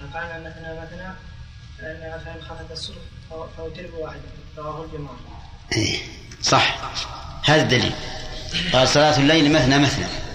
[0.00, 1.12] فقال مثنى مثنى
[1.78, 2.96] فإن فإن خفت الصبح
[3.30, 4.20] فأوتر بواحدة
[4.58, 5.16] رواه الجماعة.
[5.72, 5.98] إيه،
[6.42, 6.76] صح.
[7.44, 7.92] هذا الدليل.
[8.72, 10.25] قال صلاة الليل مثنى مثنى.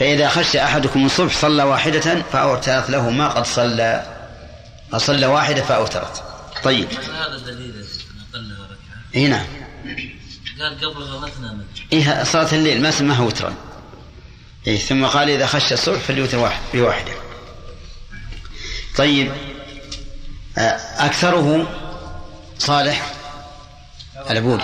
[0.00, 4.06] فإذا خشي أحدكم الصبح صلى واحدة فأوترت له ما قد صلى.
[4.92, 6.22] فصلى واحدة فأوترت
[6.62, 6.88] طيب.
[6.92, 7.84] هذا دليل
[8.34, 8.68] أقلها
[9.14, 9.28] ركعة.
[9.28, 9.46] نعم.
[10.60, 11.62] قال قبلها مثنى
[11.92, 13.54] إيه صلاة الليل ما سماها وترا.
[14.66, 17.12] إيه ثم قال إذا خشى الصبح فليوتر واحد بواحدة
[18.96, 19.32] طيب.
[20.98, 21.68] أكثره
[22.58, 23.12] صالح
[24.30, 24.60] العبود.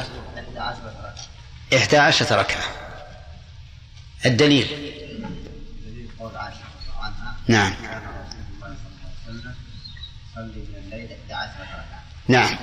[1.77, 2.65] إحدى عشرة ركعة.
[4.27, 4.97] الدليل.
[7.49, 7.73] ركعة
[12.29, 12.57] نعم.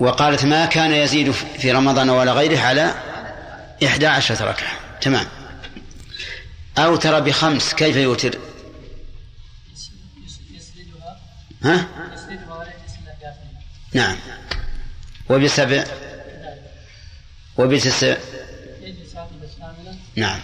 [0.00, 2.94] وقالت ما كان يزيد في رمضان ولا غيره على
[3.86, 4.72] إحدى عشرة ركعة.
[5.00, 5.26] تمام.
[6.78, 8.38] أوتر بخمس كيف يوتر؟
[11.62, 11.86] ها؟
[13.92, 14.16] نعم.
[15.30, 15.84] وبسبع؟
[17.58, 18.16] وبتسع؟
[20.16, 20.40] نعم.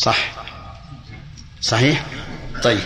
[0.00, 0.32] صح.
[1.62, 2.06] صحيح؟
[2.62, 2.80] طيب.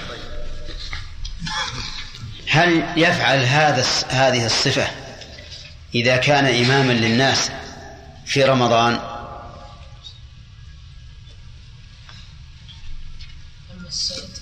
[2.49, 4.91] هل يفعل هذا هذه الصفة
[5.95, 7.51] إذا كان إماما للناس
[8.27, 8.95] في رمضان؟
[13.71, 14.35] اما السرد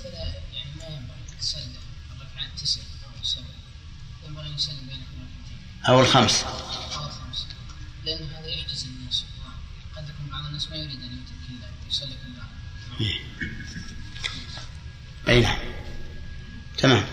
[15.32, 15.56] أي نعم
[16.78, 17.04] تمام.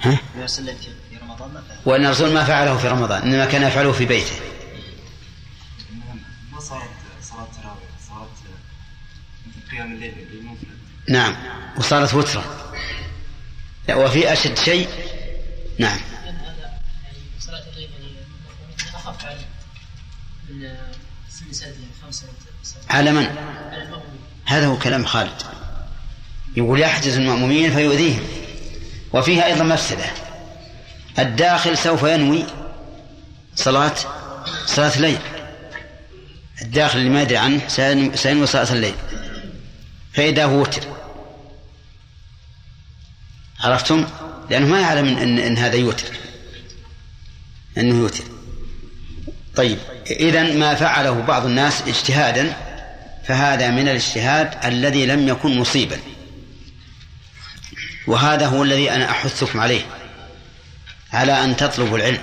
[0.00, 3.92] ها؟ وسلم في رمضان ما فعلها وأن الرسول ما فعله في رمضان إنما كان يفعله
[3.92, 4.34] في بيته.
[6.52, 6.88] ما صارت
[7.22, 8.28] صلاة تراويح؟ صارت
[9.70, 10.12] قيام الليل
[11.08, 11.36] نعم.
[11.76, 12.72] وصارت وترا.
[13.88, 14.88] لا وفي أشد شيء
[15.78, 15.98] نعم.
[16.24, 16.38] يعني
[17.40, 19.46] صلاة الليل يعني عليه
[20.50, 20.78] من
[21.28, 22.26] سن
[22.62, 23.26] وسبعه على من؟
[24.44, 25.42] هذا هو كلام خالد.
[26.56, 28.22] يقول يحجز المأمومين فيؤذيهم.
[29.12, 30.04] وفيها أيضا مفسدة.
[31.18, 32.44] الداخل سوف ينوي
[33.56, 33.94] صلاة
[34.66, 35.18] صلاة الليل.
[36.62, 38.94] الداخل اللي ما يدري عنه سين- سينوي صلاة الليل.
[40.12, 40.82] فإذا هو وتر.
[43.60, 44.06] عرفتم؟
[44.50, 46.06] لأنه ما يعلم إن, إن هذا يوتر.
[47.78, 48.24] أنه يوتر.
[49.56, 49.78] طيب
[50.10, 52.56] إذا ما فعله بعض الناس اجتهادا
[53.24, 55.96] فهذا من الاجتهاد الذي لم يكن مصيبا.
[58.06, 59.82] وهذا هو الذي أنا أحثكم عليه
[61.12, 62.22] على أن تطلبوا العلم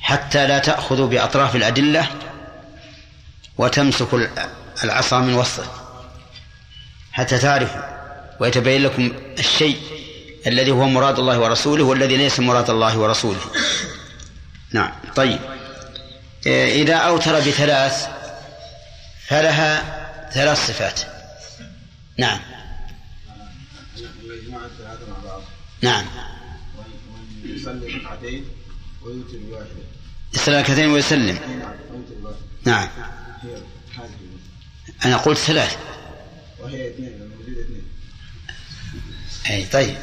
[0.00, 2.08] حتى لا تأخذوا بأطراف الأدلة
[3.58, 4.26] وتمسكوا
[4.84, 5.86] العصا من وسطه
[7.12, 7.80] حتى تعرفوا
[8.40, 9.78] ويتبين لكم الشيء
[10.46, 13.40] الذي هو مراد الله ورسوله والذي ليس مراد الله ورسوله.
[14.72, 15.38] نعم طيب.
[16.46, 18.08] إيه، إذا أوتر بثلاث
[19.26, 19.82] فلها
[20.32, 21.00] ثلاث صفات.
[22.16, 22.40] نعم.
[24.56, 25.42] الجماعة الثلاثة مع بعض
[25.82, 26.04] نعم.
[27.44, 28.44] يصلي ركعتين
[29.02, 29.66] ويوتر بواحدة
[30.34, 31.38] يصلي ركعتين ويسلم.
[32.64, 32.88] نعم.
[35.04, 35.76] أنا قلت ثلاث.
[36.58, 37.82] وهي اثنين موجودة اثنين
[39.50, 39.96] أي طيب.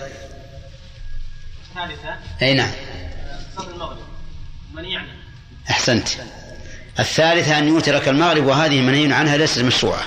[1.70, 2.72] الثالثة أي نعم.
[3.58, 4.08] صلاة المغرب.
[4.74, 5.10] من يعني؟
[5.70, 6.08] أحسنت.
[7.00, 10.04] الثالثة أن يوتر كالمغرب وهذه منهي عنها ليست مشروعة.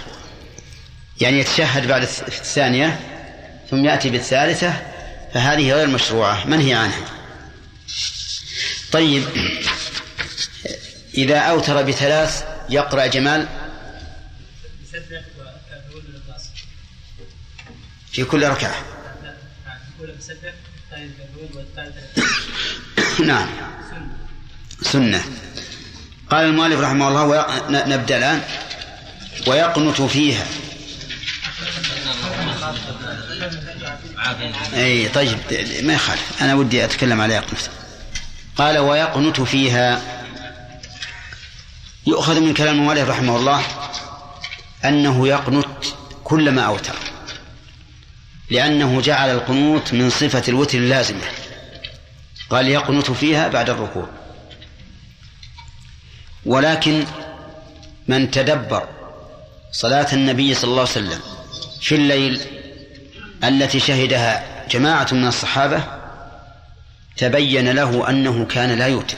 [1.20, 3.00] يعني يتشهد بعد الث- الثانية.
[3.70, 4.82] ثم يأتي بالثالثة
[5.34, 6.46] فهذه غير مشروعة.
[6.46, 7.04] منهي عنها؟
[8.92, 9.24] طيب
[11.14, 13.48] إذا أوتر بثلاث يقرأ جمال؟
[18.12, 18.74] في كل ركعة.
[23.26, 23.48] نعم.
[24.82, 25.24] سنة.
[26.30, 27.44] قال المؤلف رحمه الله
[27.86, 28.42] نبدأ الآن.
[29.46, 30.46] ويقنت فيها.
[34.74, 35.38] أي طيب
[35.82, 36.42] ما يخالف.
[36.42, 37.60] أنا ودي أتكلم على يقنت
[38.56, 40.02] قال ويقنت فيها.
[42.06, 43.62] يؤخذ من كلام المؤلف رحمه الله
[44.84, 45.84] أنه يقنت
[46.24, 46.94] كلما أوتر
[48.50, 51.24] لأنه جعل القنوت من صفة الوتر اللازمة.
[52.50, 54.08] قال يقنت فيها بعد الركوع.
[56.46, 57.04] ولكن
[58.08, 58.88] من تدبر
[59.72, 61.20] صلاة النبي صلى الله عليه وسلم
[61.80, 62.40] في الليل
[63.44, 65.84] التي شهدها جماعة من الصحابة
[67.16, 69.16] تبين له أنه كان لا يوتر.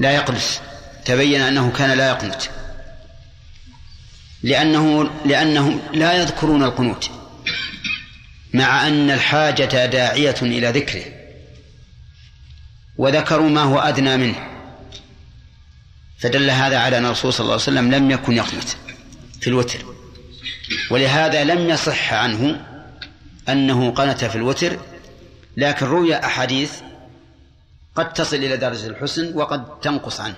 [0.00, 0.60] لا يقنس
[1.04, 2.42] تبين أنه كان لا يقنت.
[4.42, 7.10] لأنه لأنهم لا يذكرون القنوت.
[8.54, 11.04] مع أن الحاجة داعية إلى ذكره.
[12.96, 14.48] وذكروا ما هو أدنى منه.
[16.18, 18.68] فدل هذا على أن الرسول صلى الله عليه وسلم لم يكن يقنت
[19.40, 19.95] في الوتر.
[20.90, 22.66] ولهذا لم يصح عنه
[23.48, 24.78] أنه قنت في الوتر
[25.56, 26.72] لكن روي أحاديث
[27.94, 30.36] قد تصل إلى درجة الحسن وقد تنقص عنه.